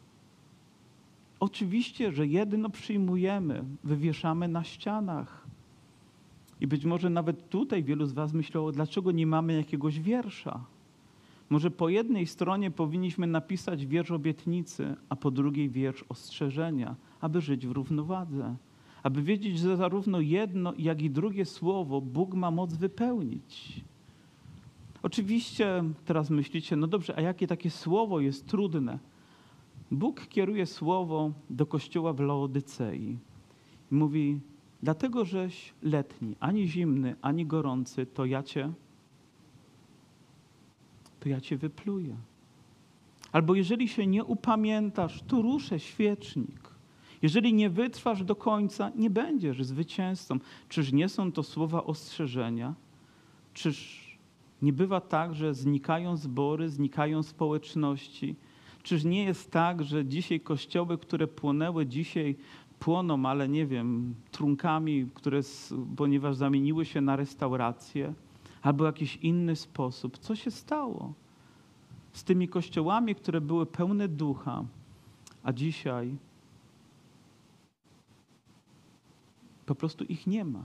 Oczywiście, 1.40 2.12
że 2.12 2.26
jedno 2.26 2.70
przyjmujemy, 2.70 3.64
wywieszamy 3.84 4.48
na 4.48 4.64
ścianach. 4.64 5.46
I 6.60 6.66
być 6.66 6.84
może 6.84 7.10
nawet 7.10 7.48
tutaj 7.48 7.84
wielu 7.84 8.06
z 8.06 8.12
Was 8.12 8.32
myślało, 8.32 8.72
dlaczego 8.72 9.12
nie 9.12 9.26
mamy 9.26 9.52
jakiegoś 9.52 10.00
wiersza. 10.00 10.64
Może 11.50 11.70
po 11.70 11.88
jednej 11.88 12.26
stronie 12.26 12.70
powinniśmy 12.70 13.26
napisać 13.26 13.86
wiersz 13.86 14.10
obietnicy, 14.10 14.96
a 15.08 15.16
po 15.16 15.30
drugiej 15.30 15.70
wiersz 15.70 16.04
ostrzeżenia, 16.08 16.96
aby 17.20 17.40
żyć 17.40 17.66
w 17.66 17.72
równowadze 17.72 18.56
aby 19.06 19.22
wiedzieć, 19.22 19.58
że 19.58 19.76
zarówno 19.76 20.20
jedno, 20.20 20.72
jak 20.78 21.02
i 21.02 21.10
drugie 21.10 21.44
słowo 21.44 22.00
Bóg 22.00 22.34
ma 22.34 22.50
moc 22.50 22.74
wypełnić. 22.74 23.80
Oczywiście 25.02 25.84
teraz 26.04 26.30
myślicie, 26.30 26.76
no 26.76 26.86
dobrze, 26.86 27.16
a 27.16 27.20
jakie 27.20 27.46
takie 27.46 27.70
słowo 27.70 28.20
jest 28.20 28.46
trudne? 28.46 28.98
Bóg 29.90 30.26
kieruje 30.28 30.66
słowo 30.66 31.32
do 31.50 31.66
kościoła 31.66 32.12
w 32.12 32.20
Laodycei 32.20 33.18
mówi: 33.90 34.40
Dlatego 34.82 35.24
żeś 35.24 35.72
letni, 35.82 36.36
ani 36.40 36.68
zimny, 36.68 37.16
ani 37.22 37.46
gorący, 37.46 38.06
to 38.06 38.24
ja 38.24 38.42
cię, 38.42 38.72
to 41.20 41.28
ja 41.28 41.40
cię 41.40 41.56
wypluję. 41.56 42.16
Albo 43.32 43.54
jeżeli 43.54 43.88
się 43.88 44.06
nie 44.06 44.24
upamiętasz, 44.24 45.22
to 45.22 45.42
ruszę 45.42 45.80
świecznik. 45.80 46.75
Jeżeli 47.22 47.54
nie 47.54 47.70
wytrwasz 47.70 48.24
do 48.24 48.36
końca, 48.36 48.92
nie 48.96 49.10
będziesz 49.10 49.64
zwycięzcą. 49.64 50.38
Czyż 50.68 50.92
nie 50.92 51.08
są 51.08 51.32
to 51.32 51.42
słowa 51.42 51.84
ostrzeżenia? 51.84 52.74
Czyż 53.54 54.06
nie 54.62 54.72
bywa 54.72 55.00
tak, 55.00 55.34
że 55.34 55.54
znikają 55.54 56.16
zbory, 56.16 56.68
znikają 56.68 57.22
społeczności? 57.22 58.36
Czyż 58.82 59.04
nie 59.04 59.24
jest 59.24 59.50
tak, 59.50 59.84
że 59.84 60.04
dzisiaj 60.04 60.40
kościoły, 60.40 60.98
które 60.98 61.26
płonęły, 61.26 61.86
dzisiaj 61.86 62.36
płoną, 62.78 63.26
ale 63.26 63.48
nie 63.48 63.66
wiem, 63.66 64.14
trunkami, 64.30 65.06
które, 65.14 65.40
ponieważ 65.96 66.36
zamieniły 66.36 66.84
się 66.84 67.00
na 67.00 67.16
restauracje, 67.16 68.14
albo 68.62 68.86
jakiś 68.86 69.16
inny 69.16 69.56
sposób? 69.56 70.18
Co 70.18 70.36
się 70.36 70.50
stało 70.50 71.12
z 72.12 72.24
tymi 72.24 72.48
kościołami, 72.48 73.14
które 73.14 73.40
były 73.40 73.66
pełne 73.66 74.08
ducha, 74.08 74.64
a 75.42 75.52
dzisiaj 75.52 76.16
Po 79.66 79.74
prostu 79.74 80.04
ich 80.04 80.26
nie 80.26 80.44
ma. 80.44 80.64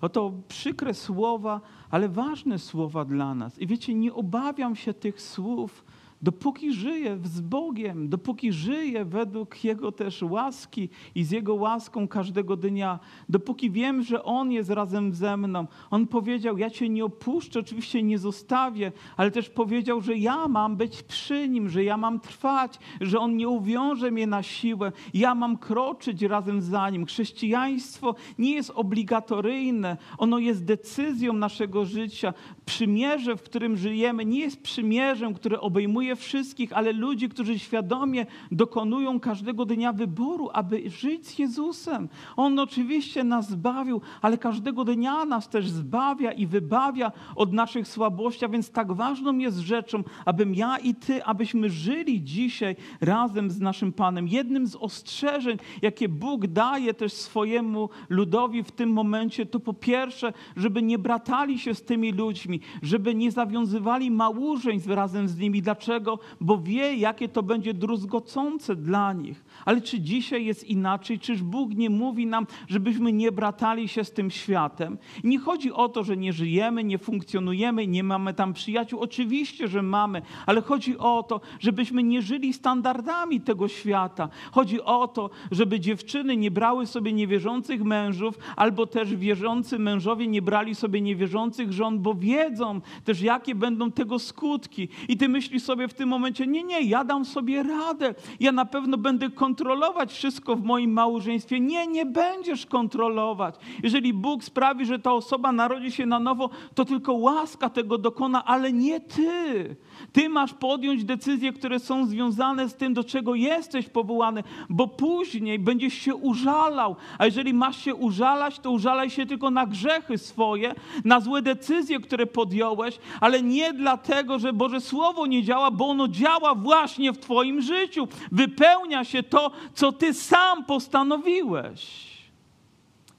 Oto 0.00 0.32
przykre 0.48 0.94
słowa, 0.94 1.60
ale 1.90 2.08
ważne 2.08 2.58
słowa 2.58 3.04
dla 3.04 3.34
nas. 3.34 3.58
I 3.58 3.66
wiecie, 3.66 3.94
nie 3.94 4.14
obawiam 4.14 4.76
się 4.76 4.94
tych 4.94 5.22
słów, 5.22 5.84
dopóki 6.24 6.72
żyję 6.72 7.18
z 7.24 7.40
Bogiem, 7.40 8.08
dopóki 8.08 8.52
żyję 8.52 9.04
według 9.04 9.64
Jego 9.64 9.92
też 9.92 10.22
łaski 10.22 10.88
i 11.14 11.24
z 11.24 11.30
Jego 11.30 11.54
łaską 11.54 12.08
każdego 12.08 12.56
dnia, 12.56 12.98
dopóki 13.28 13.70
wiem, 13.70 14.02
że 14.02 14.24
On 14.24 14.52
jest 14.52 14.70
razem 14.70 15.14
ze 15.14 15.36
mną. 15.36 15.66
On 15.90 16.06
powiedział: 16.06 16.58
Ja 16.58 16.70
Cię 16.70 16.88
nie 16.88 17.04
opuszczę, 17.04 17.60
oczywiście 17.60 18.02
nie 18.02 18.18
zostawię, 18.18 18.92
ale 19.16 19.30
też 19.30 19.50
powiedział, 19.50 20.00
że 20.00 20.16
ja 20.16 20.48
mam 20.48 20.76
być 20.76 21.02
przy 21.02 21.48
Nim, 21.48 21.68
że 21.68 21.84
ja 21.84 21.96
mam 21.96 22.20
trwać, 22.20 22.78
że 23.00 23.18
On 23.18 23.36
nie 23.36 23.48
uwiąże 23.48 24.10
mnie 24.10 24.26
na 24.26 24.42
siłę, 24.42 24.92
ja 25.14 25.34
mam 25.34 25.58
kroczyć 25.58 26.22
razem 26.22 26.62
za 26.62 26.90
Nim. 26.90 27.06
Chrześcijaństwo 27.06 28.14
nie 28.38 28.54
jest 28.54 28.70
obligatoryjne, 28.70 29.96
ono 30.18 30.38
jest 30.38 30.64
decyzją 30.64 31.32
naszego 31.32 31.84
życia. 31.84 32.34
Przymierze, 32.66 33.36
w 33.36 33.42
którym 33.42 33.76
żyjemy, 33.76 34.24
nie 34.24 34.40
jest 34.40 34.62
przymierzem, 34.62 35.34
które 35.34 35.60
obejmuje 35.60 36.16
wszystkich, 36.16 36.72
ale 36.72 36.92
ludzi, 36.92 37.28
którzy 37.28 37.58
świadomie 37.58 38.26
dokonują 38.52 39.20
każdego 39.20 39.64
dnia 39.64 39.92
wyboru, 39.92 40.50
aby 40.52 40.90
żyć 40.90 41.26
z 41.26 41.38
Jezusem. 41.38 42.08
On 42.36 42.58
oczywiście 42.58 43.24
nas 43.24 43.50
zbawił, 43.50 44.00
ale 44.22 44.38
każdego 44.38 44.84
dnia 44.84 45.24
nas 45.24 45.48
też 45.48 45.68
zbawia 45.68 46.32
i 46.32 46.46
wybawia 46.46 47.12
od 47.36 47.52
naszych 47.52 47.88
słabości, 47.88 48.44
a 48.44 48.48
więc 48.48 48.70
tak 48.70 48.92
ważną 48.92 49.38
jest 49.38 49.58
rzeczą, 49.58 50.04
abym 50.24 50.54
ja 50.54 50.78
i 50.78 50.94
ty, 50.94 51.24
abyśmy 51.24 51.70
żyli 51.70 52.22
dzisiaj 52.22 52.76
razem 53.00 53.50
z 53.50 53.60
naszym 53.60 53.92
Panem. 53.92 54.28
Jednym 54.28 54.66
z 54.66 54.76
ostrzeżeń, 54.76 55.58
jakie 55.82 56.08
Bóg 56.08 56.46
daje 56.46 56.94
też 56.94 57.12
swojemu 57.12 57.88
ludowi 58.08 58.62
w 58.62 58.70
tym 58.70 58.92
momencie, 58.92 59.46
to 59.46 59.60
po 59.60 59.74
pierwsze, 59.74 60.32
żeby 60.56 60.82
nie 60.82 60.98
bratali 60.98 61.58
się 61.58 61.74
z 61.74 61.82
tymi 61.82 62.12
ludźmi, 62.12 62.53
żeby 62.82 63.14
nie 63.14 63.30
zawiązywali 63.30 64.10
małżeństw 64.10 64.88
razem 64.88 65.28
z 65.28 65.38
nimi. 65.38 65.62
Dlaczego? 65.62 66.18
Bo 66.40 66.58
wie, 66.58 66.94
jakie 66.94 67.28
to 67.28 67.42
będzie 67.42 67.74
druzgocące 67.74 68.76
dla 68.76 69.12
nich. 69.12 69.44
Ale 69.64 69.80
czy 69.80 70.00
dzisiaj 70.00 70.44
jest 70.44 70.64
inaczej? 70.64 71.18
Czyż 71.18 71.42
Bóg 71.42 71.74
nie 71.74 71.90
mówi 71.90 72.26
nam, 72.26 72.46
żebyśmy 72.68 73.12
nie 73.12 73.32
bratali 73.32 73.88
się 73.88 74.04
z 74.04 74.12
tym 74.12 74.30
światem? 74.30 74.98
Nie 75.24 75.38
chodzi 75.38 75.72
o 75.72 75.88
to, 75.88 76.04
że 76.04 76.16
nie 76.16 76.32
żyjemy, 76.32 76.84
nie 76.84 76.98
funkcjonujemy, 76.98 77.86
nie 77.86 78.04
mamy 78.04 78.34
tam 78.34 78.52
przyjaciół. 78.52 79.00
Oczywiście, 79.00 79.68
że 79.68 79.82
mamy, 79.82 80.22
ale 80.46 80.62
chodzi 80.62 80.98
o 80.98 81.22
to, 81.22 81.40
żebyśmy 81.60 82.02
nie 82.02 82.22
żyli 82.22 82.52
standardami 82.52 83.40
tego 83.40 83.68
świata. 83.68 84.28
Chodzi 84.52 84.82
o 84.82 85.08
to, 85.08 85.30
żeby 85.50 85.80
dziewczyny 85.80 86.36
nie 86.36 86.50
brały 86.50 86.86
sobie 86.86 87.12
niewierzących 87.12 87.84
mężów, 87.84 88.38
albo 88.56 88.86
też 88.86 89.16
wierzący 89.16 89.78
mężowie 89.78 90.26
nie 90.26 90.42
brali 90.42 90.74
sobie 90.74 91.00
niewierzących 91.00 91.72
żon, 91.72 92.00
bo 92.00 92.14
wiedzą 92.50 92.80
też, 93.04 93.20
jakie 93.20 93.54
będą 93.54 93.92
tego 93.92 94.18
skutki. 94.18 94.88
I 95.08 95.16
ty 95.16 95.28
myślisz 95.28 95.62
sobie 95.62 95.88
w 95.88 95.94
tym 95.94 96.08
momencie, 96.08 96.46
nie, 96.46 96.62
nie, 96.62 96.80
ja 96.80 97.04
dam 97.04 97.24
sobie 97.24 97.62
radę. 97.62 98.14
Ja 98.40 98.52
na 98.52 98.64
pewno 98.64 98.98
będę 98.98 99.30
kontrolować 99.30 100.12
wszystko 100.12 100.56
w 100.56 100.62
moim 100.62 100.92
małżeństwie. 100.92 101.60
Nie, 101.60 101.86
nie 101.86 102.06
będziesz 102.06 102.66
kontrolować. 102.66 103.54
Jeżeli 103.82 104.14
Bóg 104.14 104.44
sprawi, 104.44 104.86
że 104.86 104.98
ta 104.98 105.12
osoba 105.12 105.52
narodzi 105.52 105.92
się 105.92 106.06
na 106.06 106.20
nowo, 106.20 106.50
to 106.74 106.84
tylko 106.84 107.12
łaska 107.12 107.70
tego 107.70 107.98
dokona, 107.98 108.44
ale 108.44 108.72
nie 108.72 109.00
ty. 109.00 109.76
Ty 110.14 110.28
masz 110.28 110.54
podjąć 110.54 111.04
decyzje, 111.04 111.52
które 111.52 111.78
są 111.80 112.06
związane 112.06 112.68
z 112.68 112.74
tym, 112.74 112.94
do 112.94 113.04
czego 113.04 113.34
jesteś 113.34 113.88
powołany, 113.88 114.42
bo 114.68 114.88
później 114.88 115.58
będziesz 115.58 115.94
się 115.94 116.14
użalał. 116.14 116.96
A 117.18 117.24
jeżeli 117.24 117.54
masz 117.54 117.84
się 117.84 117.94
użalać, 117.94 118.58
to 118.58 118.70
użalaj 118.70 119.10
się 119.10 119.26
tylko 119.26 119.50
na 119.50 119.66
grzechy 119.66 120.18
swoje, 120.18 120.74
na 121.04 121.20
złe 121.20 121.42
decyzje, 121.42 122.00
które 122.00 122.26
podjąłeś, 122.26 122.98
ale 123.20 123.42
nie 123.42 123.72
dlatego, 123.72 124.38
że 124.38 124.52
Boże 124.52 124.80
Słowo 124.80 125.26
nie 125.26 125.42
działa, 125.42 125.70
bo 125.70 125.88
ono 125.88 126.08
działa 126.08 126.54
właśnie 126.54 127.12
w 127.12 127.18
Twoim 127.18 127.62
życiu. 127.62 128.08
Wypełnia 128.32 129.04
się 129.04 129.22
to, 129.22 129.50
co 129.74 129.92
Ty 129.92 130.14
sam 130.14 130.64
postanowiłeś. 130.64 132.06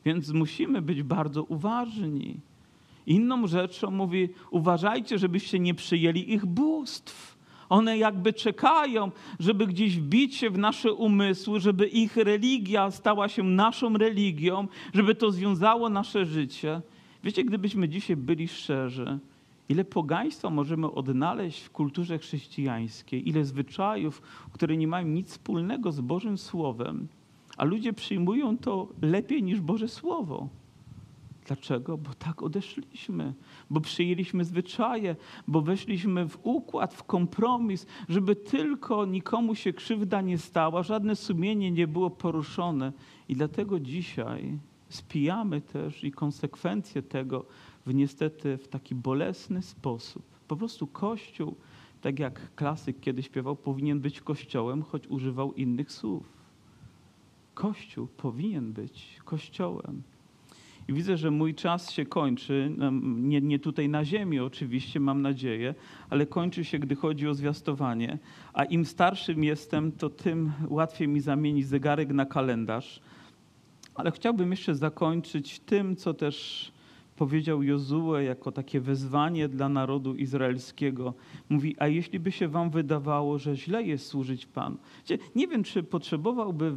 Więc 0.06 0.32
musimy 0.32 0.82
być 0.82 1.04
bardzo 1.04 1.44
uważni. 1.44 2.40
Inną 3.08 3.48
rzeczą 3.48 3.92
mówi, 3.92 4.30
uważajcie, 4.52 5.18
żebyście 5.18 5.60
nie 5.60 5.74
przyjęli 5.74 6.34
ich 6.34 6.46
bóstw. 6.46 7.36
One 7.70 7.98
jakby 7.98 8.34
czekają, 8.34 9.12
żeby 9.40 9.68
gdzieś 9.68 10.00
wbić 10.00 10.36
się 10.36 10.50
w 10.50 10.58
nasze 10.58 10.94
umysły, 10.94 11.60
żeby 11.60 11.88
ich 11.88 12.18
religia 12.18 12.92
stała 12.92 13.30
się 13.30 13.44
naszą 13.44 13.98
religią, 13.98 14.68
żeby 14.94 15.16
to 15.16 15.32
związało 15.32 15.90
nasze 15.90 16.26
życie. 16.26 16.82
Wiecie, 17.24 17.44
gdybyśmy 17.44 17.90
dzisiaj 17.90 18.16
byli 18.16 18.48
szczerzy, 18.48 19.20
ile 19.70 19.86
pogaństwa 19.86 20.50
możemy 20.50 20.92
odnaleźć 20.92 21.62
w 21.62 21.72
kulturze 21.72 22.18
chrześcijańskiej, 22.18 23.30
ile 23.30 23.46
zwyczajów, 23.46 24.22
które 24.52 24.78
nie 24.78 24.88
mają 24.88 25.08
nic 25.08 25.30
wspólnego 25.30 25.92
z 25.92 26.02
Bożym 26.02 26.38
Słowem, 26.38 27.08
a 27.58 27.64
ludzie 27.64 27.94
przyjmują 27.94 28.58
to 28.58 28.88
lepiej 29.02 29.44
niż 29.44 29.62
Boże 29.62 29.88
Słowo. 29.88 30.50
Dlaczego? 31.46 31.98
Bo 31.98 32.14
tak 32.14 32.44
odeszliśmy, 32.44 33.34
bo 33.70 33.82
przyjęliśmy 33.82 34.46
zwyczaje, 34.46 35.16
bo 35.48 35.62
weszliśmy 35.62 36.30
w 36.30 36.40
układ, 36.44 36.94
w 36.94 37.04
kompromis, 37.04 37.86
żeby 38.10 38.36
tylko 38.36 39.06
nikomu 39.06 39.56
się 39.56 39.74
krzywda 39.74 40.22
nie 40.22 40.38
stała, 40.38 40.84
żadne 40.84 41.16
sumienie 41.16 41.72
nie 41.72 41.88
było 41.88 42.10
poruszone. 42.10 42.94
I 43.30 43.36
dlatego 43.36 43.80
dzisiaj 43.80 44.60
spijamy 44.90 45.62
też 45.62 46.04
i 46.04 46.12
konsekwencje 46.12 47.02
tego 47.02 47.46
w 47.86 47.94
niestety 47.94 48.58
w 48.58 48.68
taki 48.68 48.96
bolesny 48.96 49.62
sposób. 49.62 50.24
Po 50.48 50.56
prostu 50.56 50.88
Kościół, 50.88 51.56
tak 52.02 52.20
jak 52.20 52.56
klasyk 52.56 53.00
kiedy 53.00 53.24
śpiewał, 53.24 53.56
powinien 53.56 54.00
być 54.00 54.22
kościołem, 54.22 54.84
choć 54.84 55.08
używał 55.08 55.54
innych 55.54 55.92
słów. 55.92 56.24
Kościół 57.54 58.08
powinien 58.08 58.74
być 58.74 59.20
kościołem. 59.26 60.04
I 60.88 60.94
widzę, 60.94 61.18
że 61.18 61.32
mój 61.32 61.56
czas 61.56 61.92
się 61.92 62.06
kończy, 62.06 62.72
nie, 63.04 63.42
nie 63.42 63.60
tutaj 63.60 63.90
na 63.90 64.06
ziemi 64.06 64.40
oczywiście, 64.40 65.00
mam 65.00 65.22
nadzieję, 65.22 65.76
ale 66.10 66.26
kończy 66.26 66.66
się, 66.66 66.80
gdy 66.80 66.96
chodzi 66.96 67.28
o 67.28 67.34
zwiastowanie. 67.34 68.18
A 68.54 68.64
im 68.64 68.86
starszym 68.86 69.44
jestem, 69.44 69.92
to 69.92 70.10
tym 70.10 70.52
łatwiej 70.70 71.08
mi 71.08 71.20
zamienić 71.20 71.68
zegarek 71.68 72.10
na 72.10 72.26
kalendarz. 72.26 73.02
Ale 73.96 74.12
chciałbym 74.12 74.52
jeszcze 74.52 74.76
zakończyć 74.76 75.60
tym, 75.60 75.96
co 75.96 76.14
też 76.14 76.72
powiedział 77.16 77.64
Jozue 77.64 78.16
jako 78.24 78.52
takie 78.52 78.82
wezwanie 78.82 79.48
dla 79.48 79.70
narodu 79.70 80.16
izraelskiego. 80.16 81.14
Mówi, 81.50 81.76
a 81.80 81.88
jeśli 81.88 82.20
by 82.20 82.32
się 82.32 82.48
wam 82.48 82.70
wydawało, 82.70 83.40
że 83.40 83.56
źle 83.56 83.84
jest 83.84 84.08
służyć 84.08 84.46
Panu. 84.46 84.78
Nie 85.36 85.48
wiem, 85.48 85.64
czy 85.64 85.84
potrzebowałby 85.84 86.76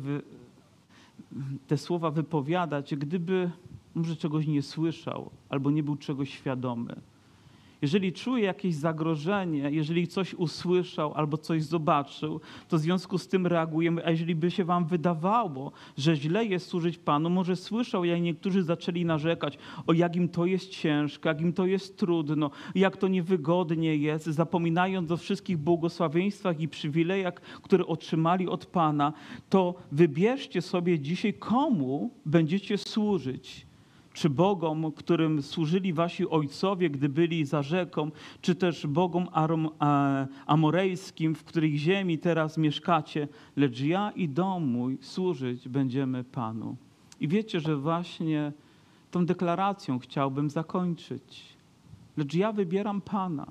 te 1.67 1.77
słowa 1.77 2.11
wypowiadać, 2.11 2.97
gdyby 2.97 3.51
może 3.99 4.17
czegoś 4.17 4.47
nie 4.47 4.63
słyszał 4.63 5.31
albo 5.49 5.71
nie 5.71 5.83
był 5.83 5.97
czegoś 5.97 6.31
świadomy. 6.31 7.01
Jeżeli 7.83 8.13
czuje 8.13 8.45
jakieś 8.45 8.75
zagrożenie, 8.75 9.71
jeżeli 9.71 10.09
coś 10.09 10.35
usłyszał 10.35 11.15
albo 11.15 11.37
coś 11.37 11.63
zobaczył, 11.63 12.41
to 12.69 12.77
w 12.77 12.81
związku 12.81 13.19
z 13.19 13.29
tym 13.29 13.47
reagujemy. 13.47 14.07
A 14.07 14.11
jeżeli 14.11 14.35
by 14.35 14.51
się 14.51 14.65
wam 14.65 14.87
wydawało, 14.87 15.73
że 15.97 16.17
źle 16.17 16.45
jest 16.45 16.67
służyć 16.67 16.99
Panu, 16.99 17.31
może 17.31 17.57
słyszał, 17.57 18.05
jak 18.05 18.21
niektórzy 18.21 18.63
zaczęli 18.63 19.05
narzekać, 19.05 19.59
o 19.87 19.93
jakim 19.93 20.29
to 20.29 20.47
jest 20.47 20.69
ciężko, 20.69 21.29
jakim 21.29 21.53
to 21.53 21.67
jest 21.67 21.97
trudno, 21.97 22.51
jak 22.75 22.97
to 22.97 23.09
niewygodnie 23.09 23.97
jest, 23.97 24.27
zapominając 24.27 25.11
o 25.11 25.17
wszystkich 25.17 25.59
błogosławieństwach 25.59 26.61
i 26.61 26.69
przywilejach, 26.69 27.35
które 27.35 27.87
otrzymali 27.87 28.49
od 28.49 28.67
Pana, 28.67 29.13
to 29.49 29.75
wybierzcie 29.93 30.63
sobie 30.63 30.99
dzisiaj, 30.99 31.35
komu 31.35 32.11
będziecie 32.27 32.79
służyć 32.79 33.68
czy 34.19 34.31
Bogom, 34.31 34.93
którym 34.93 35.43
służyli 35.43 35.93
wasi 35.93 36.29
ojcowie, 36.29 36.91
gdy 36.91 37.09
byli 37.09 37.45
za 37.45 37.63
rzeką, 37.63 38.11
czy 38.41 38.55
też 38.55 38.87
Bogom 38.87 39.29
amorejskim, 40.47 41.35
w 41.35 41.45
których 41.45 41.77
ziemi 41.77 42.19
teraz 42.19 42.59
mieszkacie, 42.59 43.29
lecz 43.57 43.81
ja 43.81 44.11
i 44.11 44.29
dom 44.29 44.67
mój 44.67 44.99
służyć 45.01 45.69
będziemy 45.69 46.25
Panu. 46.25 46.77
I 47.21 47.29
wiecie, 47.29 47.61
że 47.61 47.77
właśnie 47.77 48.53
tą 49.11 49.27
deklaracją 49.27 49.99
chciałbym 49.99 50.51
zakończyć. 50.51 51.43
Lecz 52.17 52.35
ja 52.35 52.53
wybieram 52.53 53.01
Pana. 53.01 53.47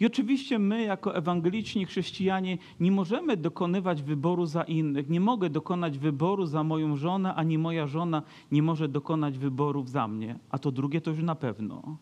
I 0.00 0.06
oczywiście 0.06 0.58
my, 0.58 0.82
jako 0.82 1.16
ewangeliczni 1.16 1.86
chrześcijanie, 1.86 2.58
nie 2.80 2.92
możemy 2.92 3.36
dokonywać 3.36 4.02
wyboru 4.02 4.46
za 4.46 4.62
innych. 4.62 5.08
Nie 5.08 5.20
mogę 5.20 5.50
dokonać 5.50 5.98
wyboru 5.98 6.46
za 6.46 6.64
moją 6.64 6.96
żonę, 6.96 7.34
ani 7.34 7.58
moja 7.58 7.86
żona 7.86 8.22
nie 8.52 8.62
może 8.62 8.88
dokonać 8.88 9.38
wyborów 9.38 9.90
za 9.90 10.08
mnie. 10.08 10.38
A 10.50 10.58
to 10.58 10.72
drugie 10.72 11.00
to 11.00 11.10
już 11.10 11.22
na 11.22 11.34
pewno. 11.34 11.96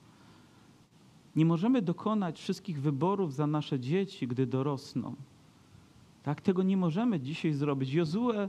Nie 1.36 1.46
możemy 1.46 1.82
dokonać 1.82 2.40
wszystkich 2.40 2.80
wyborów 2.80 3.34
za 3.34 3.46
nasze 3.46 3.80
dzieci, 3.80 4.28
gdy 4.28 4.46
dorosną. 4.46 5.14
Tak, 6.22 6.40
tego 6.40 6.62
nie 6.62 6.76
możemy 6.76 7.20
dzisiaj 7.20 7.52
zrobić. 7.52 7.92
Jozue 7.92 8.48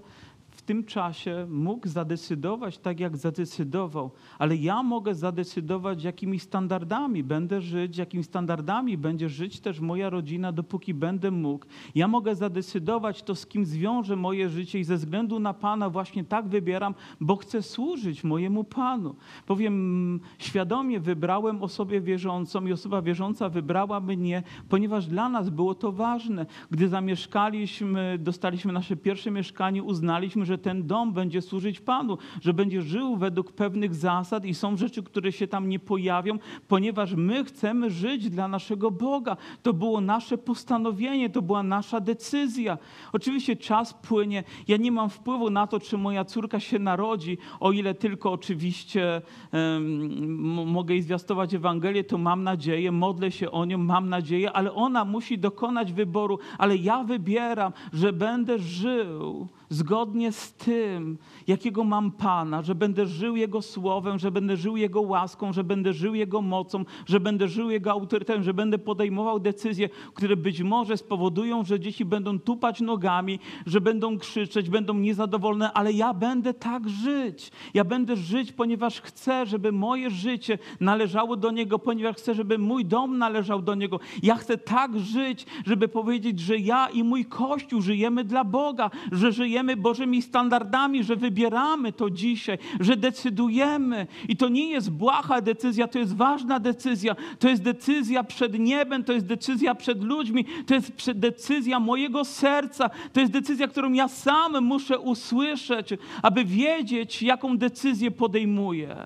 tym 0.66 0.84
czasie 0.84 1.48
mógł 1.50 1.88
zadecydować 1.88 2.78
tak, 2.78 3.00
jak 3.00 3.18
zadecydował, 3.18 4.12
ale 4.40 4.56
ja 4.56 4.84
mogę 4.84 5.16
zadecydować, 5.16 6.04
jakimi 6.04 6.40
standardami 6.40 7.24
będę 7.24 7.62
żyć, 7.62 7.98
jakimi 7.98 8.24
standardami 8.24 8.98
będzie 8.98 9.30
żyć 9.30 9.60
też 9.60 9.80
moja 9.80 10.10
rodzina, 10.10 10.52
dopóki 10.52 10.94
będę 10.94 11.32
mógł. 11.32 11.66
Ja 11.96 12.08
mogę 12.08 12.36
zadecydować 12.36 13.24
to, 13.24 13.36
z 13.36 13.48
kim 13.48 13.66
zwiążę 13.66 14.16
moje 14.16 14.50
życie 14.50 14.80
i 14.80 14.84
ze 14.84 14.96
względu 14.98 15.40
na 15.40 15.54
Pana 15.54 15.90
właśnie 15.90 16.24
tak 16.24 16.48
wybieram, 16.48 16.96
bo 17.22 17.36
chcę 17.36 17.62
służyć 17.62 18.24
mojemu 18.24 18.64
Panu. 18.64 19.16
Powiem, 19.46 20.20
świadomie 20.38 21.00
wybrałem 21.00 21.64
osobę 21.64 22.02
wierzącą 22.02 22.66
i 22.66 22.74
osoba 22.74 23.02
wierząca 23.02 23.50
wybrała 23.50 24.00
mnie, 24.00 24.44
ponieważ 24.70 25.08
dla 25.08 25.30
nas 25.30 25.50
było 25.50 25.76
to 25.76 25.92
ważne. 25.92 26.46
Gdy 26.72 26.88
zamieszkaliśmy, 26.88 28.18
dostaliśmy 28.20 28.74
nasze 28.74 28.96
pierwsze 28.96 29.32
mieszkanie, 29.32 29.84
uznaliśmy, 29.84 30.46
że 30.46 30.55
że 30.56 30.60
ten 30.60 30.88
dom 30.88 31.14
będzie 31.14 31.42
służyć 31.42 31.80
Panu, 31.80 32.18
że 32.42 32.54
będzie 32.54 32.82
żył 32.82 33.16
według 33.16 33.52
pewnych 33.52 33.96
zasad 33.96 34.46
i 34.46 34.54
są 34.54 34.78
rzeczy, 34.78 35.04
które 35.04 35.32
się 35.32 35.48
tam 35.48 35.70
nie 35.70 35.80
pojawią, 35.80 36.40
ponieważ 36.68 37.14
my 37.14 37.44
chcemy 37.44 37.90
żyć 37.90 38.30
dla 38.30 38.48
naszego 38.48 38.92
Boga. 38.92 39.38
To 39.64 39.74
było 39.74 40.02
nasze 40.02 40.38
postanowienie, 40.38 41.30
to 41.30 41.42
była 41.42 41.64
nasza 41.64 42.00
decyzja. 42.00 42.78
Oczywiście 43.14 43.56
czas 43.56 43.94
płynie. 43.94 44.44
Ja 44.68 44.78
nie 44.78 44.92
mam 44.92 45.10
wpływu 45.10 45.50
na 45.50 45.68
to, 45.68 45.80
czy 45.80 45.98
moja 45.98 46.26
córka 46.26 46.60
się 46.60 46.80
narodzi, 46.80 47.38
o 47.60 47.72
ile 47.72 47.94
tylko 47.94 48.32
oczywiście 48.32 49.22
um, 49.54 50.72
mogę 50.72 50.94
jej 50.94 51.04
zwiastować 51.04 51.54
Ewangelię, 51.54 52.04
to 52.04 52.18
mam 52.18 52.44
nadzieję, 52.44 52.92
modlę 52.92 53.32
się 53.32 53.52
o 53.52 53.66
nią, 53.66 53.78
mam 53.78 54.10
nadzieję, 54.10 54.52
ale 54.52 54.74
ona 54.74 55.06
musi 55.06 55.38
dokonać 55.38 55.94
wyboru, 55.94 56.40
ale 56.58 56.78
ja 56.78 57.04
wybieram, 57.04 57.74
że 57.94 58.14
będę 58.14 58.60
żył 58.60 59.48
zgodnie 59.70 60.32
z 60.32 60.54
tym, 60.54 61.18
jakiego 61.48 61.84
mam 61.84 62.12
Pana, 62.12 62.62
że 62.62 62.76
będę 62.76 63.06
żył 63.06 63.36
Jego 63.36 63.62
słowem, 63.62 64.20
że 64.20 64.32
będę 64.32 64.58
żył 64.58 64.78
Jego 64.78 65.02
łaską, 65.02 65.54
że 65.54 65.64
będę 65.64 65.94
żył 65.94 66.16
Jego 66.16 66.42
mocą, 66.42 66.86
że 67.06 67.20
będę 67.20 67.48
żył 67.48 67.70
Jego 67.70 67.92
autorytetem, 67.92 68.44
że 68.44 68.54
będę 68.54 68.78
podejmował 68.78 69.40
decyzje, 69.40 69.90
które 70.14 70.36
być 70.38 70.62
może 70.62 70.98
spowodują, 70.98 71.64
że 71.64 71.80
dzieci 71.80 72.06
będą 72.06 72.40
tupać 72.40 72.82
nogami, 72.82 73.40
że 73.66 73.82
będą 73.82 74.18
krzyczeć, 74.18 74.70
będą 74.70 74.94
niezadowolone, 74.94 75.74
ale 75.74 75.92
ja 75.92 76.14
będę 76.14 76.54
tak 76.54 76.90
żyć. 76.90 77.52
Ja 77.74 77.84
będę 77.84 78.16
żyć, 78.16 78.52
ponieważ 78.52 79.02
chcę, 79.02 79.46
żeby 79.46 79.72
moje 79.72 80.10
życie 80.10 80.58
należało 80.80 81.38
do 81.38 81.52
Niego, 81.52 81.80
ponieważ 81.80 82.16
chcę, 82.16 82.34
żeby 82.34 82.58
mój 82.58 82.86
dom 82.86 83.18
należał 83.18 83.62
do 83.62 83.76
Niego. 83.76 84.00
Ja 84.24 84.36
chcę 84.36 84.58
tak 84.58 85.00
żyć, 85.00 85.46
żeby 85.66 85.88
powiedzieć, 85.88 86.40
że 86.40 86.58
ja 86.58 86.88
i 86.88 87.04
mój 87.04 87.26
Kościół 87.26 87.82
żyjemy 87.82 88.24
dla 88.24 88.44
Boga, 88.44 88.90
że 89.12 89.32
żyjemy 89.32 89.55
Bożymi 89.78 90.22
standardami, 90.22 91.04
że 91.04 91.16
wybieramy 91.16 91.94
to 91.94 92.10
dzisiaj, 92.10 92.58
że 92.80 92.98
decydujemy. 92.98 94.08
I 94.30 94.38
to 94.38 94.50
nie 94.50 94.70
jest 94.70 94.92
błaha 94.92 95.42
decyzja, 95.42 95.88
to 95.88 96.00
jest 96.00 96.16
ważna 96.16 96.60
decyzja. 96.60 97.16
To 97.40 97.50
jest 97.50 97.64
decyzja 97.64 98.24
przed 98.24 98.60
niebem, 98.60 99.04
to 99.04 99.14
jest 99.14 99.26
decyzja 99.26 99.76
przed 99.76 100.04
ludźmi, 100.04 100.46
to 100.66 100.74
jest 100.74 101.12
decyzja 101.12 101.80
mojego 101.80 102.26
serca, 102.26 102.90
to 103.14 103.20
jest 103.20 103.32
decyzja, 103.32 103.68
którą 103.68 103.94
ja 103.94 104.08
sam 104.08 104.64
muszę 104.64 105.00
usłyszeć, 105.00 105.90
aby 106.22 106.46
wiedzieć, 106.46 107.22
jaką 107.22 107.58
decyzję 107.58 108.12
podejmuję. 108.12 109.06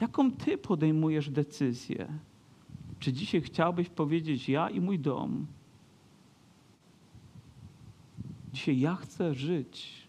Jaką 0.00 0.32
ty 0.32 0.58
podejmujesz 0.58 1.30
decyzję? 1.30 2.06
Czy 3.00 3.12
dzisiaj 3.12 3.40
chciałbyś 3.40 3.88
powiedzieć, 3.88 4.48
ja 4.48 4.70
i 4.70 4.80
mój 4.80 4.98
dom? 4.98 5.46
Dzisiaj 8.56 8.80
ja 8.80 8.94
chcę 8.94 9.34
żyć 9.34 10.08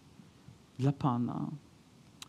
dla 0.78 0.92
Pana. 0.92 1.50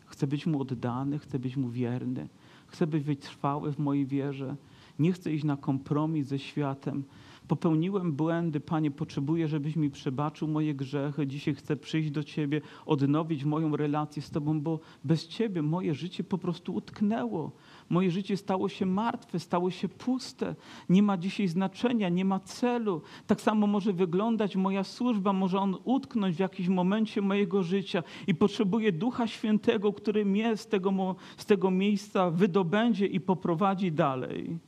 Chcę 0.06 0.26
być 0.26 0.46
Mu 0.46 0.60
oddany, 0.60 1.18
chcę 1.18 1.38
być 1.38 1.56
Mu 1.56 1.68
wierny, 1.68 2.28
chcę 2.66 2.86
być 2.86 3.04
wytrwały 3.04 3.72
w 3.72 3.78
mojej 3.78 4.06
wierze. 4.06 4.56
Nie 4.98 5.12
chcę 5.12 5.32
iść 5.32 5.44
na 5.44 5.56
kompromis 5.56 6.26
ze 6.26 6.38
światem. 6.38 7.04
Popełniłem 7.48 8.12
błędy, 8.12 8.60
Panie, 8.60 8.90
potrzebuję, 8.90 9.48
żebyś 9.48 9.76
mi 9.76 9.90
przebaczył 9.90 10.48
moje 10.48 10.74
grzechy. 10.74 11.26
Dzisiaj 11.26 11.54
chcę 11.54 11.76
przyjść 11.76 12.10
do 12.10 12.24
Ciebie, 12.24 12.60
odnowić 12.86 13.44
moją 13.44 13.76
relację 13.76 14.22
z 14.22 14.30
Tobą, 14.30 14.60
bo 14.60 14.80
bez 15.04 15.28
Ciebie 15.28 15.62
moje 15.62 15.94
życie 15.94 16.24
po 16.24 16.38
prostu 16.38 16.74
utknęło. 16.74 17.52
Moje 17.90 18.10
życie 18.10 18.36
stało 18.36 18.68
się 18.68 18.86
martwe, 18.86 19.40
stało 19.40 19.70
się 19.70 19.88
puste. 19.88 20.54
Nie 20.88 21.02
ma 21.02 21.16
dzisiaj 21.16 21.48
znaczenia, 21.48 22.08
nie 22.08 22.24
ma 22.24 22.40
celu. 22.40 23.02
Tak 23.26 23.40
samo 23.40 23.66
może 23.66 23.92
wyglądać 23.92 24.56
moja 24.56 24.84
służba, 24.84 25.32
może 25.32 25.58
on 25.58 25.76
utknąć 25.84 26.36
w 26.36 26.38
jakimś 26.38 26.68
momencie 26.68 27.22
mojego 27.22 27.62
życia 27.62 28.02
i 28.26 28.34
potrzebuję 28.34 28.92
Ducha 28.92 29.26
Świętego, 29.26 29.92
który 29.92 30.24
mnie 30.24 30.56
z 30.56 30.66
tego, 30.66 31.16
z 31.36 31.46
tego 31.46 31.70
miejsca 31.70 32.30
wydobędzie 32.30 33.06
i 33.06 33.20
poprowadzi 33.20 33.92
dalej. 33.92 34.58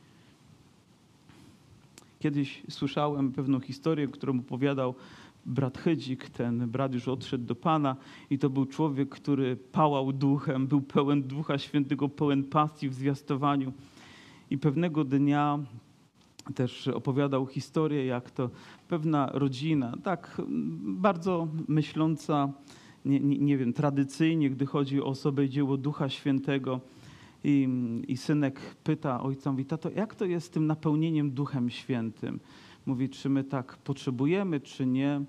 Kiedyś 2.18 2.62
słyszałem 2.70 3.32
pewną 3.32 3.60
historię, 3.60 4.08
którą 4.08 4.38
opowiadał 4.38 4.94
brat 5.46 5.78
Chydzik, 5.78 6.30
ten 6.30 6.68
brat 6.68 6.94
już 6.94 7.08
odszedł 7.08 7.44
do 7.44 7.54
Pana 7.54 7.96
i 8.30 8.38
to 8.38 8.50
był 8.50 8.66
człowiek, 8.66 9.08
który 9.08 9.56
pałał 9.56 10.12
duchem, 10.12 10.66
był 10.66 10.80
pełen 10.80 11.22
Ducha 11.22 11.58
Świętego, 11.58 12.08
pełen 12.08 12.44
pasji 12.44 12.88
w 12.88 12.94
zwiastowaniu. 12.94 13.72
I 14.50 14.58
pewnego 14.58 15.04
dnia 15.04 15.58
też 16.54 16.88
opowiadał 16.88 17.46
historię, 17.46 18.06
jak 18.06 18.30
to 18.30 18.50
pewna 18.88 19.30
rodzina, 19.32 19.94
tak 20.02 20.42
bardzo 20.82 21.48
myśląca, 21.68 22.52
nie, 23.04 23.20
nie, 23.20 23.38
nie 23.38 23.58
wiem, 23.58 23.72
tradycyjnie, 23.72 24.50
gdy 24.50 24.66
chodzi 24.66 25.02
o 25.02 25.06
osobę 25.06 25.44
i 25.44 25.50
dzieło 25.50 25.76
Ducha 25.76 26.08
Świętego, 26.08 26.80
i, 27.44 27.68
I 28.08 28.16
synek 28.16 28.60
pyta 28.84 29.22
ojca, 29.22 29.52
mówi, 29.52 29.64
tato, 29.64 29.90
jak 29.90 30.14
to 30.14 30.24
jest 30.24 30.46
z 30.46 30.50
tym 30.50 30.66
napełnieniem 30.66 31.30
Duchem 31.30 31.70
Świętym? 31.70 32.40
Mówi, 32.86 33.08
czy 33.08 33.28
my 33.28 33.44
tak 33.44 33.76
potrzebujemy, 33.76 34.60
czy 34.60 34.86
nie. 34.86 35.24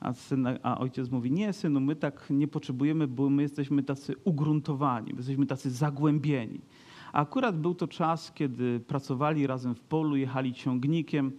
A, 0.00 0.12
syn, 0.12 0.46
a 0.62 0.78
ojciec 0.78 1.10
mówi, 1.10 1.32
nie 1.32 1.52
synu, 1.52 1.80
my 1.80 1.96
tak 1.96 2.26
nie 2.30 2.48
potrzebujemy, 2.48 3.06
bo 3.06 3.30
my 3.30 3.42
jesteśmy 3.42 3.82
tacy 3.82 4.14
ugruntowani, 4.24 5.12
my 5.12 5.18
jesteśmy 5.18 5.46
tacy 5.46 5.70
zagłębieni. 5.70 6.60
A 7.12 7.20
akurat 7.20 7.60
był 7.60 7.74
to 7.74 7.88
czas, 7.88 8.32
kiedy 8.32 8.80
pracowali 8.80 9.46
razem 9.46 9.74
w 9.74 9.80
polu, 9.80 10.16
jechali 10.16 10.52
ciągnikiem 10.52 11.32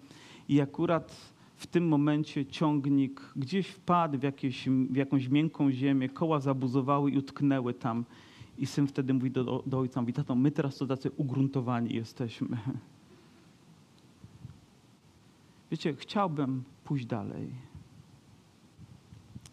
i 0.49 0.61
akurat 0.61 1.33
w 1.55 1.67
tym 1.67 1.87
momencie 1.87 2.45
ciągnik 2.45 3.21
gdzieś 3.35 3.67
wpadł 3.67 4.19
w, 4.19 4.23
jakieś, 4.23 4.69
w 4.69 4.95
jakąś 4.95 5.29
miękką 5.29 5.71
ziemię, 5.71 6.09
koła 6.09 6.39
zabuzowały 6.39 7.11
i 7.11 7.17
utknęły 7.17 7.73
tam. 7.73 8.05
I 8.57 8.65
syn 8.65 8.87
wtedy 8.87 9.13
mówi 9.13 9.31
do, 9.31 9.63
do 9.65 9.79
ojca, 9.79 10.01
mówi, 10.01 10.13
tato, 10.13 10.35
my 10.35 10.51
teraz 10.51 10.77
to 10.77 10.85
tacy 10.85 11.11
ugruntowani 11.11 11.95
jesteśmy. 11.95 12.57
Wiecie, 15.71 15.95
chciałbym 15.95 16.63
pójść 16.83 17.05
dalej. 17.05 17.51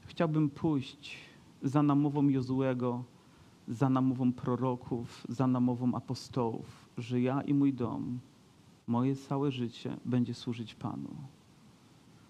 Chciałbym 0.06 0.50
pójść 0.50 1.16
za 1.62 1.82
namową 1.82 2.28
Jozułego, 2.28 3.04
za 3.68 3.90
namową 3.90 4.32
proroków, 4.32 5.26
za 5.28 5.46
namową 5.46 5.94
apostołów, 5.94 6.88
że 6.98 7.20
ja 7.20 7.42
i 7.42 7.54
mój 7.54 7.72
dom, 7.72 8.18
moje 8.86 9.16
całe 9.16 9.52
życie 9.52 9.96
będzie 10.04 10.34
służyć 10.34 10.74
Panu. 10.74 11.10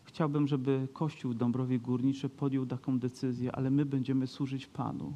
Chciałbym, 0.04 0.48
żeby 0.48 0.88
Kościół 0.92 1.34
Dąbrowie 1.34 1.78
Górnicze 1.78 2.28
podjął 2.28 2.66
taką 2.66 2.98
decyzję, 2.98 3.56
ale 3.56 3.70
my 3.70 3.84
będziemy 3.84 4.26
służyć 4.26 4.66
Panu 4.66 5.12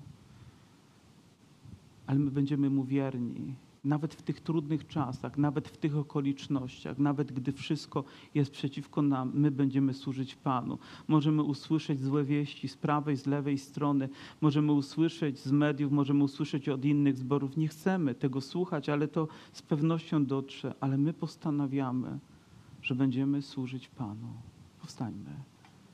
ale 2.09 2.19
my 2.19 2.31
będziemy 2.31 2.71
Mu 2.71 2.85
wierni. 2.85 3.55
Nawet 3.89 4.15
w 4.15 4.23
tych 4.23 4.41
trudnych 4.41 4.87
czasach, 4.87 5.39
nawet 5.39 5.69
w 5.69 5.77
tych 5.77 5.97
okolicznościach, 5.97 6.99
nawet 6.99 7.33
gdy 7.33 7.53
wszystko 7.53 8.05
jest 8.35 8.51
przeciwko 8.51 9.03
nam, 9.03 9.31
my 9.35 9.51
będziemy 9.51 9.95
służyć 9.95 10.37
Panu. 10.37 10.79
Możemy 11.09 11.43
usłyszeć 11.43 12.01
złe 12.01 12.25
wieści 12.25 12.69
z 12.69 12.77
prawej, 12.77 13.17
z 13.17 13.27
lewej 13.27 13.59
strony, 13.59 14.09
możemy 14.41 14.73
usłyszeć 14.73 15.39
z 15.39 15.53
mediów, 15.53 15.93
możemy 15.93 16.25
usłyszeć 16.25 16.69
od 16.69 16.85
innych 16.85 17.19
zborów. 17.19 17.57
Nie 17.57 17.69
chcemy 17.69 18.15
tego 18.15 18.41
słuchać, 18.41 18.89
ale 18.89 19.09
to 19.09 19.29
z 19.53 19.63
pewnością 19.63 20.27
dotrze. 20.27 20.75
Ale 20.81 20.99
my 20.99 21.13
postanawiamy, 21.13 22.19
że 22.83 22.95
będziemy 22.95 23.43
służyć 23.43 23.89
Panu. 23.89 24.29
Powstańmy. 24.81 25.48